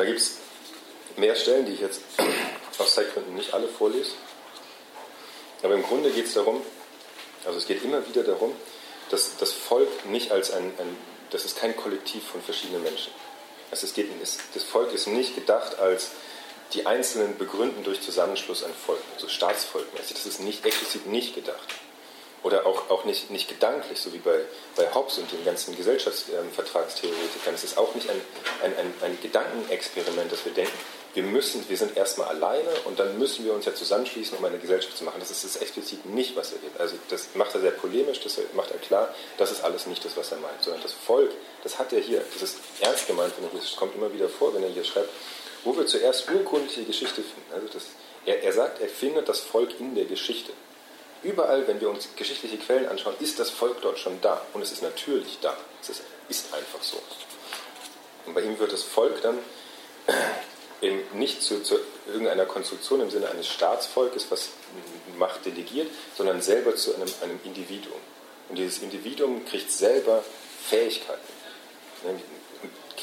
Da 0.05 0.11
gibt 0.11 0.21
es 0.21 0.37
mehr 1.17 1.35
Stellen, 1.35 1.65
die 1.65 1.73
ich 1.73 1.81
jetzt 1.81 2.03
aus 2.79 2.95
Zeitgründen 2.95 3.35
nicht 3.35 3.55
alle 3.55 3.69
vorlese. 3.69 4.13
Aber 5.63 5.73
im 5.75 5.83
Grunde 5.83 6.11
geht 6.11 6.27
es 6.27 6.35
darum, 6.35 6.61
also 7.47 7.57
es 7.57 7.67
geht 7.67 7.83
immer 7.83 8.07
wieder 8.07 8.23
darum, 8.23 8.53
dass 9.09 9.39
das 9.39 9.53
Volk 9.53 9.89
nicht 10.05 10.31
als 10.31 10.51
ein, 10.51 10.65
ein 10.79 10.97
das 11.31 11.47
ist 11.47 11.57
kein 11.57 11.75
Kollektiv 11.75 12.23
von 12.23 12.43
verschiedenen 12.43 12.83
Menschen. 12.83 13.13
Also 13.71 13.87
es 13.87 13.95
geht, 13.95 14.11
das 14.21 14.63
Volk 14.63 14.93
ist 14.93 15.07
nicht 15.07 15.35
gedacht 15.35 15.79
als 15.79 16.11
die 16.75 16.85
Einzelnen 16.85 17.39
begründen 17.39 17.83
durch 17.83 18.03
Zusammenschluss 18.03 18.63
ein 18.63 18.75
Volk, 18.75 19.01
so 19.17 19.27
staatsvolkmäßig. 19.27 20.17
Das 20.17 20.27
ist 20.27 20.41
nicht 20.41 20.67
explizit 20.67 21.07
nicht 21.07 21.35
gedacht. 21.35 21.67
Oder 22.45 22.67
auch, 22.67 22.91
auch 22.91 23.05
nicht, 23.05 23.31
nicht 23.31 23.49
gedanklich, 23.49 24.01
so 24.01 24.13
wie 24.13 24.19
bei, 24.19 24.39
bei 24.77 24.95
Hobbes 24.95 25.19
und 25.19 25.33
den 25.33 25.45
ganzen 25.45 25.77
Gesellschaftsvertragstheoretikern. 25.77 27.55
Es 27.55 27.65
ist 27.65 27.79
auch 27.79 27.95
nicht 27.95 28.09
ein, 28.09 28.21
ein, 28.63 28.77
ein, 28.77 28.95
ein 29.03 29.19
Gedankenexperiment, 29.21 30.31
dass 30.31 30.45
wir 30.45 30.53
denken, 30.53 30.79
wir 31.15 31.23
müssen, 31.23 31.67
wir 31.69 31.77
sind 31.77 31.97
erstmal 31.97 32.29
alleine 32.29 32.69
und 32.85 32.99
dann 32.99 33.19
müssen 33.19 33.45
wir 33.45 33.55
uns 33.55 33.65
ja 33.65 33.75
zusammenschließen, 33.75 34.37
um 34.37 34.45
eine 34.45 34.59
Gesellschaft 34.59 34.97
zu 34.97 35.05
machen. 35.05 35.21
Das 35.21 35.31
ist 35.31 35.45
das 35.45 35.57
explizit 35.57 36.05
nicht, 36.07 36.37
was 36.37 36.53
er 36.53 36.59
geht. 36.59 36.79
Also 36.79 36.97
das 37.09 37.29
macht 37.35 37.55
er 37.55 37.61
sehr 37.61 37.71
polemisch, 37.71 38.21
das 38.21 38.39
macht 38.55 38.73
er 38.73 38.79
klar, 38.79 39.15
das 39.39 39.53
ist 39.53 39.63
alles 39.63 39.87
nicht 39.87 40.05
das, 40.05 40.17
was 40.17 40.33
er 40.33 40.39
meint, 40.39 40.61
sondern 40.61 40.83
das 40.83 40.93
Volk, 40.93 41.31
das 41.63 41.79
hat 41.79 41.93
er 41.93 42.01
hier, 42.01 42.23
das 42.33 42.43
ist 42.43 42.59
ernst 42.81 43.07
gemeint, 43.07 43.33
er 43.41 43.49
hier, 43.49 43.61
das 43.61 43.77
kommt 43.77 43.95
immer 43.95 44.13
wieder 44.13 44.29
vor, 44.29 44.53
wenn 44.55 44.65
er 44.65 44.71
hier 44.71 44.85
schreibt, 44.85 45.09
wo 45.63 45.77
wir 45.77 45.87
zuerst 45.87 46.29
urkundliche 46.31 46.83
Geschichte 46.83 47.23
finden. 47.23 47.53
Also 47.55 47.69
das, 47.73 47.85
er, 48.27 48.43
er 48.43 48.53
sagt, 48.53 48.81
er 48.81 48.89
findet 48.89 49.29
das 49.29 49.41
Volk 49.41 49.79
in 49.79 49.95
der 49.95 50.07
Geschichte. 50.07 50.53
Überall, 51.25 51.67
wenn 51.67 51.81
wir 51.81 51.89
uns 51.89 52.09
geschichtliche 52.17 52.59
Quellen 52.59 52.87
anschauen, 52.87 53.15
ist 53.19 53.39
das 53.39 53.51
Volk 53.51 53.81
dort 53.81 53.99
schon 53.99 54.21
da. 54.21 54.43
Und 54.53 54.63
es 54.63 54.73
ist 54.73 54.83
natürlich 54.83 55.39
da. 55.41 55.57
Es 55.81 55.89
ist, 56.29 56.55
einfach 56.55 56.83
so. 56.83 56.99
Und 58.27 58.35
bei 58.35 58.43
ihm 58.43 58.59
wird 58.59 58.73
das 58.73 58.83
Volk 58.83 59.21
dann 59.23 59.39
eben 60.83 61.03
nicht 61.15 61.43
zu, 61.43 61.63
zu, 61.63 61.79
irgendeiner 62.07 62.45
Konstruktion 62.45 63.01
im 63.01 63.11
Sinne 63.11 63.31
eines 63.31 63.49
Staatsvolkes, 63.49 64.27
was 64.31 64.51
Macht 65.19 65.47
delegiert, 65.47 65.89
sondern 66.17 66.43
selber 66.43 66.77
zu 66.77 66.95
einem, 66.95 67.09
einem 67.23 67.41
Individuum. 67.45 68.01
Und 68.51 68.57
dieses 68.57 68.83
Individuum 68.83 69.45
kriegt 69.47 69.73
selber 69.73 70.23
Fähigkeiten. 70.69 71.21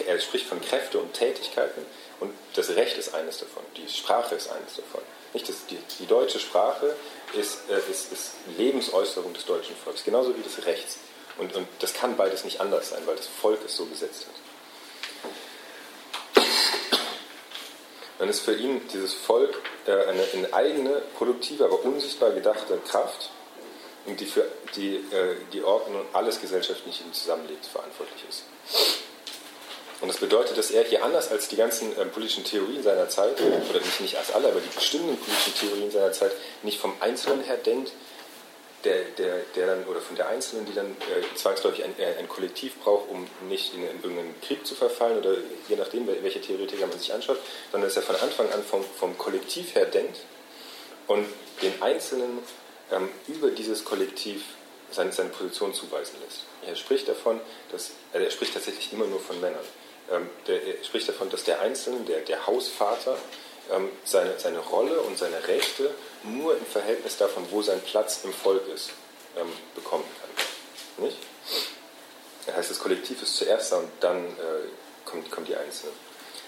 Er 0.06 0.20
spricht 0.20 0.46
von 0.46 0.62
Kräfte 0.62 1.00
und 1.00 1.14
Tätigkeiten 1.14 1.86
und 2.20 2.34
das 2.54 2.70
Recht 2.70 2.98
ist 2.98 3.14
eines 3.16 3.40
davon, 3.40 3.64
die 3.78 3.90
Sprache 3.92 4.36
ist 4.36 4.52
eines 4.52 4.76
davon. 4.76 5.02
Nicht 5.34 5.50
das, 5.50 5.66
die, 5.68 5.78
die 6.00 6.06
deutsche 6.06 6.40
Sprache 6.40 6.96
ist, 7.34 7.70
äh, 7.70 7.92
ist, 7.92 8.12
ist, 8.12 8.32
Lebensäußerung 8.58 9.34
des 9.34 9.46
deutschen 9.46 9.76
Volkes, 9.76 10.04
genauso 10.04 10.36
wie 10.38 10.42
das 10.42 10.66
Rechts. 10.66 10.98
Und, 11.38 11.56
und 11.56 11.68
das 11.80 11.94
kann 11.94 12.18
beides 12.18 12.44
nicht 12.44 12.60
anders 12.60 12.90
sein, 12.90 13.02
weil 13.06 13.16
das 13.16 13.28
Volk 13.28 13.60
es 13.66 13.76
so 13.76 13.86
gesetzt 13.86 14.28
hat. 14.28 14.36
dann 18.22 18.30
ist 18.30 18.42
für 18.42 18.56
ihn 18.56 18.88
dieses 18.94 19.16
Volk 19.16 19.60
äh, 19.88 19.92
eine, 19.92 20.24
eine, 20.34 20.54
eigene, 20.54 21.02
produktive, 21.18 21.66
aber 21.66 21.84
unsichtbar 21.84 22.30
gedachte 22.30 22.78
Kraft, 22.88 23.32
die 24.06 24.26
für 24.28 24.46
die, 24.76 24.98
äh, 24.98 25.38
die 25.52 25.64
Ordnung 25.64 26.06
alles 26.14 26.40
Gesellschaftliche 26.40 27.04
im 27.04 27.14
Zusammenleben 27.14 27.64
verantwortlich 27.64 28.24
ist. 28.30 28.44
Und 30.02 30.08
das 30.08 30.18
bedeutet, 30.18 30.58
dass 30.58 30.72
er 30.72 30.84
hier 30.84 31.04
anders 31.04 31.32
als 31.32 31.48
die 31.48 31.56
ganzen 31.56 31.96
äh, 31.96 32.06
politischen 32.06 32.44
Theorien 32.44 32.82
seiner 32.82 33.08
Zeit, 33.08 33.40
oder 33.40 33.80
nicht, 33.80 34.02
nicht 34.02 34.18
als 34.18 34.32
alle, 34.34 34.48
aber 34.50 34.60
die 34.60 34.76
bestimmten 34.76 35.16
politischen 35.16 35.56
Theorien 35.56 35.92
seiner 35.92 36.12
Zeit, 36.12 36.32
nicht 36.64 36.80
vom 36.80 36.94
Einzelnen 37.00 37.44
her 37.44 37.58
denkt, 37.58 37.92
der, 38.84 39.04
der, 39.18 39.42
der 39.56 39.68
dann, 39.68 39.86
oder 39.86 40.02
von 40.02 40.16
der 40.16 40.28
Einzelnen, 40.28 40.66
die 40.66 40.74
dann 40.74 40.88
äh, 40.92 41.36
zwangsläufig 41.36 41.84
ein, 41.84 41.94
äh, 42.00 42.18
ein, 42.18 42.28
Kollektiv 42.28 42.76
braucht, 42.80 43.10
um 43.10 43.28
nicht 43.48 43.76
in, 43.76 43.84
in, 43.84 44.02
irgendeinen 44.02 44.34
Krieg 44.42 44.66
zu 44.66 44.74
verfallen 44.74 45.20
oder 45.20 45.36
je 45.70 45.76
nachdem, 45.76 46.08
welche 46.08 46.42
Theoretiker 46.42 46.88
man 46.88 46.98
sich 46.98 47.14
anschaut, 47.14 47.38
sondern 47.72 47.88
dass 47.88 47.98
er 47.98 48.04
von 48.04 48.16
Anfang 48.16 48.52
an 48.52 48.64
vom, 48.64 48.84
vom 48.84 49.16
Kollektiv 49.20 49.76
her 49.76 49.86
denkt 49.86 50.18
und 51.08 51.26
den 51.62 51.80
Einzelnen 51.82 52.40
ähm, 52.92 53.10
über 53.28 53.52
dieses 53.52 53.86
Kollektiv 53.86 54.44
seine, 54.90 55.12
seine 55.12 55.30
Position 55.30 55.74
zuweisen 55.74 56.16
lässt. 56.26 56.46
Er 56.66 56.76
spricht 56.76 57.08
davon, 57.08 57.40
dass, 57.72 57.92
also 58.14 58.26
er 58.26 58.32
spricht 58.32 58.54
tatsächlich 58.54 58.92
immer 58.94 59.06
nur 59.06 59.20
von 59.20 59.40
Männern. 59.40 59.64
Ähm, 60.12 60.30
der, 60.48 60.62
er 60.62 60.84
spricht 60.84 61.08
davon, 61.08 61.30
dass 61.30 61.44
der 61.44 61.62
Einzelne, 61.62 62.02
der, 62.02 62.20
der 62.22 62.46
Hausvater, 62.46 63.18
ähm, 63.72 63.90
seine, 64.04 64.38
seine 64.38 64.60
Rolle 64.60 65.00
und 65.02 65.18
seine 65.18 65.48
Rechte 65.48 65.94
nur 66.24 66.58
im 66.58 66.66
Verhältnis 66.66 67.18
davon, 67.18 67.46
wo 67.52 67.62
sein 67.62 67.80
Platz 67.82 68.22
im 68.24 68.34
Volk 68.34 68.68
ist, 68.74 68.92
ähm, 69.38 69.52
bekommen 69.76 70.06
kann. 70.20 71.06
Nicht? 71.06 71.18
Das 72.46 72.56
heißt, 72.56 72.72
das 72.72 72.80
Kollektiv 72.80 73.22
ist 73.22 73.36
zuerst 73.36 73.72
da 73.72 73.78
und 73.78 73.90
dann 74.02 74.26
äh, 74.26 74.68
kommt, 75.06 75.32
kommt 75.32 75.48
die 75.48 75.56
Einzelne. 75.56 75.94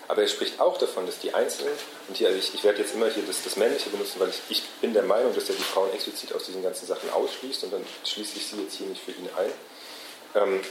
Aber 0.07 0.21
er 0.21 0.27
spricht 0.27 0.59
auch 0.59 0.77
davon, 0.77 1.05
dass 1.05 1.19
die 1.19 1.33
Einzelnen, 1.33 1.73
und 2.09 2.17
hier, 2.17 2.27
also 2.27 2.39
ich, 2.39 2.53
ich 2.53 2.63
werde 2.63 2.79
jetzt 2.79 2.93
immer 2.93 3.07
hier 3.07 3.23
das, 3.25 3.41
das 3.43 3.55
Männliche 3.55 3.89
benutzen, 3.89 4.19
weil 4.19 4.29
ich, 4.29 4.41
ich, 4.49 4.63
bin 4.81 4.93
der 4.93 5.03
Meinung, 5.03 5.33
dass 5.33 5.49
er 5.49 5.55
die 5.55 5.63
Frauen 5.63 5.93
explizit 5.93 6.33
aus 6.33 6.43
diesen 6.43 6.61
ganzen 6.61 6.85
Sachen 6.85 7.09
ausschließt 7.09 7.63
und 7.63 7.73
dann 7.73 7.85
schließe 8.03 8.37
ich 8.37 8.45
sie 8.45 8.61
jetzt 8.61 8.75
hier 8.75 8.87
nicht 8.87 9.01
für 9.01 9.11
ihn 9.11 9.29
ein. 9.37 9.51
Ähm, 10.35 10.61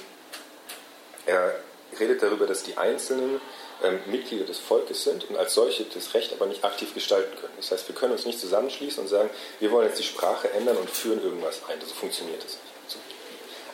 er 1.24 1.54
redet 1.98 2.22
darüber, 2.22 2.46
dass 2.46 2.62
die 2.62 2.76
Einzelnen 2.76 3.40
ähm, 3.82 4.00
Mitglieder 4.06 4.44
des 4.44 4.58
Volkes 4.58 5.04
sind 5.04 5.28
und 5.28 5.36
als 5.36 5.54
solche 5.54 5.84
das 5.84 6.14
Recht 6.14 6.32
aber 6.32 6.46
nicht 6.46 6.64
aktiv 6.64 6.94
gestalten 6.94 7.36
können. 7.40 7.54
Das 7.56 7.70
heißt, 7.70 7.88
wir 7.88 7.94
können 7.94 8.12
uns 8.12 8.24
nicht 8.24 8.40
zusammenschließen 8.40 9.02
und 9.02 9.08
sagen, 9.08 9.30
wir 9.60 9.70
wollen 9.70 9.88
jetzt 9.88 9.98
die 9.98 10.04
Sprache 10.04 10.50
ändern 10.50 10.76
und 10.76 10.90
führen 10.90 11.22
irgendwas 11.22 11.60
ein. 11.68 11.80
So 11.80 11.94
funktioniert 11.94 12.42
das 12.42 12.52
nicht. 12.52 12.72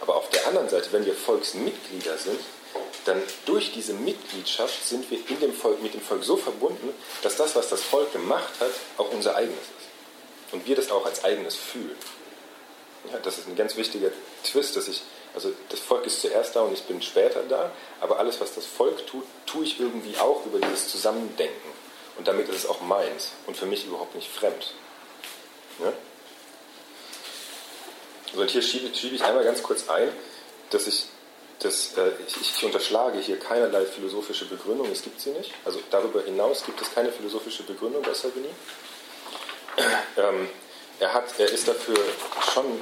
Aber 0.00 0.16
auf 0.16 0.30
der 0.30 0.46
anderen 0.46 0.68
Seite, 0.68 0.90
wenn 0.92 1.04
wir 1.04 1.14
Volksmitglieder 1.14 2.16
sind, 2.16 2.40
dann 3.04 3.22
durch 3.46 3.72
diese 3.72 3.94
Mitgliedschaft 3.94 4.86
sind 4.86 5.10
wir 5.10 5.18
in 5.28 5.40
dem 5.40 5.52
Volk, 5.52 5.82
mit 5.82 5.94
dem 5.94 6.00
Volk 6.00 6.24
so 6.24 6.36
verbunden, 6.36 6.92
dass 7.22 7.36
das, 7.36 7.56
was 7.56 7.68
das 7.68 7.82
Volk 7.82 8.12
gemacht 8.12 8.52
hat, 8.60 8.70
auch 8.96 9.10
unser 9.12 9.34
eigenes 9.34 9.58
ist. 9.58 10.52
Und 10.52 10.66
wir 10.66 10.76
das 10.76 10.90
auch 10.90 11.04
als 11.04 11.24
eigenes 11.24 11.56
fühlen. 11.56 11.96
Ja, 13.12 13.18
das 13.18 13.38
ist 13.38 13.48
ein 13.48 13.56
ganz 13.56 13.76
wichtiger 13.76 14.10
Twist, 14.44 14.76
dass 14.76 14.88
ich 14.88 15.02
also 15.34 15.52
das 15.68 15.80
Volk 15.80 16.06
ist 16.06 16.20
zuerst 16.20 16.56
da 16.56 16.62
und 16.62 16.72
ich 16.72 16.82
bin 16.84 17.00
später 17.02 17.42
da, 17.48 17.70
aber 18.00 18.18
alles, 18.18 18.40
was 18.40 18.54
das 18.54 18.66
Volk 18.66 19.06
tut, 19.06 19.24
tue 19.46 19.64
ich 19.64 19.78
irgendwie 19.78 20.16
auch 20.18 20.44
über 20.46 20.58
dieses 20.58 20.88
Zusammendenken. 20.88 21.68
Und 22.16 22.26
damit 22.26 22.48
ist 22.48 22.56
es 22.56 22.66
auch 22.66 22.80
meins 22.80 23.30
und 23.46 23.56
für 23.56 23.66
mich 23.66 23.86
überhaupt 23.86 24.14
nicht 24.16 24.28
fremd. 24.28 24.74
Ja? 25.78 25.92
So, 28.34 28.40
und 28.40 28.50
hier 28.50 28.62
schiebe, 28.62 28.94
schiebe, 28.94 29.14
ich 29.14 29.24
einmal 29.24 29.44
ganz 29.44 29.62
kurz 29.62 29.88
ein, 29.88 30.08
dass 30.70 30.86
ich, 30.86 31.06
das, 31.60 31.96
äh, 31.96 32.10
ich, 32.26 32.36
ich, 32.40 32.64
unterschlage 32.64 33.18
hier 33.18 33.38
keinerlei 33.38 33.84
philosophische 33.86 34.44
Begründung, 34.46 34.90
es 34.90 35.02
gibt 35.02 35.20
sie 35.20 35.30
nicht. 35.30 35.52
Also 35.64 35.80
darüber 35.90 36.22
hinaus 36.22 36.64
gibt 36.64 36.80
es 36.80 36.92
keine 36.92 37.12
philosophische 37.12 37.62
Begründung 37.62 38.02
bei 38.02 38.14
Salvini. 38.14 38.50
Ähm, 40.16 40.48
er, 40.98 41.14
hat, 41.14 41.38
er 41.38 41.50
ist 41.50 41.68
dafür 41.68 41.96
schon 42.52 42.80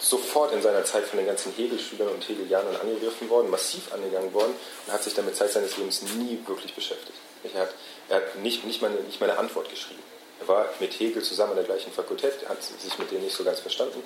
sofort 0.00 0.52
in 0.52 0.62
seiner 0.62 0.84
Zeit 0.84 1.04
von 1.04 1.18
den 1.18 1.26
ganzen 1.26 1.52
Hegel-Schülern 1.52 2.08
und 2.08 2.26
Hegelianern 2.26 2.76
angegriffen 2.76 3.28
worden, 3.28 3.50
massiv 3.50 3.92
angegangen 3.92 4.32
worden 4.32 4.54
und 4.86 4.92
hat 4.92 5.02
sich 5.02 5.14
damit 5.14 5.36
Zeit 5.36 5.52
seines 5.52 5.76
Lebens 5.76 6.02
nie 6.02 6.38
wirklich 6.46 6.74
beschäftigt. 6.74 7.18
Er 7.54 7.62
hat, 7.62 7.74
er 8.08 8.16
hat 8.16 8.36
nicht, 8.36 8.64
nicht, 8.64 8.82
mal 8.82 8.90
eine, 8.90 9.00
nicht 9.00 9.20
mal 9.20 9.30
eine 9.30 9.38
Antwort 9.38 9.68
geschrieben. 9.68 10.02
Er 10.40 10.48
war 10.48 10.68
mit 10.80 10.98
Hegel 10.98 11.22
zusammen 11.22 11.50
an 11.50 11.56
der 11.56 11.66
gleichen 11.66 11.92
Fakultät, 11.92 12.48
hat 12.48 12.62
sich 12.62 12.98
mit 12.98 13.10
denen 13.10 13.24
nicht 13.24 13.36
so 13.36 13.44
ganz 13.44 13.60
verstanden, 13.60 14.02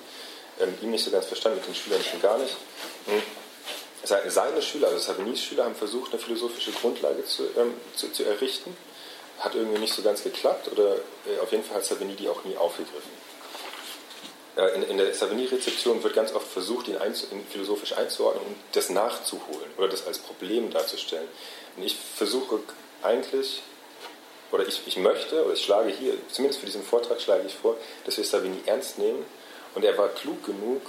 äh, 0.59 0.65
mit 0.65 0.81
ihm 0.81 0.91
nicht 0.91 1.03
so 1.03 1.11
ganz 1.11 1.25
verstanden, 1.25 1.59
mit 1.59 1.67
den 1.67 1.75
Schülern 1.75 2.03
schon 2.03 2.21
gar 2.21 2.37
nicht. 2.37 2.55
Hm. 3.05 3.21
Seine 4.03 4.61
Schüler, 4.61 4.89
also 4.89 4.99
Savignys 4.99 5.41
Schüler, 5.41 5.65
haben 5.65 5.73
versucht, 5.73 6.13
eine 6.13 6.21
philosophische 6.21 6.71
Grundlage 6.71 7.25
zu, 7.25 7.43
ähm, 7.57 7.73
zu, 7.95 8.11
zu, 8.11 8.23
errichten. 8.23 8.75
Hat 9.39 9.55
irgendwie 9.55 9.79
nicht 9.79 9.93
so 9.93 10.03
ganz 10.03 10.23
geklappt 10.23 10.71
oder 10.71 10.95
äh, 11.25 11.39
auf 11.41 11.51
jeden 11.51 11.63
Fall 11.63 11.77
hat 11.77 11.85
Savigny 11.85 12.15
die 12.15 12.29
auch 12.29 12.43
nie 12.43 12.55
aufgegriffen. 12.55 13.11
Äh, 14.55 14.75
in, 14.75 14.83
in, 14.83 14.97
der 14.97 15.13
Savigny-Rezeption 15.13 16.03
wird 16.03 16.13
ganz 16.13 16.33
oft 16.33 16.47
versucht, 16.47 16.87
ihn, 16.87 16.97
einzu, 16.97 17.27
ihn, 17.31 17.45
philosophisch 17.49 17.93
einzuordnen 17.93 18.45
und 18.45 18.55
das 18.71 18.89
nachzuholen 18.89 19.69
oder 19.77 19.89
das 19.89 20.07
als 20.07 20.19
Problem 20.19 20.71
darzustellen. 20.71 21.27
Und 21.75 21.83
ich 21.83 21.95
versuche 21.95 22.59
eigentlich, 23.03 23.61
oder 24.51 24.65
ich, 24.67 24.81
ich 24.85 24.97
möchte, 24.97 25.43
oder 25.43 25.53
ich 25.53 25.63
schlage 25.63 25.89
hier, 25.89 26.13
zumindest 26.29 26.59
für 26.59 26.65
diesen 26.65 26.83
Vortrag 26.83 27.21
schlage 27.21 27.43
ich 27.45 27.55
vor, 27.55 27.75
dass 28.05 28.17
wir 28.17 28.23
Savigny 28.23 28.61
ernst 28.65 28.97
nehmen. 28.97 29.25
Und 29.73 29.83
er 29.83 29.97
war 29.97 30.07
klug 30.07 30.45
genug, 30.45 30.81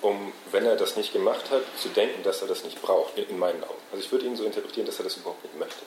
um, 0.00 0.32
wenn 0.50 0.64
er 0.64 0.76
das 0.76 0.96
nicht 0.96 1.12
gemacht 1.12 1.50
hat, 1.50 1.62
zu 1.78 1.88
denken, 1.90 2.22
dass 2.22 2.40
er 2.40 2.48
das 2.48 2.64
nicht 2.64 2.80
braucht, 2.80 3.18
in, 3.18 3.28
in 3.28 3.38
meinen 3.38 3.62
Augen. 3.62 3.80
Also 3.92 4.04
ich 4.04 4.10
würde 4.10 4.24
ihn 4.24 4.36
so 4.36 4.44
interpretieren, 4.44 4.86
dass 4.86 4.98
er 4.98 5.04
das 5.04 5.16
überhaupt 5.18 5.44
nicht 5.44 5.58
möchte. 5.58 5.82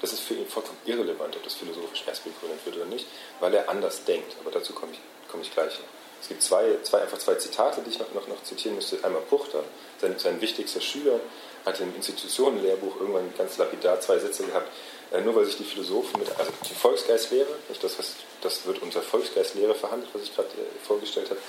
Das 0.00 0.12
ist 0.12 0.20
für 0.20 0.34
ihn 0.34 0.46
vollkommen 0.46 0.78
irrelevant, 0.84 1.36
ob 1.36 1.44
das 1.44 1.54
philosophisch 1.54 2.02
erst 2.06 2.24
begründet 2.24 2.58
wird 2.64 2.76
oder 2.76 2.86
nicht, 2.86 3.06
weil 3.40 3.54
er 3.54 3.68
anders 3.68 4.04
denkt. 4.04 4.36
Aber 4.40 4.50
dazu 4.50 4.72
komme 4.72 4.92
ich, 4.92 4.98
komme 5.30 5.44
ich 5.44 5.52
gleich 5.54 5.78
noch. 5.78 6.03
Es 6.24 6.28
gibt 6.28 6.42
zwei, 6.42 6.78
zwei, 6.84 7.02
einfach 7.02 7.18
zwei 7.18 7.34
Zitate, 7.34 7.82
die 7.82 7.90
ich 7.90 7.98
noch, 7.98 8.10
noch, 8.14 8.26
noch 8.28 8.42
zitieren 8.44 8.76
müsste. 8.76 8.96
Einmal 9.04 9.20
Puchter, 9.28 9.62
sein, 10.00 10.14
sein 10.16 10.40
wichtigster 10.40 10.80
Schüler, 10.80 11.20
hat 11.66 11.78
im 11.80 11.94
Institutionenlehrbuch 11.94 12.98
irgendwann 12.98 13.34
ganz 13.36 13.58
lapidar 13.58 14.00
zwei 14.00 14.18
Sätze 14.18 14.44
gehabt. 14.44 14.70
Äh, 15.12 15.20
nur 15.20 15.36
weil 15.36 15.44
sich 15.44 15.58
die 15.58 15.64
Philosophen 15.64 16.18
mit, 16.18 16.30
also 16.38 16.50
die 16.66 16.72
Volksgeistlehre, 16.72 17.50
das, 17.82 17.98
was, 17.98 18.14
das 18.40 18.64
wird 18.64 18.80
unter 18.80 19.02
Volksgeistlehre 19.02 19.74
verhandelt, 19.74 20.08
was 20.14 20.22
ich 20.22 20.34
gerade 20.34 20.48
äh, 20.48 20.86
vorgestellt 20.86 21.28
habe. 21.28 21.40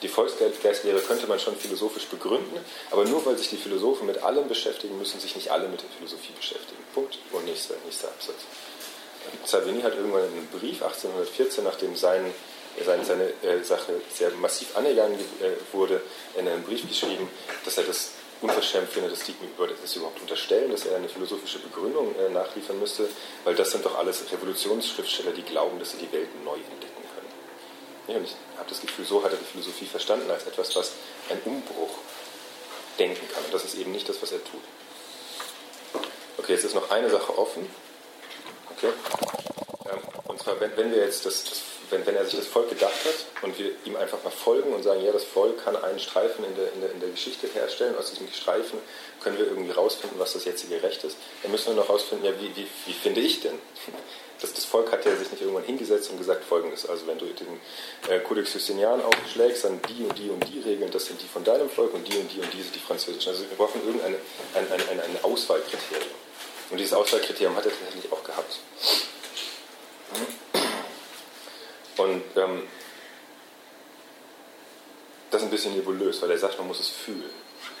Die 0.00 0.08
Volksgeistlehre 0.08 1.00
könnte 1.00 1.26
man 1.26 1.40
schon 1.40 1.56
philosophisch 1.56 2.06
begründen, 2.06 2.64
aber 2.92 3.06
nur 3.06 3.26
weil 3.26 3.36
sich 3.36 3.48
die 3.48 3.56
Philosophen 3.56 4.06
mit 4.06 4.22
allem 4.22 4.46
beschäftigen, 4.46 4.96
müssen 4.96 5.18
sich 5.18 5.34
nicht 5.34 5.50
alle 5.50 5.66
mit 5.66 5.82
der 5.82 5.90
Philosophie 5.90 6.32
beschäftigen. 6.36 6.84
Punkt. 6.94 7.18
Und 7.32 7.46
nächster, 7.46 7.74
nächster 7.84 8.06
Absatz. 8.06 8.36
Salvini 9.44 9.82
hat 9.82 9.96
irgendwann 9.96 10.24
in 10.26 10.32
einem 10.32 10.46
Brief 10.46 10.82
1814, 10.82 11.64
nachdem 11.64 11.96
sein 11.96 12.32
seine, 12.84 13.04
seine 13.04 13.32
äh, 13.42 13.62
Sache 13.62 14.00
sehr 14.12 14.30
massiv 14.32 14.76
angegangen 14.76 15.18
äh, 15.18 15.74
wurde, 15.74 16.00
in 16.36 16.48
einem 16.48 16.62
Brief 16.62 16.86
geschrieben, 16.86 17.28
dass 17.64 17.78
er 17.78 17.84
das 17.84 18.12
unverschämt 18.40 18.88
findet, 18.88 19.12
dass 19.12 19.24
die 19.24 19.32
ihm 19.32 19.50
das 19.82 19.96
überhaupt 19.96 20.20
unterstellen, 20.20 20.70
dass 20.70 20.86
er 20.86 20.96
eine 20.96 21.08
philosophische 21.08 21.58
Begründung 21.58 22.14
äh, 22.16 22.30
nachliefern 22.30 22.78
müsste, 22.78 23.08
weil 23.44 23.54
das 23.54 23.70
sind 23.70 23.84
doch 23.84 23.98
alles 23.98 24.24
Revolutionsschriftsteller, 24.32 25.32
die 25.32 25.42
glauben, 25.42 25.78
dass 25.78 25.92
sie 25.92 25.98
die 25.98 26.12
Welt 26.12 26.28
neu 26.44 26.54
entdecken 26.54 27.04
können. 27.14 27.28
Ja, 28.08 28.16
und 28.16 28.24
ich 28.24 28.34
habe 28.56 28.68
das 28.68 28.80
Gefühl, 28.80 29.04
so 29.04 29.22
hat 29.22 29.32
er 29.32 29.38
die 29.38 29.44
Philosophie 29.44 29.86
verstanden, 29.86 30.30
als 30.30 30.46
etwas, 30.46 30.74
was 30.74 30.92
ein 31.28 31.40
Umbruch 31.44 31.98
denken 32.98 33.28
kann. 33.32 33.44
Und 33.44 33.54
das 33.54 33.64
ist 33.64 33.74
eben 33.74 33.92
nicht 33.92 34.08
das, 34.08 34.20
was 34.22 34.32
er 34.32 34.42
tut. 34.44 34.62
Okay, 36.38 36.52
jetzt 36.54 36.64
ist 36.64 36.74
noch 36.74 36.90
eine 36.90 37.10
Sache 37.10 37.36
offen. 37.36 37.68
Okay. 38.70 38.92
Ähm, 39.84 39.98
und 40.26 40.42
zwar, 40.42 40.58
wenn, 40.60 40.74
wenn 40.76 40.90
wir 40.90 41.04
jetzt 41.04 41.26
das, 41.26 41.44
das 41.44 41.62
wenn, 41.90 42.06
wenn 42.06 42.16
er 42.16 42.24
sich 42.24 42.36
das 42.36 42.46
Volk 42.46 42.68
gedacht 42.70 43.04
hat 43.04 43.42
und 43.42 43.58
wir 43.58 43.72
ihm 43.84 43.96
einfach 43.96 44.22
mal 44.24 44.30
folgen 44.30 44.72
und 44.72 44.82
sagen, 44.82 45.04
ja, 45.04 45.12
das 45.12 45.24
Volk 45.24 45.62
kann 45.64 45.76
einen 45.76 45.98
Streifen 45.98 46.44
in 46.44 46.54
der, 46.56 46.72
in 46.72 46.80
der, 46.80 46.92
in 46.92 47.00
der 47.00 47.10
Geschichte 47.10 47.48
herstellen, 47.48 47.96
aus 47.98 48.10
diesem 48.10 48.28
Streifen 48.32 48.78
können 49.22 49.38
wir 49.38 49.46
irgendwie 49.46 49.72
rausfinden, 49.72 50.18
was 50.18 50.32
das 50.32 50.44
jetzige 50.44 50.82
Recht 50.82 51.04
ist, 51.04 51.16
dann 51.42 51.50
müssen 51.50 51.68
wir 51.68 51.74
noch 51.74 51.88
rausfinden, 51.88 52.26
ja, 52.26 52.32
wie, 52.40 52.54
wie, 52.56 52.66
wie 52.86 52.92
finde 52.92 53.20
ich 53.20 53.40
denn? 53.40 53.58
Das, 54.40 54.54
das 54.54 54.64
Volk 54.64 54.90
hat 54.90 55.04
ja 55.04 55.14
sich 55.16 55.30
nicht 55.30 55.42
irgendwann 55.42 55.64
hingesetzt 55.64 56.08
und 56.08 56.16
gesagt 56.16 56.44
folgendes, 56.44 56.86
also 56.86 57.06
wenn 57.06 57.18
du 57.18 57.26
den 57.26 57.60
äh, 58.08 58.20
Codex 58.20 58.54
Justinian 58.54 59.02
aufschlägst, 59.02 59.64
dann 59.64 59.82
die 59.82 60.02
und 60.04 60.18
die 60.18 60.30
und 60.30 60.42
die 60.48 60.60
Regeln, 60.60 60.90
das 60.90 61.04
sind 61.04 61.20
die 61.20 61.26
von 61.26 61.44
deinem 61.44 61.68
Volk 61.68 61.92
und 61.92 62.08
die 62.08 62.16
und 62.16 62.32
die 62.32 62.40
und 62.40 62.50
die 62.50 62.62
sind 62.62 62.74
die 62.74 62.78
französischen. 62.78 63.32
Also 63.32 63.42
wir 63.42 63.56
brauchen 63.58 63.84
irgendeine 63.84 64.16
ein, 64.54 64.72
ein, 64.72 64.80
ein, 64.88 65.00
ein 65.00 65.24
Auswahlkriterium. 65.24 66.08
Und 66.70 66.78
dieses 66.78 66.94
Auswahlkriterium 66.94 67.54
hat 67.54 67.66
er 67.66 67.72
tatsächlich 67.72 68.10
auch 68.10 68.24
gehabt. 68.24 68.60
Und 71.96 72.22
ähm, 72.36 72.62
das 75.30 75.42
ist 75.42 75.46
ein 75.46 75.50
bisschen 75.50 75.74
nebulös, 75.74 76.20
weil 76.22 76.30
er 76.30 76.38
sagt, 76.38 76.58
man 76.58 76.66
muss 76.66 76.80
es 76.80 76.88
fühlen. 76.88 77.30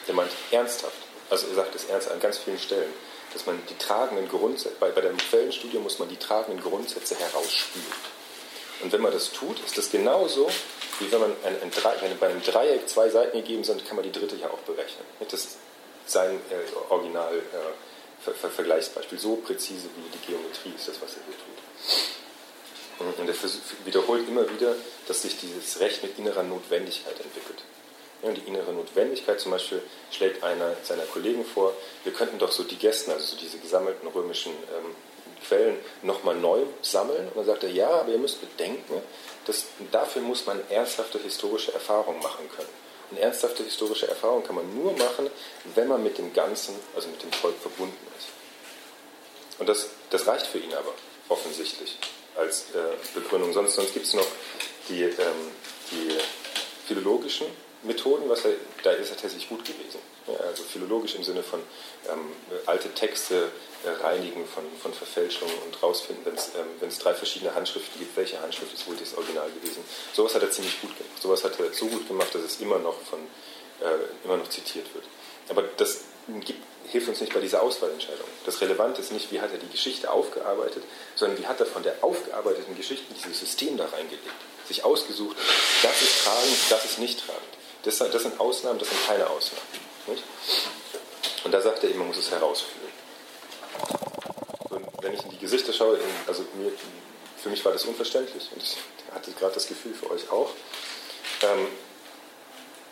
Der 0.06 0.14
meint 0.14 0.30
ernsthaft, 0.50 0.96
also 1.28 1.46
er 1.48 1.54
sagt 1.54 1.74
es 1.74 1.84
ernst 1.84 2.10
an 2.10 2.20
ganz 2.20 2.38
vielen 2.38 2.58
Stellen, 2.58 2.92
dass 3.32 3.46
man 3.46 3.60
die 3.68 3.76
tragenden 3.76 4.28
Grundsätze, 4.28 4.74
bei, 4.80 4.90
bei 4.90 5.00
dem 5.00 5.16
Quellenstudium 5.16 5.82
muss 5.82 5.98
man 5.98 6.08
die 6.08 6.16
tragenden 6.16 6.62
Grundsätze 6.62 7.16
herausspülen. 7.16 7.86
Und 8.82 8.92
wenn 8.92 9.02
man 9.02 9.12
das 9.12 9.30
tut, 9.32 9.60
ist 9.64 9.76
das 9.76 9.90
genauso, 9.90 10.48
wie 10.98 11.12
wenn 11.12 11.20
man 11.20 11.32
ein, 11.44 11.56
ein, 11.62 11.70
wenn 12.00 12.18
bei 12.18 12.28
einem 12.28 12.42
Dreieck 12.42 12.88
zwei 12.88 13.08
Seiten 13.08 13.36
gegeben 13.36 13.62
sind, 13.62 13.86
kann 13.86 13.96
man 13.96 14.04
die 14.04 14.12
dritte 14.12 14.36
ja 14.36 14.48
auch 14.48 14.58
berechnen. 14.58 15.04
Das 15.20 15.32
ist 15.34 15.56
sein 16.06 16.40
äh, 16.50 16.92
Original 16.92 17.34
äh, 17.36 18.22
Ver 18.22 18.34
Ver 18.34 18.50
Vergleichsbeispiel. 18.50 19.18
So 19.18 19.36
präzise 19.36 19.88
wie 19.96 20.10
die 20.10 20.26
Geometrie 20.26 20.72
ist 20.76 20.88
das, 20.88 21.00
was 21.00 21.12
er 21.12 21.22
hier 21.24 21.34
tut. 21.34 22.20
Und 23.00 23.28
er 23.28 23.34
wiederholt 23.86 24.28
immer 24.28 24.48
wieder, 24.50 24.74
dass 25.08 25.22
sich 25.22 25.38
dieses 25.40 25.80
Recht 25.80 26.02
mit 26.02 26.18
innerer 26.18 26.42
Notwendigkeit 26.42 27.18
entwickelt. 27.18 27.58
und 28.22 28.36
die 28.36 28.42
innere 28.42 28.72
Notwendigkeit 28.74 29.40
zum 29.40 29.52
Beispiel 29.52 29.80
schlägt 30.10 30.44
einer 30.44 30.76
seiner 30.82 31.04
Kollegen 31.04 31.42
vor, 31.42 31.72
wir 32.04 32.12
könnten 32.12 32.38
doch 32.38 32.52
so 32.52 32.62
die 32.64 32.76
Gästen, 32.76 33.10
also 33.10 33.24
so 33.24 33.36
diese 33.36 33.56
gesammelten 33.56 34.06
römischen 34.08 34.52
ähm, 34.52 34.94
Quellen, 35.48 35.78
nochmal 36.02 36.36
neu 36.36 36.64
sammeln. 36.82 37.28
Und 37.28 37.36
dann 37.38 37.46
sagt 37.46 37.62
er, 37.62 37.70
ja, 37.70 37.88
aber 37.88 38.12
ihr 38.12 38.18
müsst 38.18 38.42
bedenken, 38.42 39.00
dass 39.46 39.64
dafür 39.90 40.20
muss 40.20 40.44
man 40.44 40.60
ernsthafte 40.68 41.18
historische 41.18 41.72
Erfahrungen 41.72 42.22
machen 42.22 42.50
können. 42.54 42.68
Und 43.10 43.16
ernsthafte 43.16 43.64
historische 43.64 44.08
Erfahrungen 44.08 44.44
kann 44.44 44.56
man 44.56 44.74
nur 44.74 44.92
machen, 44.92 45.30
wenn 45.74 45.88
man 45.88 46.02
mit 46.02 46.18
dem 46.18 46.34
Ganzen, 46.34 46.74
also 46.94 47.08
mit 47.08 47.22
dem 47.22 47.32
Volk 47.32 47.56
verbunden 47.56 48.06
ist. 48.18 48.28
Und 49.58 49.70
das, 49.70 49.88
das 50.10 50.26
reicht 50.26 50.46
für 50.46 50.58
ihn 50.58 50.74
aber 50.74 50.92
offensichtlich 51.30 51.96
als 52.40 52.66
äh, 52.74 52.96
Begründung. 53.14 53.52
Sonst, 53.52 53.74
sonst 53.74 53.92
gibt 53.92 54.06
es 54.06 54.14
noch 54.14 54.26
die, 54.88 55.02
ähm, 55.02 55.50
die 55.92 56.16
philologischen 56.86 57.46
Methoden, 57.82 58.28
was 58.28 58.44
er, 58.44 58.52
da 58.82 58.90
ist 58.92 59.10
er 59.10 59.16
tatsächlich 59.16 59.48
gut 59.48 59.64
gewesen. 59.64 60.00
Ja, 60.26 60.34
also 60.46 60.62
philologisch 60.64 61.14
im 61.14 61.24
Sinne 61.24 61.42
von 61.42 61.60
ähm, 62.10 62.32
alte 62.66 62.92
Texte 62.92 63.50
äh, 63.84 63.88
reinigen 64.02 64.46
von, 64.46 64.64
von 64.82 64.92
Verfälschungen 64.92 65.54
und 65.64 65.82
rausfinden, 65.82 66.24
wenn 66.26 66.34
es 66.34 66.50
ähm, 66.54 67.02
drei 67.02 67.14
verschiedene 67.14 67.54
Handschriften 67.54 67.98
gibt, 67.98 68.16
welche 68.16 68.40
Handschrift 68.40 68.74
ist 68.74 68.86
wohl 68.86 68.96
das 68.96 69.16
Original 69.16 69.50
gewesen. 69.50 69.82
Sowas 70.12 70.34
hat 70.34 70.42
er 70.42 70.50
ziemlich 70.50 70.78
gut 70.80 70.96
gemacht. 70.96 71.22
Sowas 71.22 71.42
hat 71.44 71.58
er 71.58 71.72
so 71.72 71.86
gut 71.86 72.06
gemacht, 72.06 72.34
dass 72.34 72.42
es 72.42 72.60
immer 72.60 72.78
noch, 72.78 72.96
von, 73.08 73.20
äh, 73.80 74.24
immer 74.24 74.36
noch 74.36 74.48
zitiert 74.50 74.92
wird. 74.94 75.04
Aber 75.48 75.62
das 75.62 76.02
gibt 76.38 76.62
hilft 76.90 77.08
uns 77.08 77.20
nicht 77.20 77.32
bei 77.32 77.40
dieser 77.40 77.62
Auswahlentscheidung. 77.62 78.26
Das 78.44 78.60
Relevante 78.60 79.00
ist 79.00 79.12
nicht, 79.12 79.30
wie 79.30 79.40
hat 79.40 79.52
er 79.52 79.58
die 79.58 79.68
Geschichte 79.68 80.10
aufgearbeitet, 80.10 80.82
sondern 81.14 81.38
wie 81.38 81.46
hat 81.46 81.60
er 81.60 81.66
von 81.66 81.82
der 81.82 82.02
aufgearbeiteten 82.02 82.76
Geschichte 82.76 83.04
dieses 83.14 83.38
System 83.38 83.76
da 83.76 83.86
reingelegt. 83.86 84.26
Sich 84.66 84.84
ausgesucht, 84.84 85.36
das 85.82 86.02
ist 86.02 86.24
tragend, 86.24 86.56
das 86.68 86.84
ist 86.84 86.98
nicht 86.98 87.24
tragend. 87.24 87.42
Das, 87.82 87.98
das 87.98 88.22
sind 88.22 88.38
Ausnahmen, 88.40 88.78
das 88.78 88.88
sind 88.88 89.06
keine 89.06 89.28
Ausnahmen. 89.28 89.66
Nicht? 90.06 90.22
Und 91.44 91.52
da 91.52 91.60
sagt 91.60 91.82
er 91.82 91.90
eben, 91.90 91.98
man 91.98 92.08
muss 92.08 92.18
es 92.18 92.30
herausführen. 92.30 92.88
Und 94.70 94.86
wenn 95.02 95.14
ich 95.14 95.24
in 95.24 95.30
die 95.30 95.38
Gesichter 95.38 95.72
schaue, 95.72 95.98
also 96.26 96.44
mir, 96.54 96.72
für 97.42 97.48
mich 97.48 97.64
war 97.64 97.72
das 97.72 97.84
unverständlich 97.84 98.48
und 98.52 98.62
ich 98.62 98.76
hatte 99.12 99.32
gerade 99.32 99.54
das 99.54 99.66
Gefühl 99.66 99.94
für 99.94 100.10
euch 100.10 100.30
auch. 100.30 100.50
Ähm, 101.42 101.68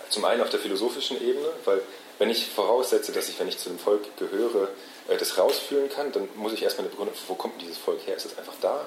zum 0.09 0.25
einen 0.25 0.41
auf 0.41 0.49
der 0.49 0.59
philosophischen 0.59 1.21
Ebene, 1.21 1.49
weil 1.65 1.83
wenn 2.19 2.31
ich 2.31 2.47
voraussetze, 2.47 3.13
dass 3.13 3.29
ich, 3.29 3.39
wenn 3.39 3.49
ich 3.49 3.59
zu 3.59 3.69
dem 3.69 3.79
Volk 3.79 4.17
gehöre, 4.17 4.69
äh, 5.09 5.17
das 5.17 5.39
rausfühlen 5.39 5.89
kann, 5.89 6.13
dann 6.13 6.29
muss 6.37 6.53
ich 6.53 6.63
erstmal 6.63 6.87
eine 6.87 6.91
Begründung, 6.91 7.17
wo 7.29 7.35
kommt 7.35 7.61
dieses 7.63 7.79
Volk 7.79 8.07
her? 8.07 8.17
Ist 8.17 8.27
es 8.27 8.39
einfach 8.39 8.55
da? 8.61 8.85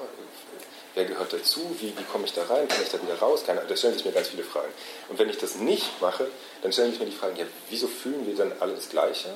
Wer 0.94 1.06
gehört 1.06 1.32
dazu? 1.32 1.62
Wie, 1.80 1.98
wie 1.98 2.04
komme 2.12 2.26
ich 2.26 2.34
da 2.34 2.44
rein? 2.44 2.68
Kann 2.68 2.82
ich 2.84 2.90
da 2.90 3.02
wieder 3.02 3.18
raus? 3.20 3.44
Keine, 3.46 3.62
da 3.62 3.76
stellen 3.78 3.94
sich 3.94 4.04
mir 4.04 4.12
ganz 4.12 4.28
viele 4.28 4.44
Fragen. 4.44 4.72
Und 5.08 5.18
wenn 5.20 5.30
ich 5.30 5.38
das 5.38 5.56
nicht 5.56 6.02
mache, 6.02 6.28
dann 6.62 6.74
stellen 6.74 6.92
sich 6.92 7.00
mir 7.00 7.06
die 7.06 7.14
Fragen, 7.14 7.38
ja, 7.38 7.46
wieso 7.70 7.88
fühlen 7.88 8.28
wir 8.28 8.36
dann 8.36 8.52
alle 8.60 8.74
das 8.74 8.90
Gleiche? 8.90 9.30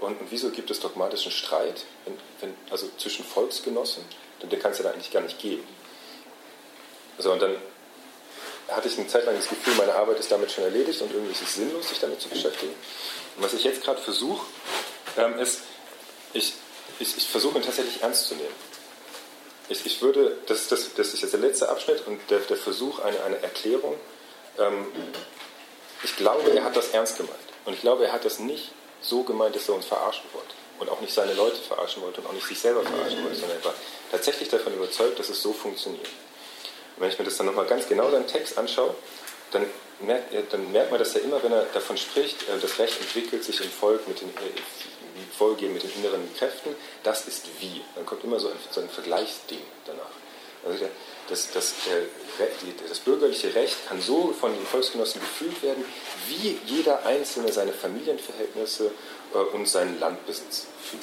Und, 0.00 0.20
und 0.20 0.30
wieso 0.30 0.50
gibt 0.50 0.70
es 0.70 0.80
dogmatischen 0.80 1.32
Streit 1.32 1.84
wenn, 2.04 2.18
wenn, 2.40 2.54
also 2.70 2.88
zwischen 2.98 3.24
Volksgenossen? 3.24 4.04
Denn 4.42 4.50
der 4.50 4.58
kann 4.58 4.72
es 4.72 4.78
ja 4.78 4.84
da 4.84 4.90
eigentlich 4.90 5.10
gar 5.10 5.22
nicht 5.22 5.38
geben. 5.38 5.66
So, 7.18 7.32
und 7.32 7.40
dann 7.40 7.56
hatte 8.68 8.88
ich 8.88 8.98
eine 8.98 9.06
Zeit 9.06 9.26
lang 9.26 9.36
das 9.36 9.48
Gefühl, 9.48 9.74
meine 9.74 9.94
Arbeit 9.94 10.18
ist 10.18 10.30
damit 10.30 10.50
schon 10.50 10.64
erledigt 10.64 11.00
und 11.02 11.12
irgendwie 11.12 11.32
ist 11.32 11.42
es 11.42 11.54
sinnlos, 11.54 11.88
sich 11.88 12.00
damit 12.00 12.20
zu 12.20 12.28
beschäftigen. 12.28 12.74
Und 13.36 13.42
was 13.42 13.52
ich 13.52 13.64
jetzt 13.64 13.82
gerade 13.82 14.00
versuche, 14.00 14.44
ähm, 15.16 15.38
ist, 15.38 15.60
ich, 16.32 16.54
ich, 16.98 17.16
ich 17.16 17.28
versuche 17.28 17.58
ihn 17.58 17.64
tatsächlich 17.64 18.02
ernst 18.02 18.26
zu 18.28 18.34
nehmen. 18.34 18.54
Ich, 19.68 19.84
ich 19.86 20.02
würde, 20.02 20.36
das, 20.46 20.68
das, 20.68 20.94
das 20.94 21.14
ist 21.14 21.22
jetzt 21.22 21.32
der 21.32 21.40
letzte 21.40 21.68
Abschnitt 21.68 22.06
und 22.06 22.20
der, 22.30 22.40
der 22.40 22.56
Versuch, 22.56 23.00
eine, 23.00 23.22
eine 23.22 23.42
Erklärung. 23.42 23.98
Ähm, 24.58 24.86
ich 26.02 26.16
glaube, 26.16 26.50
er 26.50 26.64
hat 26.64 26.76
das 26.76 26.88
ernst 26.88 27.16
gemeint. 27.16 27.38
Und 27.64 27.74
ich 27.74 27.80
glaube, 27.80 28.04
er 28.06 28.12
hat 28.12 28.24
das 28.24 28.38
nicht 28.38 28.72
so 29.00 29.22
gemeint, 29.22 29.56
dass 29.56 29.68
er 29.68 29.74
uns 29.74 29.86
verarschen 29.86 30.24
wollte. 30.32 30.54
Und 30.78 30.90
auch 30.90 31.00
nicht 31.00 31.14
seine 31.14 31.34
Leute 31.34 31.56
verarschen 31.56 32.02
wollte 32.02 32.20
und 32.20 32.26
auch 32.26 32.32
nicht 32.32 32.46
sich 32.46 32.58
selber 32.58 32.82
verarschen 32.82 33.22
wollte, 33.22 33.36
sondern 33.36 33.58
er 33.58 33.64
war 33.64 33.74
tatsächlich 34.10 34.48
davon 34.48 34.74
überzeugt, 34.74 35.18
dass 35.18 35.28
es 35.28 35.40
so 35.40 35.52
funktioniert. 35.52 36.08
Und 36.96 37.02
wenn 37.02 37.10
ich 37.10 37.18
mir 37.18 37.24
das 37.24 37.36
dann 37.36 37.46
nochmal 37.46 37.66
ganz 37.66 37.88
genau 37.88 38.10
seinen 38.10 38.26
Text 38.26 38.56
anschaue, 38.56 38.94
dann 39.50 39.66
merkt, 40.00 40.52
dann 40.52 40.72
merkt 40.72 40.90
man, 40.90 40.98
dass 40.98 41.14
er 41.14 41.22
immer, 41.22 41.42
wenn 41.42 41.52
er 41.52 41.64
davon 41.66 41.96
spricht, 41.96 42.42
äh, 42.42 42.58
das 42.60 42.78
Recht 42.78 43.00
entwickelt 43.00 43.44
sich 43.44 43.60
im 43.60 43.70
Volk 43.70 44.06
mit 44.08 44.20
den 44.20 44.28
äh, 44.30 44.60
Vorgehen 45.36 45.72
mit 45.72 45.82
den 45.82 45.92
inneren 45.96 46.32
Kräften, 46.36 46.74
das 47.02 47.26
ist 47.26 47.46
wie. 47.60 47.80
Dann 47.94 48.06
kommt 48.06 48.24
immer 48.24 48.38
so 48.38 48.48
ein, 48.48 48.54
so 48.70 48.80
ein 48.80 48.88
Vergleichsding 48.88 49.62
danach. 49.84 50.10
Also 50.64 50.86
das, 51.28 51.50
das, 51.52 51.74
das, 52.88 52.98
bürgerliche 53.00 53.54
Recht 53.54 53.76
kann 53.88 54.00
so 54.00 54.32
von 54.32 54.54
den 54.54 54.64
Volksgenossen 54.64 55.20
gefühlt 55.20 55.62
werden, 55.62 55.84
wie 56.28 56.58
jeder 56.66 57.04
Einzelne 57.04 57.52
seine 57.52 57.72
Familienverhältnisse 57.72 58.90
äh, 59.34 59.38
und 59.38 59.68
seinen 59.68 59.98
Landbesitz 60.00 60.66
fühlt. 60.82 61.02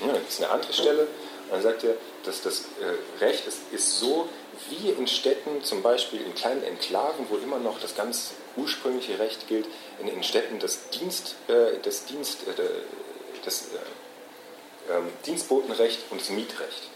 Ja, 0.00 0.18
das 0.18 0.34
ist 0.34 0.42
eine 0.42 0.52
andere 0.52 0.72
Stelle. 0.72 1.08
Dann 1.50 1.62
sagt 1.62 1.84
er, 1.84 1.94
dass 2.24 2.42
das 2.42 2.64
Recht 3.20 3.46
ist, 3.46 3.58
ist 3.70 4.00
so 4.00 4.28
wie 4.68 4.90
in 4.90 5.06
Städten, 5.06 5.62
zum 5.62 5.82
Beispiel 5.82 6.20
in 6.20 6.34
kleinen 6.34 6.62
Enklaven, 6.62 7.26
wo 7.28 7.36
immer 7.36 7.58
noch 7.58 7.80
das 7.80 7.94
ganz 7.94 8.32
ursprüngliche 8.56 9.18
Recht 9.18 9.48
gilt, 9.48 9.66
in, 10.00 10.08
in 10.08 10.22
Städten 10.22 10.58
das, 10.58 10.90
Dienst, 10.90 11.36
äh, 11.48 11.78
das, 11.82 12.06
Dienst, 12.06 12.46
äh, 12.46 12.52
das 13.44 13.62
äh, 13.62 14.92
ähm, 14.92 15.08
Dienstbotenrecht 15.24 16.00
und 16.10 16.20
das 16.20 16.30
Mietrecht. 16.30 16.90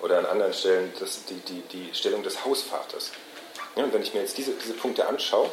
Oder 0.00 0.18
an 0.18 0.26
anderen 0.26 0.52
Stellen 0.52 0.92
das, 1.00 1.24
die, 1.24 1.34
die, 1.34 1.62
die 1.72 1.94
Stellung 1.94 2.22
des 2.22 2.44
Hausvaters. 2.44 3.10
Ja, 3.76 3.84
und 3.84 3.92
wenn 3.92 4.02
ich 4.02 4.14
mir 4.14 4.20
jetzt 4.20 4.38
diese, 4.38 4.52
diese 4.52 4.74
Punkte 4.74 5.06
anschaue 5.06 5.50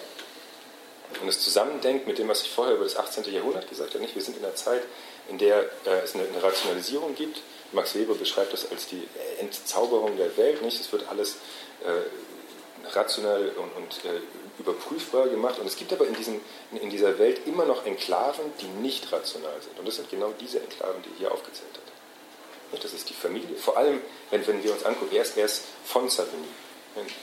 und 1.22 1.28
es 1.28 1.40
zusammendenke 1.40 2.08
mit 2.08 2.18
dem, 2.18 2.28
was 2.28 2.44
ich 2.44 2.50
vorher 2.50 2.76
über 2.76 2.84
das 2.84 2.96
18. 2.96 3.24
Jahrhundert 3.34 3.70
gesagt 3.70 3.94
habe, 3.94 4.04
nicht? 4.04 4.16
wir 4.16 4.22
sind 4.22 4.38
in 4.38 4.46
einer 4.46 4.56
Zeit, 4.56 4.84
in 5.30 5.38
der 5.38 5.64
äh, 5.86 6.02
es 6.04 6.14
eine, 6.14 6.24
eine 6.28 6.42
Rationalisierung 6.42 7.16
gibt, 7.16 7.42
Max 7.72 7.96
Weber 7.96 8.16
beschreibt 8.16 8.54
das 8.54 8.70
als 8.72 8.88
die 8.88 9.08
Entzauberung 9.40 10.18
der 10.18 10.36
Welt. 10.38 10.62
Nicht? 10.62 10.80
Es 10.80 10.92
wird 10.92 11.08
alles 11.10 11.38
äh, 11.84 12.90
rational 12.96 13.52
und, 13.58 13.84
und 13.84 14.06
äh, 14.06 14.22
überprüfbar 14.60 15.28
gemacht. 15.28 15.60
Und 15.60 15.68
es 15.68 15.76
gibt 15.76 15.92
aber 15.94 16.08
in, 16.08 16.16
diesen, 16.16 16.42
in, 16.72 16.90
dieser 16.90 17.18
Welt 17.20 17.42
immer 17.46 17.66
noch 17.66 17.86
Enklaven, 17.86 18.46
die 18.62 18.68
nicht 18.82 19.12
rational 19.12 19.62
sind. 19.62 19.78
Und 19.80 19.88
das 19.88 19.96
sind 19.96 20.10
genau 20.10 20.34
diese 20.40 20.60
Enklaven, 20.60 21.02
die 21.04 21.18
hier 21.18 21.32
aufgezählt 21.32 21.74
hat. 21.74 22.72
Nicht? 22.72 22.84
Das 22.84 22.94
ist 22.94 23.10
die 23.10 23.14
Familie. 23.14 23.56
Vor 23.58 23.78
allem, 23.78 24.02
wenn, 24.32 24.46
wenn 24.48 24.64
wir 24.64 24.72
uns 24.72 24.84
angucken, 24.84 25.16
er 25.16 25.24
ist, 25.24 25.38
er 25.38 25.46
ist 25.46 25.64
von 25.86 26.10
Savigny. 26.10 26.48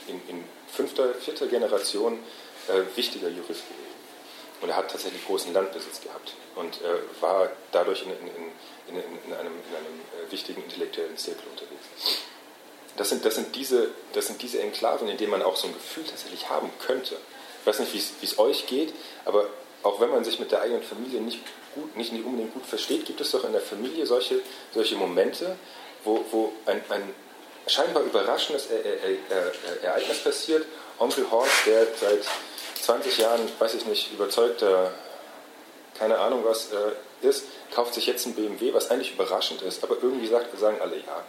In, 0.07 0.21
in, 0.29 0.45
fünfter, 0.71 1.15
vierter 1.15 1.47
Generation 1.47 2.19
äh, 2.69 2.97
wichtiger 2.97 3.29
Jurist 3.29 3.63
gewesen. 3.69 4.02
Und 4.63 4.69
er 4.69 4.77
hat 4.77 4.91
tatsächlich 4.91 5.27
großen 5.27 5.53
Landbesitz 5.53 6.01
gehabt 6.01 6.35
und 6.55 6.81
äh, 6.83 7.21
war 7.21 7.51
dadurch 7.73 8.03
in, 8.03 8.11
in, 8.11 8.97
in, 8.97 8.97
in 8.97 9.33
einem, 9.33 9.49
einem 9.49 10.01
äh, 10.27 10.31
wichtigen 10.31 10.63
intellektuellen 10.63 11.17
Zirkel 11.17 11.43
unterwegs. 11.51 12.21
Das 12.97 13.09
sind, 13.09 13.25
das, 13.25 13.35
sind 13.35 13.57
diese, 13.57 13.91
das 14.13 14.29
sind 14.29 14.41
diese 14.41 14.61
Enklaven, 14.61 15.09
in 15.09 15.17
denen 15.17 15.31
man 15.31 15.43
auch 15.43 15.57
so 15.57 15.67
ein 15.67 15.75
Gefühl 15.75 16.05
tatsächlich 16.05 16.49
haben 16.49 16.71
könnte. 16.79 17.17
Ich 17.61 17.67
weiß 17.67 17.81
nicht, 17.81 17.93
wie 17.93 18.25
es 18.25 18.39
euch 18.39 18.67
geht, 18.67 18.93
aber 19.25 19.47
auch 19.83 20.01
wenn 20.01 20.11
man 20.11 20.25
sich 20.25 20.39
mit 20.39 20.53
der 20.53 20.63
eigenen 20.63 20.83
Familie 20.83 21.21
nicht, 21.21 21.41
gut, 21.75 21.97
nicht 21.97 22.13
unbedingt 22.13 22.55
gut 22.55 22.67
versteht, 22.67 23.07
gibt 23.07 23.21
es 23.21 23.31
doch 23.31 23.45
in 23.45 23.53
der 23.53 23.61
Familie 23.61 24.07
solche, 24.07 24.41
solche 24.73 24.95
Momente, 24.95 25.57
wo, 26.05 26.25
wo 26.31 26.53
ein, 26.67 26.83
ein 26.89 27.15
scheinbar 27.67 28.03
überraschendes 28.03 28.69
Ereignis 29.83 30.19
passiert. 30.19 30.67
Onkel 30.99 31.29
Horst, 31.31 31.67
der 31.67 31.87
seit 32.01 32.25
20 32.83 33.19
Jahren, 33.19 33.41
weiß 33.59 33.75
ich 33.75 33.87
nicht, 33.87 34.13
überzeugter, 34.13 34.93
keine 35.99 36.19
Ahnung 36.19 36.45
was 36.45 36.73
äh, 36.73 37.27
ist, 37.27 37.45
kauft 37.73 37.95
sich 37.95 38.07
jetzt 38.07 38.27
ein 38.27 38.35
BMW, 38.35 38.75
was 38.75 38.91
eigentlich 38.91 39.13
überraschend 39.13 39.63
ist, 39.63 39.85
aber 39.85 39.97
irgendwie 40.03 40.27
sagt, 40.27 40.59
sagen 40.59 40.81
alle 40.81 40.97
ja. 40.97 41.25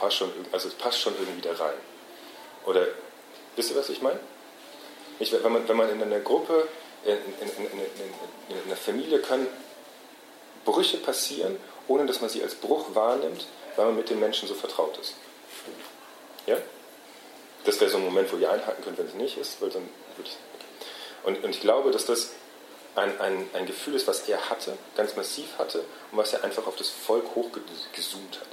Passt 0.00 0.16
schon, 0.16 0.32
also 0.50 0.66
es 0.66 0.74
passt 0.74 1.00
schon 1.00 1.14
irgendwie 1.20 1.40
da 1.40 1.52
rein. 1.52 1.76
Oder 2.66 2.88
wisst 3.54 3.70
ihr, 3.70 3.76
was 3.76 3.88
ich 3.90 4.02
meine? 4.02 4.18
Ich, 5.20 5.32
wenn, 5.32 5.52
man, 5.52 5.68
wenn 5.68 5.76
man 5.76 5.88
in 5.88 6.02
einer 6.02 6.18
Gruppe, 6.18 6.66
in, 7.04 7.12
in, 7.12 7.66
in, 7.66 7.80
in 8.48 8.62
einer 8.66 8.76
Familie 8.76 9.20
können 9.20 9.46
Brüche 10.64 10.96
passieren, 10.96 11.58
ohne 11.86 12.06
dass 12.06 12.20
man 12.20 12.28
sie 12.28 12.42
als 12.42 12.56
Bruch 12.56 12.94
wahrnimmt, 12.94 13.46
weil 13.76 13.86
man 13.86 13.96
mit 13.96 14.10
den 14.10 14.18
Menschen 14.18 14.48
so 14.48 14.54
vertraut 14.54 14.98
ist. 14.98 15.14
Ja? 16.46 16.56
Das 17.64 17.80
wäre 17.80 17.90
so 17.90 17.98
ein 17.98 18.04
Moment, 18.04 18.32
wo 18.32 18.36
ihr 18.36 18.50
einhaken 18.50 18.84
könnt, 18.84 18.98
wenn 18.98 19.06
es 19.06 19.14
nicht 19.14 19.36
ist, 19.36 19.60
weil 19.60 19.70
dann 19.70 19.88
würde 20.16 20.30
ich. 20.30 20.36
Und, 21.24 21.44
und 21.44 21.50
ich 21.50 21.60
glaube, 21.60 21.90
dass 21.90 22.06
das 22.06 22.30
ein, 22.94 23.20
ein, 23.20 23.50
ein 23.52 23.66
Gefühl 23.66 23.94
ist, 23.94 24.06
was 24.06 24.28
er 24.28 24.50
hatte, 24.50 24.76
ganz 24.96 25.16
massiv 25.16 25.46
hatte 25.58 25.80
und 26.10 26.18
was 26.18 26.32
er 26.32 26.44
einfach 26.44 26.66
auf 26.66 26.76
das 26.76 26.88
Volk 26.88 27.24
hochgezoomt 27.34 28.40
hat. 28.40 28.48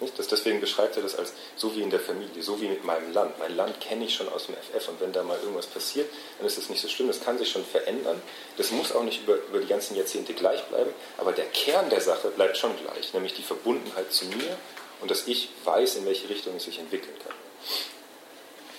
Nicht? 0.00 0.18
Das, 0.18 0.28
deswegen 0.28 0.60
beschreibt 0.60 0.96
er 0.96 1.02
das 1.02 1.16
als 1.16 1.32
so 1.56 1.74
wie 1.74 1.82
in 1.82 1.90
der 1.90 1.98
Familie, 1.98 2.42
so 2.42 2.60
wie 2.60 2.68
mit 2.68 2.84
meinem 2.84 3.12
Land. 3.12 3.38
Mein 3.38 3.56
Land 3.56 3.80
kenne 3.80 4.04
ich 4.04 4.14
schon 4.14 4.28
aus 4.28 4.46
dem 4.46 4.54
FF 4.54 4.88
und 4.88 5.00
wenn 5.00 5.12
da 5.12 5.24
mal 5.24 5.38
irgendwas 5.38 5.66
passiert, 5.66 6.08
dann 6.38 6.46
ist 6.46 6.56
das 6.56 6.68
nicht 6.68 6.80
so 6.80 6.88
schlimm. 6.88 7.08
Das 7.08 7.20
kann 7.20 7.36
sich 7.38 7.50
schon 7.50 7.64
verändern. 7.64 8.22
Das 8.56 8.70
muss 8.70 8.92
auch 8.92 9.02
nicht 9.02 9.22
über, 9.22 9.34
über 9.34 9.58
die 9.58 9.66
ganzen 9.66 9.96
Jahrzehnte 9.96 10.34
gleich 10.34 10.62
bleiben, 10.64 10.92
aber 11.16 11.32
der 11.32 11.46
Kern 11.46 11.90
der 11.90 12.00
Sache 12.00 12.28
bleibt 12.28 12.56
schon 12.56 12.76
gleich, 12.78 13.12
nämlich 13.12 13.34
die 13.34 13.42
Verbundenheit 13.42 14.12
zu 14.12 14.26
mir 14.26 14.56
und 15.00 15.10
dass 15.10 15.26
ich 15.26 15.48
weiß, 15.64 15.96
in 15.96 16.06
welche 16.06 16.28
Richtung 16.28 16.56
es 16.56 16.64
sich 16.64 16.78
entwickeln 16.78 17.16
kann. 17.24 17.34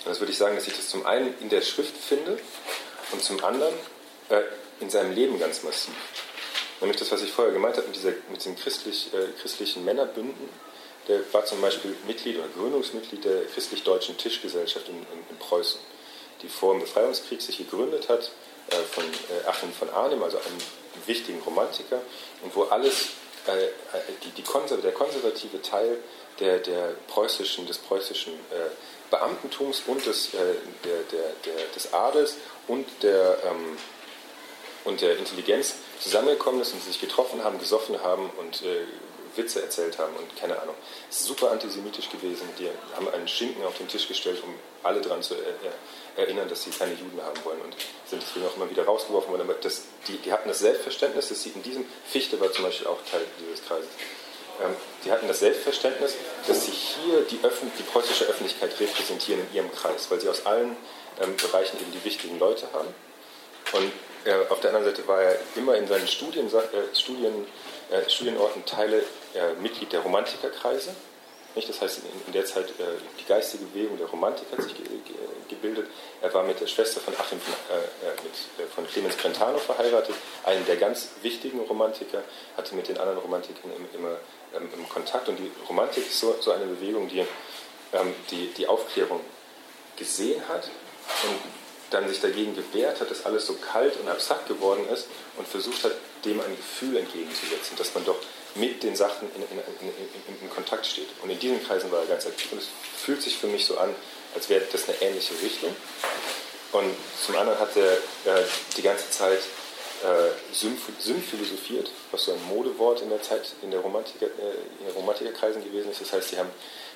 Und 0.04 0.10
das 0.10 0.20
würde 0.20 0.32
ich 0.32 0.38
sagen, 0.38 0.56
dass 0.56 0.66
ich 0.66 0.76
das 0.76 0.88
zum 0.88 1.04
einen 1.06 1.34
in 1.40 1.48
der 1.48 1.60
Schrift 1.60 1.96
finde 1.96 2.38
und 3.12 3.22
zum 3.22 3.42
anderen 3.44 3.74
äh, 4.30 4.40
in 4.80 4.88
seinem 4.88 5.14
Leben 5.14 5.38
ganz 5.38 5.62
massiv. 5.62 5.94
Nämlich 6.80 6.98
das, 6.98 7.12
was 7.12 7.22
ich 7.22 7.30
vorher 7.30 7.52
gemeint 7.52 7.76
habe 7.76 7.86
mit, 7.86 7.96
dieser, 7.96 8.12
mit 8.30 8.44
den 8.44 8.56
christlich, 8.56 9.12
äh, 9.12 9.40
christlichen 9.40 9.84
Männerbünden. 9.84 10.48
Der 11.08 11.20
war 11.32 11.44
zum 11.44 11.60
Beispiel 11.60 11.94
Mitglied 12.06 12.38
oder 12.38 12.48
Gründungsmitglied 12.48 13.24
der 13.24 13.44
christlich-deutschen 13.46 14.16
Tischgesellschaft 14.16 14.88
in, 14.88 14.96
in, 14.96 15.02
in, 15.28 15.36
Preußen, 15.38 15.80
die 16.42 16.48
vor 16.48 16.72
dem 16.72 16.80
Befreiungskrieg 16.80 17.42
sich 17.42 17.58
gegründet 17.58 18.08
hat 18.08 18.30
äh, 18.70 18.76
von 18.76 19.04
äh, 19.04 19.48
Achim 19.48 19.72
von 19.72 19.90
Arnim, 19.90 20.22
also 20.22 20.38
einem 20.38 20.58
wichtigen 21.06 21.40
Romantiker, 21.40 22.00
und 22.42 22.54
wo 22.56 22.64
alles, 22.64 23.08
äh, 23.46 23.64
äh, 23.64 23.68
die, 24.24 24.30
die 24.30 24.42
Konser 24.42 24.78
der 24.78 24.92
konservative 24.92 25.60
Teil 25.60 25.98
der, 26.38 26.58
der 26.58 26.94
preußischen, 27.08 27.66
des 27.66 27.78
preußischen 27.78 28.32
Beamtentums 29.10 29.82
und 29.86 30.04
des, 30.06 30.30
der, 30.30 30.44
der, 30.84 31.32
der, 31.44 31.66
des 31.74 31.92
Adels 31.92 32.36
und 32.68 32.86
der 33.02 33.38
ähm, 33.44 33.76
und 34.84 35.00
der 35.00 35.18
Intelligenz 35.18 35.74
zusammengekommen 36.00 36.62
ist 36.62 36.72
und 36.72 36.82
sich 36.82 37.00
getroffen 37.00 37.44
haben, 37.44 37.58
gesoffen 37.58 38.02
haben 38.02 38.30
und 38.38 38.62
äh, 38.62 38.86
Witze 39.36 39.62
erzählt 39.62 39.98
haben 39.98 40.14
und 40.16 40.36
keine 40.36 40.60
Ahnung. 40.60 40.74
Es 41.08 41.18
ist 41.18 41.26
super 41.26 41.50
antisemitisch 41.52 42.10
gewesen. 42.10 42.48
Die 42.58 42.68
haben 42.96 43.08
einen 43.08 43.28
Schinken 43.28 43.64
auf 43.64 43.76
den 43.78 43.86
Tisch 43.86 44.08
gestellt, 44.08 44.42
um 44.42 44.54
alle 44.82 45.00
daran 45.00 45.22
zu 45.22 45.34
erinnern, 46.16 46.48
dass 46.48 46.64
sie 46.64 46.70
keine 46.70 46.94
Juden 46.94 47.20
haben 47.22 47.44
wollen 47.44 47.60
und 47.60 47.76
sind 48.08 48.22
deswegen 48.22 48.46
auch 48.46 48.56
immer 48.56 48.68
wieder 48.68 48.84
rausgeworfen 48.84 49.30
worden. 49.30 49.42
Aber 49.42 49.54
das, 49.54 49.82
die, 50.08 50.16
die, 50.18 50.32
hatten 50.32 50.48
das 50.48 50.58
Selbstverständnis, 50.60 51.28
dass 51.28 51.42
sie 51.42 51.50
in 51.50 51.62
diesem, 51.62 51.84
Fichte 52.06 52.40
war 52.40 52.50
zum 52.52 52.64
Beispiel 52.64 52.88
auch 52.88 52.98
Teil 53.10 53.24
dieses 53.38 53.64
Kreises, 53.64 53.90
die 55.04 55.10
hatten 55.10 55.28
das 55.28 55.40
Selbstverständnis, 55.40 56.14
dass 56.46 56.66
sie 56.66 56.72
hier 56.72 57.22
die, 57.22 57.40
Öffn 57.42 57.70
die 57.78 57.82
preußische 57.82 58.26
Öffentlichkeit 58.26 58.78
repräsentieren 58.78 59.40
in 59.48 59.56
ihrem 59.56 59.72
Kreis, 59.72 60.10
weil 60.10 60.20
sie 60.20 60.28
aus 60.28 60.46
allen 60.46 60.76
ähm, 61.20 61.36
Bereichen 61.36 61.78
eben 61.80 61.92
die 61.92 62.04
wichtigen 62.04 62.38
Leute 62.38 62.66
haben. 62.72 62.88
Und 63.72 63.92
äh, 64.24 64.34
auf 64.50 64.60
der 64.60 64.74
anderen 64.74 64.94
Seite 64.94 65.06
war 65.08 65.22
er 65.22 65.38
immer 65.56 65.76
in 65.76 65.86
seinen 65.86 66.06
Studien, 66.06 66.46
äh, 66.48 66.96
Studien, 66.96 67.46
äh, 67.90 68.08
Studienorten 68.08 68.64
Teile 68.66 69.02
äh, 69.34 69.54
Mitglied 69.60 69.92
der 69.92 70.00
Romantikerkreise. 70.00 70.94
Nicht? 71.54 71.68
Das 71.68 71.80
heißt, 71.80 72.00
in, 72.26 72.32
der 72.32 72.44
Zeit 72.44 72.68
äh, 72.70 72.84
die 73.18 73.24
geistige 73.24 73.64
Bewegung 73.64 73.98
der 73.98 74.06
Romantik 74.06 74.46
hat 74.52 74.62
sich 74.62 74.74
ge 74.74 74.84
ge 74.84 75.16
gebildet. 75.48 75.88
Er 76.22 76.32
war 76.32 76.44
mit 76.44 76.60
der 76.60 76.66
Schwester 76.66 77.00
von 77.00 77.14
Achim 77.14 77.40
von, 77.40 77.54
äh, 77.74 78.12
mit, 78.22 78.70
von 78.70 78.86
Clemens 78.86 79.16
Brentano 79.16 79.58
verheiratet, 79.58 80.14
einem 80.44 80.64
der 80.66 80.76
ganz 80.76 81.08
wichtigen 81.22 81.60
Romantiker, 81.60 82.22
hatte 82.56 82.74
mit 82.74 82.88
den 82.88 82.98
anderen 82.98 83.18
Romantikern 83.18 83.72
immer 83.94 84.16
ähm, 84.54 84.68
im 84.76 84.88
Kontakt. 84.88 85.28
Und 85.28 85.38
die 85.38 85.50
Romantik 85.68 86.06
ist 86.06 86.20
so, 86.20 86.36
so 86.40 86.52
eine 86.52 86.66
Bewegung, 86.66 87.08
die, 87.08 87.20
ähm, 87.92 88.14
die 88.30 88.52
die 88.56 88.66
Aufklärung 88.66 89.20
gesehen 89.96 90.46
hat 90.48 90.68
und 91.24 91.38
dann 91.90 92.08
sich 92.08 92.20
dagegen 92.20 92.54
gewehrt 92.54 93.00
hat, 93.00 93.10
dass 93.10 93.26
alles 93.26 93.46
so 93.46 93.54
kalt 93.54 93.96
und 94.00 94.08
abstrakt 94.08 94.46
geworden 94.46 94.88
ist 94.88 95.08
und 95.36 95.46
versucht 95.46 95.84
hat, 95.84 95.92
dem 96.24 96.40
ein 96.40 96.56
Gefühl 96.56 96.96
entgegenzusetzen, 96.96 97.76
dass 97.76 97.94
man 97.94 98.04
doch 98.04 98.16
mit 98.54 98.82
den 98.82 98.96
Sachen 98.96 99.28
in, 99.34 99.42
in, 99.42 99.58
in, 99.80 100.42
in, 100.42 100.50
Kontakt 100.50 100.86
steht. 100.86 101.08
Und 101.22 101.30
in 101.30 101.38
diesen 101.38 101.62
Kreisen 101.64 101.90
war 101.90 102.00
er 102.00 102.06
ganz 102.06 102.26
aktiv 102.26 102.52
und 102.52 102.58
es 102.58 102.68
fühlt 102.96 103.22
sich 103.22 103.36
für 103.36 103.46
mich 103.46 103.64
so 103.64 103.78
an, 103.78 103.94
als 104.34 104.48
wäre 104.48 104.64
das 104.70 104.88
eine 104.88 105.00
ähnliche 105.00 105.34
Richtung. 105.42 105.74
Und 106.72 106.94
zum 107.24 107.36
anderen 107.36 107.58
hat 107.58 107.76
er 107.76 107.92
äh, 107.92 108.44
die 108.76 108.82
ganze 108.82 109.10
Zeit 109.10 109.40
äh, 110.02 110.54
Sym 110.54 110.76
philosophiert, 110.76 111.90
was 112.10 112.24
so 112.24 112.32
ein 112.32 112.44
Modewort 112.48 113.02
in 113.02 113.10
der 113.10 113.22
Zeit 113.22 113.52
in 113.62 113.70
der, 113.70 113.80
Romantiker, 113.80 114.26
äh, 114.26 115.60
gewesen 115.60 115.90
ist. 115.90 116.00
Das 116.00 116.12
heißt, 116.12 116.28
sie 116.30 116.38
haben 116.38 116.50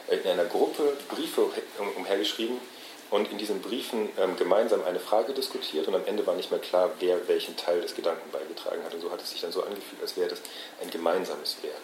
in 0.08 0.26
einer 0.28 0.44
Gruppe 0.44 0.96
Briefe 1.08 1.48
umhergeschrieben, 1.96 2.58
und 3.10 3.30
in 3.30 3.38
diesen 3.38 3.60
Briefen 3.60 4.08
ähm, 4.18 4.36
gemeinsam 4.36 4.84
eine 4.84 5.00
Frage 5.00 5.32
diskutiert 5.32 5.86
und 5.88 5.94
am 5.94 6.04
Ende 6.06 6.26
war 6.26 6.34
nicht 6.34 6.50
mehr 6.50 6.60
klar, 6.60 6.90
wer 7.00 7.28
welchen 7.28 7.56
Teil 7.56 7.80
des 7.80 7.94
Gedanken 7.94 8.30
beigetragen 8.30 8.82
hat. 8.84 8.94
Und 8.94 9.00
so 9.00 9.10
hat 9.10 9.22
es 9.22 9.30
sich 9.30 9.40
dann 9.40 9.52
so 9.52 9.62
angefühlt, 9.62 10.00
als 10.02 10.16
wäre 10.16 10.28
das 10.28 10.40
ein 10.82 10.90
gemeinsames 10.90 11.56
Werk. 11.62 11.74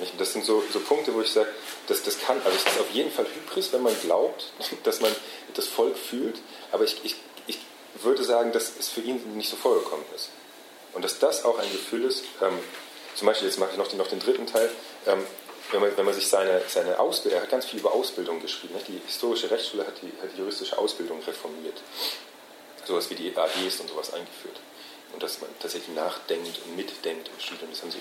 Nicht? 0.00 0.20
Das 0.20 0.32
sind 0.32 0.44
so, 0.44 0.62
so 0.72 0.80
Punkte, 0.80 1.14
wo 1.14 1.20
ich 1.20 1.30
sage, 1.30 1.48
das, 1.86 2.02
das 2.02 2.18
kann, 2.18 2.38
also 2.44 2.56
es 2.56 2.64
ist 2.64 2.80
auf 2.80 2.90
jeden 2.90 3.10
Fall 3.10 3.26
Hybris, 3.26 3.72
wenn 3.72 3.82
man 3.82 3.98
glaubt, 4.00 4.52
dass 4.82 5.00
man 5.00 5.14
das 5.54 5.66
Volk 5.66 5.96
fühlt, 5.96 6.40
aber 6.72 6.84
ich, 6.84 7.04
ich, 7.04 7.16
ich 7.46 7.58
würde 8.02 8.24
sagen, 8.24 8.52
dass 8.52 8.72
es 8.78 8.88
für 8.88 9.00
ihn 9.00 9.20
nicht 9.36 9.50
so 9.50 9.56
vorgekommen 9.56 10.04
ist. 10.14 10.30
Und 10.92 11.04
dass 11.04 11.18
das 11.18 11.44
auch 11.44 11.58
ein 11.58 11.70
Gefühl 11.72 12.04
ist, 12.04 12.24
ähm, 12.40 12.58
zum 13.14 13.26
Beispiel, 13.26 13.48
jetzt 13.48 13.58
mache 13.58 13.70
ich 13.72 13.78
noch 13.78 13.88
den, 13.88 13.98
noch 13.98 14.08
den 14.08 14.20
dritten 14.20 14.46
Teil, 14.46 14.70
ähm, 15.06 15.24
wenn, 15.72 15.80
man, 15.80 15.96
wenn 15.96 16.04
man 16.04 16.14
sich 16.14 16.28
seine, 16.28 16.62
seine 16.68 16.98
Ausbildung, 16.98 17.38
er 17.38 17.42
hat 17.42 17.50
ganz 17.50 17.66
viel 17.66 17.80
über 17.80 17.92
Ausbildung 17.92 18.40
geschrieben, 18.40 18.74
nicht? 18.74 18.88
die 18.88 19.00
historische 19.06 19.50
Rechtsschule 19.50 19.86
hat 19.86 19.94
die, 20.02 20.12
hat 20.22 20.30
die 20.34 20.38
juristische 20.38 20.78
Ausbildung 20.78 21.22
reformiert, 21.22 21.80
sowas 22.84 23.10
wie 23.10 23.14
die 23.14 23.36
AGs 23.36 23.80
und 23.80 23.88
sowas 23.88 24.12
eingeführt 24.12 24.60
und 25.14 25.22
dass 25.22 25.40
man 25.40 25.48
tatsächlich 25.60 25.94
nachdenkt 25.94 26.60
und 26.64 26.76
mitdenkt 26.76 27.28
im 27.28 27.40
Studium. 27.40 27.70
Das, 27.70 27.80
sie, 27.80 27.98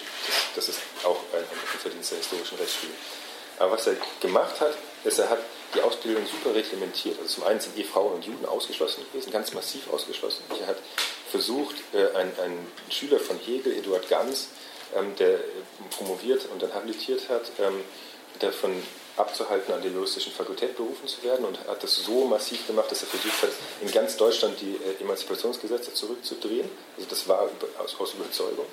das, 0.55 0.68
das 0.68 0.70
ist 0.70 0.82
auch 1.03 1.20
ein, 1.34 1.45
Verdienst 1.80 2.11
der 2.11 2.18
historischen 2.18 2.57
Rechtsschule. 2.57 2.93
Aber 3.59 3.74
was 3.74 3.88
er 3.88 3.95
gemacht 4.20 4.59
hat, 4.59 4.74
ist, 5.03 5.20
er 5.20 5.30
hat 5.30 5.39
die 5.76 5.82
Ausbildung 5.82 6.26
super 6.26 6.55
reglementiert. 6.55 7.20
Also 7.20 7.36
zum 7.36 7.43
einen 7.43 7.59
sind 7.59 7.78
eh 7.78 7.84
Frauen 7.84 8.14
und 8.14 8.26
Juden 8.26 8.45
ausgeschlossen 8.45 9.05
gewesen, 9.11 9.32
ganz 9.32 9.53
massiv 9.53 9.91
ausgeschlossen. 9.91 10.43
Er 10.59 10.68
hat 10.68 10.78
versucht, 11.30 11.76
äh, 11.93 12.16
einen 12.16 12.68
Schüler 12.89 13.20
von 13.20 13.38
Hegel, 13.39 13.78
Eduard 13.78 14.09
Ganz, 14.09 14.47
ähm, 14.96 15.16
der 15.18 15.39
promoviert 15.91 16.46
und 16.52 16.62
dann 16.62 16.74
habilitiert 16.74 17.30
hat, 17.30 17.52
ähm, 17.60 17.84
davon 18.39 18.72
abzuhalten, 19.16 19.74
an 19.74 19.82
der 19.82 19.91
juristischen 19.91 20.34
Fakultät 20.34 20.76
berufen 20.76 21.08
zu 21.08 21.22
werden 21.24 21.46
und 21.46 21.60
hat 21.68 21.84
das 21.84 21.96
so 21.98 22.26
massiv 22.26 22.66
gemacht, 22.66 22.89
dass 22.89 23.04
er 23.04 23.08
versucht 23.08 23.44
hat, 23.44 23.52
in 23.82 23.91
ganz 23.91 24.18
Deutschland 24.18 24.60
die 24.60 24.76
äh, 24.76 25.04
Emanzipationsgesetze 25.04 25.94
zurückzudrehen. 25.94 26.70
Also 26.98 27.10
das 27.10 27.28
war 27.28 27.50
aus, 27.80 28.00
aus 28.00 28.14
Überzeugung. 28.16 28.66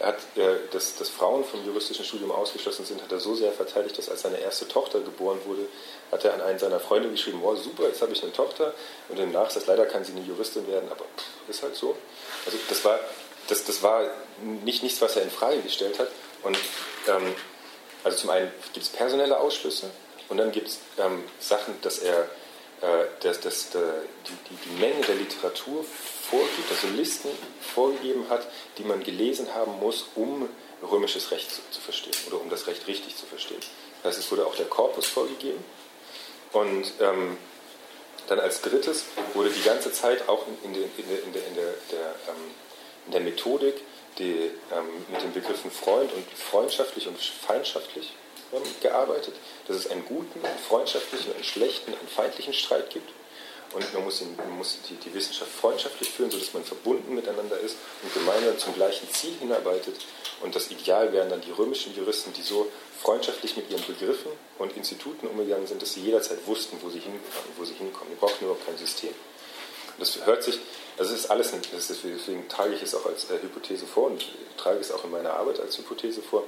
Er 0.00 0.08
hat, 0.08 0.18
äh, 0.36 0.56
dass, 0.72 0.96
dass 0.96 1.08
Frauen 1.08 1.44
vom 1.44 1.64
juristischen 1.64 2.04
Studium 2.04 2.32
ausgeschlossen 2.32 2.84
sind, 2.84 3.00
hat 3.02 3.12
er 3.12 3.20
so 3.20 3.36
sehr 3.36 3.52
verteidigt, 3.52 3.96
dass 3.96 4.08
als 4.08 4.22
seine 4.22 4.38
erste 4.40 4.66
Tochter 4.66 5.00
geboren 5.00 5.38
wurde, 5.44 5.66
hat 6.10 6.24
er 6.24 6.34
an 6.34 6.40
einen 6.40 6.58
seiner 6.58 6.80
Freunde 6.80 7.10
geschrieben, 7.10 7.40
oh 7.44 7.54
super, 7.54 7.84
jetzt 7.84 8.02
habe 8.02 8.12
ich 8.12 8.22
eine 8.22 8.32
Tochter 8.32 8.74
und 9.08 9.18
im 9.20 9.30
Nachsatz, 9.30 9.66
leider 9.66 9.86
kann 9.86 10.04
sie 10.04 10.12
nie 10.12 10.26
Juristin 10.26 10.66
werden, 10.66 10.88
aber 10.90 11.04
pff, 11.04 11.48
ist 11.48 11.62
halt 11.62 11.76
so. 11.76 11.94
Also 12.44 12.58
das 12.68 12.84
war, 12.84 12.98
das, 13.48 13.64
das 13.64 13.82
war 13.82 14.02
nicht 14.64 14.82
nichts, 14.82 15.00
was 15.00 15.16
er 15.16 15.22
in 15.22 15.30
Frage 15.30 15.60
gestellt 15.60 15.98
hat 15.98 16.08
und 16.42 16.58
ähm, 17.08 17.34
also 18.02 18.18
zum 18.18 18.30
einen 18.30 18.50
gibt 18.72 18.84
es 18.84 18.92
personelle 18.92 19.38
Ausschlüsse 19.38 19.90
und 20.28 20.38
dann 20.38 20.52
gibt 20.52 20.68
es 20.68 20.78
ähm, 20.98 21.24
Sachen, 21.40 21.80
dass 21.82 21.98
er 21.98 22.28
äh, 22.84 23.06
dass, 23.20 23.40
dass 23.40 23.70
der, 23.70 24.02
die, 24.26 24.32
die, 24.50 24.68
die, 24.68 24.80
Menge 24.80 25.00
der 25.06 25.14
Literatur 25.14 25.84
vorgibt, 26.28 26.70
also 26.70 26.88
Listen 26.88 27.30
vorgegeben 27.74 28.28
hat, 28.28 28.46
die 28.76 28.84
man 28.84 29.02
gelesen 29.02 29.54
haben 29.54 29.78
muss, 29.78 30.06
um 30.16 30.48
römisches 30.82 31.30
Recht 31.30 31.50
zu, 31.50 31.62
zu 31.70 31.80
verstehen 31.80 32.14
oder 32.26 32.40
um 32.40 32.50
das 32.50 32.66
Recht 32.66 32.86
richtig 32.86 33.16
zu 33.16 33.26
verstehen. 33.26 33.60
Das 34.02 34.10
heißt, 34.10 34.26
es 34.26 34.30
wurde 34.30 34.46
auch 34.46 34.56
der 34.56 34.66
Korpus 34.66 35.06
vorgegeben 35.06 35.64
und 36.52 36.92
ähm, 37.00 37.38
dann 38.26 38.40
als 38.40 38.60
drittes 38.60 39.04
wurde 39.34 39.50
die 39.50 39.62
ganze 39.62 39.92
Zeit 39.92 40.28
auch 40.28 40.46
in, 40.46 40.70
in, 40.70 40.74
der, 40.74 40.82
in, 40.82 41.26
in, 41.26 41.32
der, 41.32 41.42
der, 41.42 41.74
der, 41.90 42.14
ähm, 42.28 42.50
in 43.06 43.12
der 43.12 43.20
Methodik 43.20 43.80
die, 44.18 44.50
ähm, 44.72 44.86
mit 45.10 45.22
den 45.22 45.32
Begriffen 45.32 45.70
Freund 45.70 46.12
und 46.12 46.26
freundschaftlich 46.30 47.08
und 47.08 47.18
feindschaftlich 47.18 48.12
ähm, 48.52 48.62
gearbeitet, 48.80 49.34
dass 49.66 49.76
es 49.76 49.90
einen 49.90 50.04
guten, 50.04 50.44
einen 50.44 50.58
freundschaftlichen, 50.58 51.34
einen 51.34 51.44
schlechten, 51.44 51.92
einen 51.92 52.08
feindlichen 52.08 52.54
Streit 52.54 52.90
gibt. 52.90 53.10
Und 53.72 53.92
man 53.92 54.04
muss, 54.04 54.20
ihn, 54.20 54.36
man 54.36 54.56
muss 54.56 54.78
die, 54.88 54.94
die, 54.94 55.12
Wissenschaft 55.12 55.50
freundschaftlich 55.50 56.08
führen, 56.08 56.30
sodass 56.30 56.54
man 56.54 56.62
verbunden 56.62 57.12
miteinander 57.12 57.58
ist 57.58 57.76
und 58.04 58.14
gemeinsam 58.14 58.56
zum 58.56 58.74
gleichen 58.74 59.10
Ziel 59.10 59.34
hinarbeitet. 59.40 59.96
Und 60.42 60.54
das 60.54 60.70
Ideal 60.70 61.12
wären 61.12 61.28
dann 61.28 61.40
die 61.40 61.50
römischen 61.50 61.92
Juristen, 61.96 62.32
die 62.34 62.42
so 62.42 62.70
freundschaftlich 63.02 63.56
mit 63.56 63.68
ihren 63.70 63.84
Begriffen 63.84 64.30
und 64.58 64.76
Instituten 64.76 65.26
umgegangen 65.26 65.66
sind, 65.66 65.82
dass 65.82 65.94
sie 65.94 66.02
jederzeit 66.02 66.46
wussten, 66.46 66.78
wo 66.82 66.88
sie, 66.88 67.00
hin, 67.00 67.18
wo 67.56 67.64
sie 67.64 67.74
hinkommen. 67.74 68.12
Die 68.12 68.16
brauchten 68.16 68.44
überhaupt 68.44 68.64
kein 68.64 68.78
System. 68.78 69.12
Das 69.98 70.24
hört 70.26 70.42
sich 70.42 70.58
also 70.96 71.12
es 71.12 71.20
ist 71.20 71.30
alles, 71.30 71.52
das 71.72 71.88
deswegen 71.88 72.48
trage 72.48 72.74
ich 72.74 72.82
es 72.82 72.94
auch 72.94 73.04
als 73.06 73.28
äh, 73.30 73.42
Hypothese 73.42 73.86
vor 73.86 74.06
und 74.06 74.24
trage 74.56 74.78
es 74.78 74.92
auch 74.92 75.02
in 75.04 75.10
meiner 75.10 75.34
Arbeit 75.34 75.58
als 75.58 75.76
Hypothese 75.76 76.22
vor, 76.22 76.44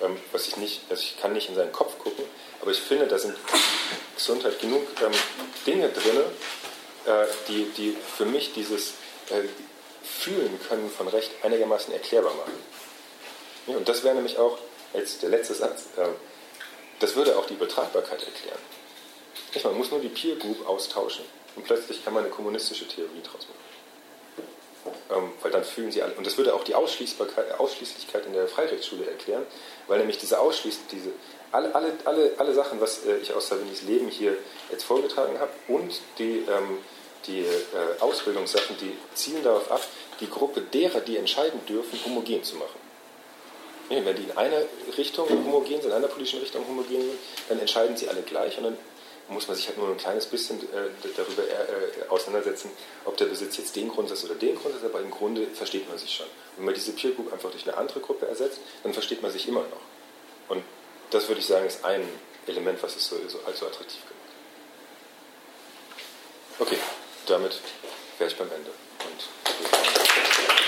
ähm, 0.00 0.16
was 0.30 0.46
ich 0.46 0.56
nicht, 0.56 0.82
also 0.88 1.02
ich 1.02 1.20
kann 1.20 1.32
nicht 1.32 1.48
in 1.48 1.56
seinen 1.56 1.72
Kopf 1.72 1.98
gucken, 1.98 2.24
aber 2.60 2.70
ich 2.70 2.78
finde, 2.78 3.08
da 3.08 3.18
sind 3.18 3.34
Gesundheit 4.14 4.60
genug 4.60 4.82
ähm, 5.04 5.12
Dinge 5.66 5.88
drin, 5.88 6.16
äh, 7.06 7.26
die, 7.48 7.64
die 7.76 7.96
für 8.16 8.24
mich 8.24 8.52
dieses 8.52 8.90
äh, 9.30 9.48
Fühlen 10.04 10.60
können 10.68 10.90
von 10.90 11.08
Recht 11.08 11.32
einigermaßen 11.42 11.92
erklärbar 11.92 12.34
machen. 12.34 12.54
Und 13.66 13.88
das 13.88 14.04
wäre 14.04 14.14
nämlich 14.14 14.38
auch, 14.38 14.58
jetzt 14.94 15.22
der 15.22 15.28
letzte 15.28 15.52
Satz, 15.52 15.84
das 17.00 17.14
würde 17.14 17.36
auch 17.36 17.44
die 17.44 17.52
Übertragbarkeit 17.52 18.22
erklären. 18.22 18.58
Man 19.64 19.76
muss 19.76 19.90
nur 19.90 20.00
die 20.00 20.08
Peer 20.08 20.36
Group 20.36 20.66
austauschen 20.66 21.26
und 21.58 21.64
plötzlich 21.64 22.04
kann 22.04 22.14
man 22.14 22.24
eine 22.24 22.32
kommunistische 22.32 22.86
Theorie 22.86 23.20
draus 23.22 23.46
machen 23.48 23.68
ähm, 25.10 25.32
weil 25.42 25.50
dann 25.50 25.64
fühlen 25.64 25.90
sie 25.90 26.02
alle, 26.02 26.14
und 26.14 26.26
das 26.26 26.36
würde 26.36 26.54
auch 26.54 26.64
die 26.64 26.74
Ausschließbarkeit, 26.74 27.58
Ausschließlichkeit 27.58 28.26
in 28.26 28.32
der 28.32 28.48
Freirechtsschule 28.48 29.06
erklären, 29.06 29.44
weil 29.86 29.98
nämlich 29.98 30.18
diese 30.18 30.38
Ausschließ, 30.38 30.80
diese, 30.90 31.10
alle, 31.52 31.74
alle, 31.74 31.92
alle, 32.04 32.32
alle 32.38 32.54
Sachen, 32.54 32.80
was 32.80 33.04
äh, 33.04 33.16
ich 33.18 33.32
aus 33.32 33.48
Savinis 33.48 33.82
Leben 33.82 34.08
hier 34.08 34.36
jetzt 34.70 34.84
vorgetragen 34.84 35.38
habe 35.38 35.50
und 35.68 36.00
die, 36.18 36.44
ähm, 36.48 36.78
die 37.26 37.40
äh, 37.40 38.00
Ausbildungssachen, 38.00 38.76
die 38.80 38.96
zielen 39.14 39.42
darauf 39.42 39.70
ab, 39.70 39.82
die 40.20 40.28
Gruppe 40.28 40.60
derer, 40.60 41.00
die 41.00 41.16
entscheiden 41.16 41.64
dürfen, 41.66 41.98
homogen 42.04 42.42
zu 42.42 42.56
machen. 42.56 42.80
wenn 43.88 44.16
die 44.16 44.24
in 44.24 44.36
einer 44.36 44.62
Richtung 44.96 45.28
homogen 45.28 45.80
sind, 45.80 45.86
in 45.86 45.92
einer 45.92 46.08
politischen 46.08 46.40
Richtung 46.40 46.66
homogen 46.66 47.00
sind, 47.00 47.18
dann 47.48 47.60
entscheiden 47.60 47.96
sie 47.96 48.08
alle 48.08 48.22
gleich 48.22 48.58
und 48.58 48.64
dann 48.64 48.76
muss 49.28 49.46
man 49.46 49.56
sich 49.56 49.68
halt 49.68 49.76
nur 49.78 49.88
ein 49.88 49.96
kleines 49.96 50.26
bisschen 50.26 50.58
äh, 50.60 50.88
darüber 51.16 51.42
äh, 51.42 52.08
auseinandersetzen, 52.08 52.70
ob 53.04 53.16
der 53.16 53.26
Besitz 53.26 53.56
jetzt 53.58 53.76
den 53.76 53.88
Grundsatz 53.88 54.24
oder 54.24 54.34
den 54.34 54.56
Grundsatz, 54.56 54.82
aber 54.84 55.00
im 55.00 55.10
Grunde 55.10 55.46
versteht 55.48 55.88
man 55.88 55.98
sich 55.98 56.14
schon. 56.14 56.26
Wenn 56.56 56.64
man 56.64 56.74
diese 56.74 56.92
Peer 56.92 57.12
Group 57.12 57.32
einfach 57.32 57.50
durch 57.50 57.66
eine 57.66 57.76
andere 57.76 58.00
Gruppe 58.00 58.26
ersetzt, 58.26 58.60
dann 58.82 58.92
versteht 58.92 59.22
man 59.22 59.30
sich 59.30 59.46
immer 59.46 59.60
noch. 59.60 59.80
Und 60.48 60.64
das 61.10 61.28
würde 61.28 61.40
ich 61.40 61.46
sagen, 61.46 61.66
ist 61.66 61.84
ein 61.84 62.08
Element, 62.46 62.82
was 62.82 62.96
es 62.96 63.06
so, 63.06 63.16
so 63.28 63.40
allzu 63.46 63.66
attraktiv 63.66 64.00
gemacht. 64.00 64.18
Okay, 66.60 66.78
damit 67.26 67.60
wäre 68.18 68.30
ich 68.30 68.36
beim 68.36 68.50
Ende. 68.50 68.70
Und 69.04 70.67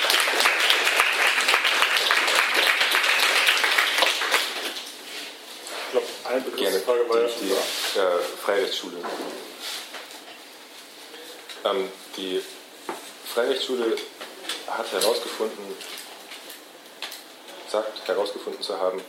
Eine 6.31 6.43
Begriffsfrage 6.43 7.09
war 7.09 7.21
ja 7.23 7.27
die, 7.27 7.47
die 7.47 7.99
äh, 7.99 8.19
Freirechtsschule. 8.45 8.99
Ähm, 11.65 11.89
die 12.17 12.41
Freirechtsschule 13.35 13.97
hat 14.69 14.93
herausgefunden, 14.93 15.65
sagt 17.69 18.07
herausgefunden 18.07 18.63
zu 18.63 18.79
haben, 18.79 19.01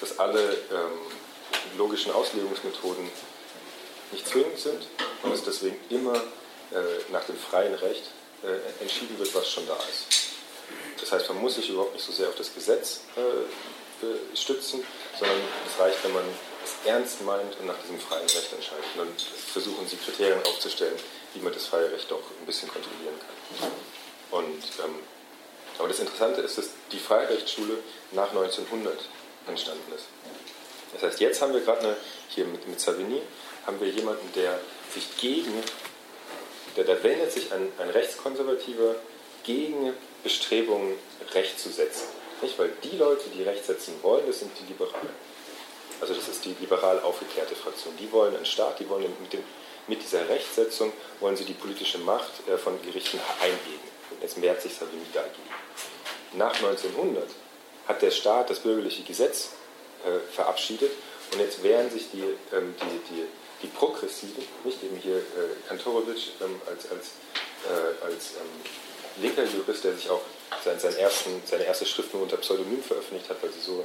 dass 0.00 0.20
alle 0.20 0.40
ähm, 0.40 1.76
logischen 1.76 2.12
Auslegungsmethoden 2.12 3.10
nicht 4.12 4.28
zwingend 4.28 4.60
sind 4.60 4.86
und 5.24 5.32
es 5.32 5.42
deswegen 5.42 5.80
immer 5.88 6.14
äh, 6.14 7.10
nach 7.10 7.24
dem 7.24 7.36
freien 7.38 7.74
Recht 7.74 8.04
äh, 8.44 8.82
entschieden 8.82 9.18
wird, 9.18 9.34
was 9.34 9.50
schon 9.50 9.66
da 9.66 9.76
ist. 9.90 10.30
Das 11.00 11.10
heißt, 11.10 11.28
man 11.30 11.38
muss 11.38 11.56
sich 11.56 11.70
überhaupt 11.70 11.94
nicht 11.94 12.06
so 12.06 12.12
sehr 12.12 12.28
auf 12.28 12.36
das 12.36 12.54
Gesetz 12.54 13.00
äh, 13.16 14.36
stützen, 14.36 14.84
sondern 15.18 15.38
es 15.66 15.80
reicht, 15.80 16.04
wenn 16.04 16.12
man 16.12 16.24
ernst 16.84 17.22
meint 17.22 17.58
und 17.58 17.66
nach 17.66 17.78
diesem 17.82 17.98
freien 17.98 18.22
Recht 18.22 18.52
entscheidet. 18.52 18.84
Und 18.96 19.20
versuchen 19.20 19.86
sie 19.86 19.96
Kriterien 19.96 20.40
aufzustellen, 20.44 20.96
wie 21.34 21.40
man 21.40 21.52
das 21.52 21.66
freie 21.66 21.90
Recht 21.92 22.12
auch 22.12 22.22
ein 22.40 22.46
bisschen 22.46 22.68
kontrollieren 22.68 23.14
kann. 23.18 23.70
Und, 24.30 24.62
ähm, 24.84 24.94
aber 25.78 25.88
das 25.88 26.00
Interessante 26.00 26.40
ist, 26.40 26.58
dass 26.58 26.70
die 26.92 26.98
Freirechtsschule 26.98 27.78
nach 28.12 28.30
1900 28.30 28.98
entstanden 29.46 29.92
ist. 29.94 30.06
Das 30.92 31.02
heißt, 31.02 31.20
jetzt 31.20 31.40
haben 31.40 31.52
wir 31.52 31.60
gerade 31.60 31.96
hier 32.28 32.44
mit, 32.46 32.66
mit 32.66 32.80
Savigny, 32.80 33.20
haben 33.66 33.80
wir 33.80 33.88
jemanden, 33.88 34.32
der 34.34 34.58
sich 34.94 35.16
gegen, 35.18 35.52
der, 36.76 36.84
da 36.84 37.02
wendet 37.02 37.32
sich 37.32 37.52
ein, 37.52 37.70
ein 37.78 37.90
Rechtskonservativer 37.90 38.96
gegen 39.44 39.92
Bestrebungen, 40.22 40.94
Recht 41.34 41.58
zu 41.60 41.70
setzen. 41.70 42.08
Nicht? 42.42 42.58
Weil 42.58 42.70
die 42.82 42.96
Leute, 42.96 43.28
die 43.30 43.42
Recht 43.42 43.66
setzen 43.66 43.94
wollen, 44.02 44.26
das 44.26 44.40
sind 44.40 44.50
die 44.60 44.66
Liberalen. 44.66 45.08
Also 46.00 46.14
das 46.14 46.28
ist 46.28 46.44
die 46.44 46.54
liberal 46.60 47.00
aufgeklärte 47.00 47.54
Fraktion. 47.54 47.96
Die 47.98 48.10
wollen 48.12 48.36
einen 48.36 48.46
Staat, 48.46 48.78
die 48.78 48.88
wollen 48.88 49.12
mit, 49.20 49.32
dem, 49.32 49.42
mit 49.86 50.02
dieser 50.02 50.28
Rechtsetzung, 50.28 50.92
wollen 51.20 51.36
sie 51.36 51.44
die 51.44 51.54
politische 51.54 51.98
Macht 51.98 52.46
äh, 52.48 52.56
von 52.56 52.80
Gerichten 52.82 53.20
einhegen. 53.40 53.88
Jetzt 54.20 54.38
mehrt 54.38 54.62
sich 54.62 54.74
Savigny 54.74 55.06
dagegen. 55.12 55.48
Nach 56.34 56.54
1900 56.54 57.24
hat 57.86 58.02
der 58.02 58.10
Staat 58.10 58.50
das 58.50 58.60
bürgerliche 58.60 59.02
Gesetz 59.02 59.50
äh, 60.04 60.32
verabschiedet 60.32 60.92
und 61.32 61.40
jetzt 61.40 61.62
wehren 61.62 61.90
sich 61.90 62.10
die, 62.12 62.22
ähm, 62.54 62.74
die, 62.80 63.14
die, 63.14 63.24
die 63.62 63.66
Progressiven, 63.68 64.44
nicht 64.64 64.82
eben 64.82 64.96
hier 64.96 65.16
äh, 65.16 65.68
Kantorowitsch 65.68 66.28
ähm, 66.40 66.60
als, 66.66 66.90
als, 66.90 67.06
äh, 67.66 68.04
als 68.04 68.32
ähm, 68.34 69.22
linker 69.22 69.44
Jurist, 69.44 69.84
der 69.84 69.94
sich 69.94 70.08
auch 70.10 70.20
sein, 70.64 70.78
sein 70.78 70.96
ersten, 70.96 71.42
seine 71.44 71.64
erste 71.64 71.86
Schrift 71.86 72.12
nur 72.12 72.22
unter 72.22 72.36
Pseudonym 72.36 72.82
veröffentlicht 72.82 73.28
hat, 73.28 73.42
weil 73.42 73.50
sie 73.50 73.60
so 73.60 73.84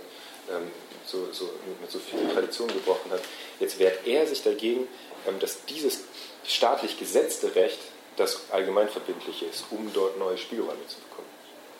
ähm, 0.52 0.72
so, 1.06 1.28
so, 1.32 1.50
mit 1.82 1.92
so 1.92 2.00
vielen 2.00 2.32
Traditionen 2.32 2.74
gebrochen 2.74 3.12
hat. 3.12 3.22
Jetzt 3.60 3.80
wehrt 3.80 4.06
er 4.06 4.28
sich 4.28 4.42
dagegen, 4.44 4.88
ähm, 5.28 5.40
dass 5.40 5.66
dieses 5.66 6.02
staatlich 6.46 6.98
gesetzte 6.98 7.56
Recht 7.56 7.80
das 8.18 8.52
allgemeinverbindliche 8.52 9.46
ist, 9.46 9.66
um 9.72 9.92
dort 9.94 10.18
neue 10.18 10.38
Spielräume 10.38 10.86
zu 10.88 10.98
bekommen. 11.00 11.28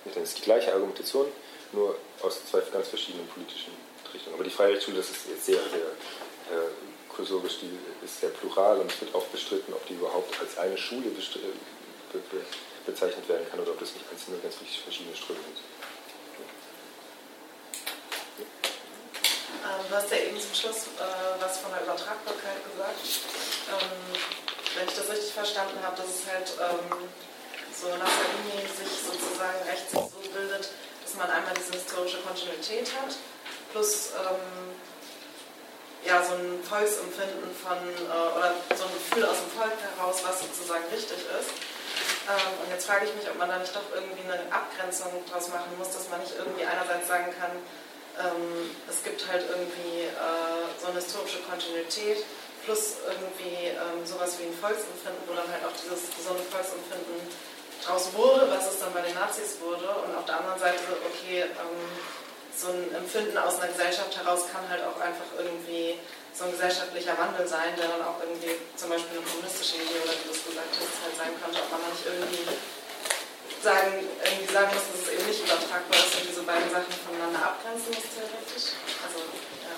Das 0.06 0.18
ist 0.18 0.40
die 0.40 0.44
gleiche 0.44 0.74
Argumentation, 0.74 1.28
nur 1.72 1.96
aus 2.22 2.46
zwei 2.46 2.62
ganz 2.72 2.88
verschiedenen 2.88 3.28
politischen 3.28 3.72
Richtungen. 4.14 4.36
Aber 4.36 4.44
die 4.44 4.50
Freirechtsschule, 4.50 4.98
das 4.98 5.10
ist 5.10 5.28
jetzt 5.30 5.46
sehr, 5.46 5.62
sehr 5.70 6.58
äh, 6.58 6.70
kursorisch, 7.10 7.60
die 7.62 8.06
ist 8.06 8.20
sehr 8.20 8.30
plural 8.30 8.80
und 8.80 8.92
es 8.92 9.00
wird 9.02 9.14
auch 9.16 9.26
bestritten, 9.26 9.74
ob 9.74 9.86
die 9.88 9.94
überhaupt 9.94 10.40
als 10.40 10.58
eine 10.58 10.78
Schule 10.78 11.10
be 11.10 12.20
bezeichnet 12.86 13.28
werden 13.30 13.48
kann 13.50 13.60
oder 13.62 13.72
ob 13.72 13.80
das 13.80 13.94
nicht 13.94 14.06
einzelne 14.12 14.38
ganz 14.40 14.56
verschiedene 14.56 15.16
Strömungen 15.16 15.56
sind. 15.56 15.64
Ähm, 19.64 19.73
du 19.90 19.96
hast 19.96 20.12
ja 20.12 20.18
eben 20.18 20.40
zum 20.40 20.54
Schluss 20.54 20.88
äh, 21.00 21.42
was 21.42 21.58
von 21.58 21.72
der 21.72 21.84
Übertragbarkeit 21.84 22.60
gesagt. 22.66 23.04
Ähm, 23.72 24.20
wenn 24.76 24.88
ich 24.88 24.96
das 24.96 25.10
richtig 25.10 25.34
verstanden 25.34 25.78
habe, 25.84 25.96
dass 25.98 26.10
es 26.10 26.24
halt 26.26 26.50
ähm, 26.58 27.10
so 27.74 27.88
nach 27.98 28.10
Salini 28.10 28.66
sich 28.66 28.90
sozusagen 29.06 29.62
rechts 29.70 29.92
so 29.92 30.10
bildet, 30.34 30.70
dass 31.04 31.14
man 31.16 31.30
einmal 31.30 31.54
diese 31.54 31.74
historische 31.74 32.22
Kontinuität 32.22 32.90
hat, 32.98 33.14
plus 33.72 34.14
ähm, 34.18 34.74
ja, 36.06 36.22
so 36.24 36.36
ein 36.36 36.60
Volksempfinden 36.64 37.54
von, 37.56 37.78
äh, 37.80 38.38
oder 38.38 38.56
so 38.76 38.84
ein 38.86 38.94
Gefühl 38.94 39.26
aus 39.26 39.40
dem 39.40 39.52
Volk 39.56 39.78
heraus, 39.78 40.22
was 40.26 40.42
sozusagen 40.42 40.84
richtig 40.92 41.22
ist. 41.40 41.52
Ähm, 42.28 42.52
und 42.64 42.70
jetzt 42.72 42.86
frage 42.86 43.06
ich 43.06 43.14
mich, 43.16 43.30
ob 43.30 43.38
man 43.38 43.50
da 43.50 43.58
nicht 43.60 43.76
doch 43.76 43.88
irgendwie 43.94 44.24
eine 44.24 44.48
Abgrenzung 44.52 45.12
daraus 45.28 45.50
machen 45.50 45.72
muss, 45.78 45.92
dass 45.92 46.10
man 46.10 46.20
nicht 46.20 46.36
irgendwie 46.38 46.66
einerseits 46.66 47.08
sagen 47.08 47.32
kann, 47.40 47.52
ähm, 48.20 48.70
es 48.90 49.04
gibt 49.04 49.26
halt 49.28 49.46
irgendwie 49.50 50.06
äh, 50.06 50.66
so 50.80 50.88
eine 50.88 51.00
historische 51.02 51.42
Kontinuität 51.50 52.24
plus 52.64 53.04
irgendwie 53.04 53.76
ähm, 53.76 54.06
sowas 54.06 54.40
wie 54.40 54.48
ein 54.48 54.56
Volksempfinden, 54.56 55.24
wo 55.28 55.34
dann 55.34 55.50
halt 55.52 55.66
auch 55.68 55.76
dieses 55.76 56.14
gesunde 56.16 56.44
Volksempfinden 56.48 57.20
draus 57.84 58.14
wurde, 58.16 58.48
was 58.48 58.72
es 58.72 58.80
dann 58.80 58.94
bei 58.94 59.02
den 59.02 59.16
Nazis 59.16 59.60
wurde. 59.60 59.84
Und 59.84 60.16
auf 60.16 60.24
der 60.26 60.40
anderen 60.40 60.60
Seite, 60.60 60.80
okay, 61.04 61.44
ähm, 61.44 61.84
so 62.56 62.72
ein 62.72 62.96
Empfinden 62.96 63.38
aus 63.38 63.60
einer 63.60 63.74
Gesellschaft 63.74 64.16
heraus 64.16 64.46
kann 64.48 64.64
halt 64.70 64.86
auch 64.86 65.00
einfach 65.02 65.28
irgendwie 65.38 65.98
so 66.34 66.46
ein 66.46 66.52
gesellschaftlicher 66.52 67.18
Wandel 67.18 67.46
sein, 67.46 67.76
der 67.78 67.90
dann 67.90 68.02
auch 68.02 68.22
irgendwie 68.22 68.58
zum 68.78 68.90
Beispiel 68.90 69.18
eine 69.18 69.26
kommunistische 69.26 69.78
Idee 69.78 70.02
oder 70.02 70.14
wie 70.14 70.26
du 70.30 70.34
es 70.34 70.46
gesagt 70.46 70.74
hast, 70.78 70.96
halt 71.02 71.16
sein 71.18 71.34
könnte, 71.42 71.60
ob 71.62 71.70
man 71.70 71.82
nicht 71.90 72.06
irgendwie 72.06 72.46
sagen, 73.64 74.06
irgendwie 74.24 74.54
sagen 74.54 74.76
muss, 74.76 74.84
dass 74.92 75.08
es 75.08 75.14
eben 75.14 75.26
nicht 75.26 75.40
übertragbar 75.40 75.98
ist 75.98 76.20
und 76.20 76.30
diese 76.30 76.44
beiden 76.44 76.70
Sachen 76.70 76.94
voneinander 77.08 77.40
abgrenzen 77.40 77.96
muss, 77.96 78.04
theoretisch. 78.12 78.76
Also, 79.02 79.20
ja. 79.64 79.74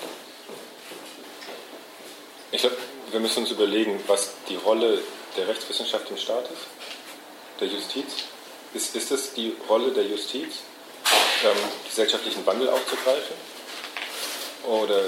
Ich 2.50 2.60
glaube, 2.60 2.76
wir 3.10 3.20
müssen 3.20 3.38
uns 3.44 3.50
überlegen, 3.50 4.02
was 4.08 4.32
die 4.48 4.56
Rolle 4.56 5.02
der 5.36 5.48
Rechtswissenschaft 5.48 6.10
im 6.10 6.16
Staat 6.16 6.50
ist, 6.50 6.66
der 7.60 7.68
Justiz. 7.68 8.26
Ist, 8.74 8.94
ist 8.96 9.10
es 9.10 9.32
die 9.32 9.56
Rolle 9.68 9.92
der 9.92 10.04
Justiz, 10.04 10.58
ähm, 11.44 11.56
gesellschaftlichen 11.88 12.44
Wandel 12.44 12.68
aufzugreifen? 12.68 13.36
Oder 14.64 15.00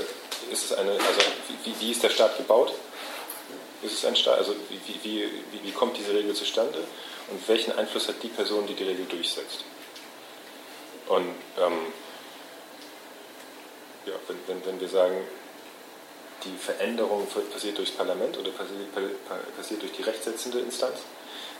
ist 0.51 0.71
es 0.71 0.73
eine, 0.73 0.93
also 0.93 1.21
wie, 1.65 1.75
wie 1.81 1.91
ist 1.91 2.03
der 2.03 2.11
Staat 2.11 2.37
gebaut? 2.37 2.73
Ist 3.83 3.95
es 3.95 4.05
ein 4.05 4.17
Staat, 4.17 4.39
also 4.39 4.55
wie, 4.71 4.81
wie, 5.03 5.31
wie, 5.53 5.65
wie 5.65 5.73
kommt 5.73 5.97
diese 5.97 6.15
Regel 6.15 6.35
zustande? 6.35 6.85
Und 7.31 7.49
welchen 7.49 7.73
Einfluss 7.73 8.09
hat 8.09 8.23
die 8.23 8.29
Person, 8.29 8.67
die 8.67 8.75
die 8.75 8.85
Regel 8.85 9.07
durchsetzt. 9.07 9.65
Und 11.09 11.35
ähm, 11.59 11.93
ja, 14.07 14.15
wenn, 14.27 14.37
wenn, 14.47 14.67
wenn 14.67 14.81
wir 14.81 14.89
sagen, 14.89 15.27
die 16.45 16.57
Veränderung 16.57 17.27
passiert 17.53 17.79
durchs 17.79 17.91
Parlament 17.91 18.39
oder 18.39 18.51
passiert 18.51 19.83
durch 19.83 19.93
die 19.93 20.03
rechtssetzende 20.03 20.61
Instanz, 20.61 21.01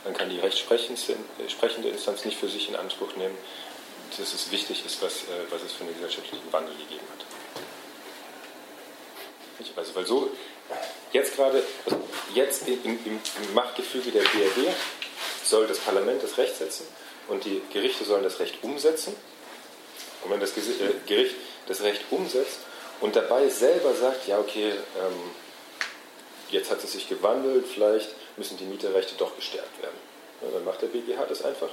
dann 0.03 0.13
kann 0.13 0.29
die 0.29 0.39
rechtsprechende 0.39 1.89
Instanz 1.89 2.25
nicht 2.25 2.37
für 2.37 2.47
sich 2.47 2.69
in 2.69 2.75
Anspruch 2.75 3.15
nehmen, 3.15 3.37
dass 4.17 4.33
es 4.33 4.51
wichtig 4.51 4.85
ist, 4.85 5.01
was, 5.01 5.23
äh, 5.23 5.45
was 5.49 5.61
es 5.61 5.73
für 5.73 5.83
einen 5.83 5.93
gesellschaftlichen 5.93 6.51
Wandel 6.51 6.75
gegeben 6.75 7.05
hat. 7.11 7.25
Also, 9.75 9.95
weil 9.95 10.05
so, 10.05 10.29
jetzt 11.13 11.35
gerade, 11.35 11.63
also 11.85 12.01
jetzt 12.33 12.67
im, 12.67 12.99
im, 13.05 13.19
Machtgefüge 13.53 14.11
der 14.11 14.21
BRD 14.21 14.73
soll 15.49 15.67
das 15.67 15.79
Parlament 15.79 16.23
das 16.23 16.37
Recht 16.37 16.55
setzen 16.55 16.85
und 17.27 17.45
die 17.45 17.61
Gerichte 17.73 18.03
sollen 18.03 18.23
das 18.23 18.39
Recht 18.39 18.63
umsetzen. 18.63 19.15
Und 20.23 20.31
wenn 20.31 20.39
das 20.39 20.51
äh, 20.51 20.61
Gericht 21.07 21.35
das 21.67 21.81
Recht 21.81 22.01
umsetzt 22.11 22.59
und 23.01 23.15
dabei 23.15 23.47
selber 23.49 23.93
sagt, 23.93 24.27
ja 24.27 24.39
okay, 24.39 24.71
ähm, 24.71 25.31
jetzt 26.49 26.71
hat 26.71 26.83
es 26.83 26.91
sich 26.91 27.07
gewandelt, 27.07 27.65
vielleicht 27.67 28.09
müssen 28.37 28.57
die 28.57 28.65
Mieterrechte 28.65 29.15
doch 29.17 29.35
gestärkt 29.35 29.81
werden. 29.81 29.97
Ja, 30.41 30.49
dann 30.53 30.65
macht 30.65 30.81
der 30.81 30.87
BGH 30.87 31.25
das 31.25 31.43
einfach. 31.43 31.69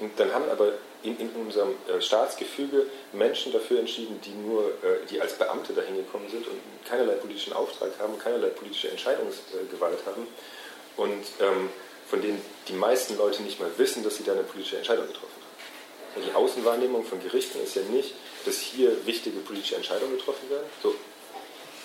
Und 0.00 0.18
dann 0.18 0.32
haben 0.34 0.48
aber 0.50 0.72
in, 1.02 1.18
in 1.18 1.30
unserem 1.30 1.74
äh, 1.88 2.00
Staatsgefüge 2.00 2.86
Menschen 3.12 3.52
dafür 3.52 3.78
entschieden, 3.78 4.20
die 4.24 4.32
nur, 4.32 4.70
äh, 4.82 5.06
die 5.08 5.20
als 5.20 5.34
Beamte 5.34 5.72
dahin 5.72 5.96
gekommen 5.96 6.28
sind 6.28 6.46
und 6.48 6.58
keinerlei 6.88 7.14
politischen 7.14 7.52
Auftrag 7.52 7.90
haben, 8.00 8.18
keinerlei 8.18 8.48
politische 8.48 8.90
Entscheidungsgewalt 8.90 10.00
haben. 10.06 10.26
Und 10.96 11.24
ähm, 11.40 11.70
von 12.14 12.22
denen 12.22 12.40
die 12.68 12.74
meisten 12.74 13.18
Leute 13.18 13.42
nicht 13.42 13.58
mal 13.58 13.70
wissen, 13.76 14.04
dass 14.04 14.14
sie 14.14 14.22
da 14.22 14.32
eine 14.32 14.44
politische 14.44 14.76
Entscheidung 14.76 15.08
getroffen 15.08 15.34
haben. 15.34 16.24
Die 16.24 16.32
Außenwahrnehmung 16.32 17.04
von 17.04 17.20
Gerichten 17.20 17.60
ist 17.60 17.74
ja 17.74 17.82
nicht, 17.90 18.14
dass 18.44 18.60
hier 18.60 19.04
wichtige 19.04 19.40
politische 19.40 19.74
Entscheidungen 19.74 20.16
getroffen 20.16 20.48
werden. 20.48 20.64
So, 20.80 20.94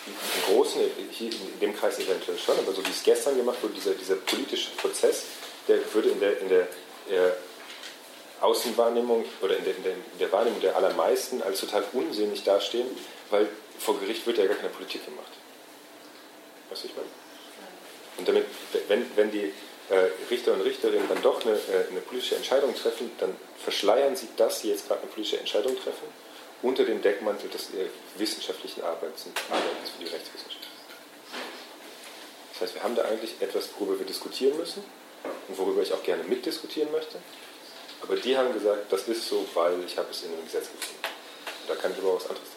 im 0.06 0.54
Großen, 0.54 0.82
hier 1.10 1.32
in 1.32 1.60
dem 1.60 1.76
Kreis 1.76 1.98
eventuell 1.98 2.38
schon, 2.38 2.60
aber 2.60 2.74
so 2.74 2.86
wie 2.86 2.92
es 2.92 3.02
gestern 3.02 3.38
gemacht 3.38 3.58
wurde, 3.64 3.74
dieser, 3.74 3.96
dieser 3.96 4.18
politische 4.18 4.70
Prozess, 4.78 5.24
der 5.68 5.80
würde 5.96 6.10
in 6.10 6.20
der, 6.20 6.40
in 6.42 6.50
der, 6.50 6.68
der 7.10 7.36
Außenwahrnehmung 8.42 9.26
oder 9.42 9.58
in 9.58 9.64
der, 9.64 9.76
in, 9.78 9.84
der, 9.84 9.94
in 9.94 10.20
der, 10.20 10.32
Wahrnehmung 10.32 10.62
der 10.62 10.76
allermeisten 10.76 11.42
als 11.42 11.60
total 11.60 11.84
unsinnig 11.94 12.44
dastehen, 12.44 12.86
weil 13.32 13.50
vor 13.80 14.00
Gericht 14.00 14.28
wird 14.28 14.38
ja 14.38 14.46
gar 14.46 14.58
keine 14.58 14.70
Politik 14.70 15.04
gemacht. 15.06 15.32
Was 16.70 16.84
ich 16.84 16.96
meine? 16.96 17.08
Und 18.18 18.28
damit, 18.28 18.46
wenn, 18.90 19.06
wenn 19.16 19.32
die 19.32 19.46
äh, 19.46 19.52
Richter 20.30 20.54
und 20.54 20.62
Richterinnen 20.62 21.08
dann 21.10 21.22
doch 21.22 21.44
eine, 21.44 21.56
äh, 21.56 21.88
eine, 21.90 22.02
politische 22.02 22.36
Entscheidung 22.36 22.76
treffen, 22.76 23.12
dann 23.20 23.36
verschleiern 23.64 24.16
sie, 24.16 24.28
dass 24.38 24.62
sie 24.62 24.70
jetzt 24.70 24.88
gerade 24.88 25.02
eine 25.02 25.10
politische 25.10 25.40
Entscheidung 25.40 25.76
treffen, 25.76 26.08
unter 26.62 26.84
dem 26.84 27.02
Deckmantel 27.02 27.50
des 27.50 27.70
äh, 27.70 27.88
wissenschaftlichen 28.18 28.84
Arbeitens, 28.84 29.26
Arbeitens 29.50 29.90
für 29.90 30.04
die 30.04 30.12
Rechtswissenschaft. 30.12 30.68
Das 32.54 32.62
heißt, 32.62 32.76
wir 32.76 32.84
haben 32.84 32.96
da 32.96 33.04
eigentlich 33.04 33.36
etwas, 33.40 33.70
worüber 33.80 33.98
wir 33.98 34.06
diskutieren 34.06 34.58
müssen 34.58 34.84
und 35.48 35.58
worüber 35.58 35.82
ich 35.82 35.94
auch 35.94 36.04
gerne 36.04 36.24
mitdiskutieren 36.24 36.92
möchte. 36.92 37.18
Aber 38.02 38.16
die 38.16 38.38
haben 38.38 38.54
gesagt, 38.54 38.92
das 38.92 39.08
ist 39.08 39.28
so, 39.28 39.46
weil 39.54 39.84
ich 39.86 39.98
habe 39.98 40.10
es 40.12 40.24
in 40.24 40.34
einem 40.34 40.44
Gesetz 40.44 40.68
gefunden. 40.72 41.04
Da 41.68 41.76
kann 41.76 41.92
ich 41.92 41.98
aber 42.00 42.16
was 42.16 42.28
anderes. 42.28 42.49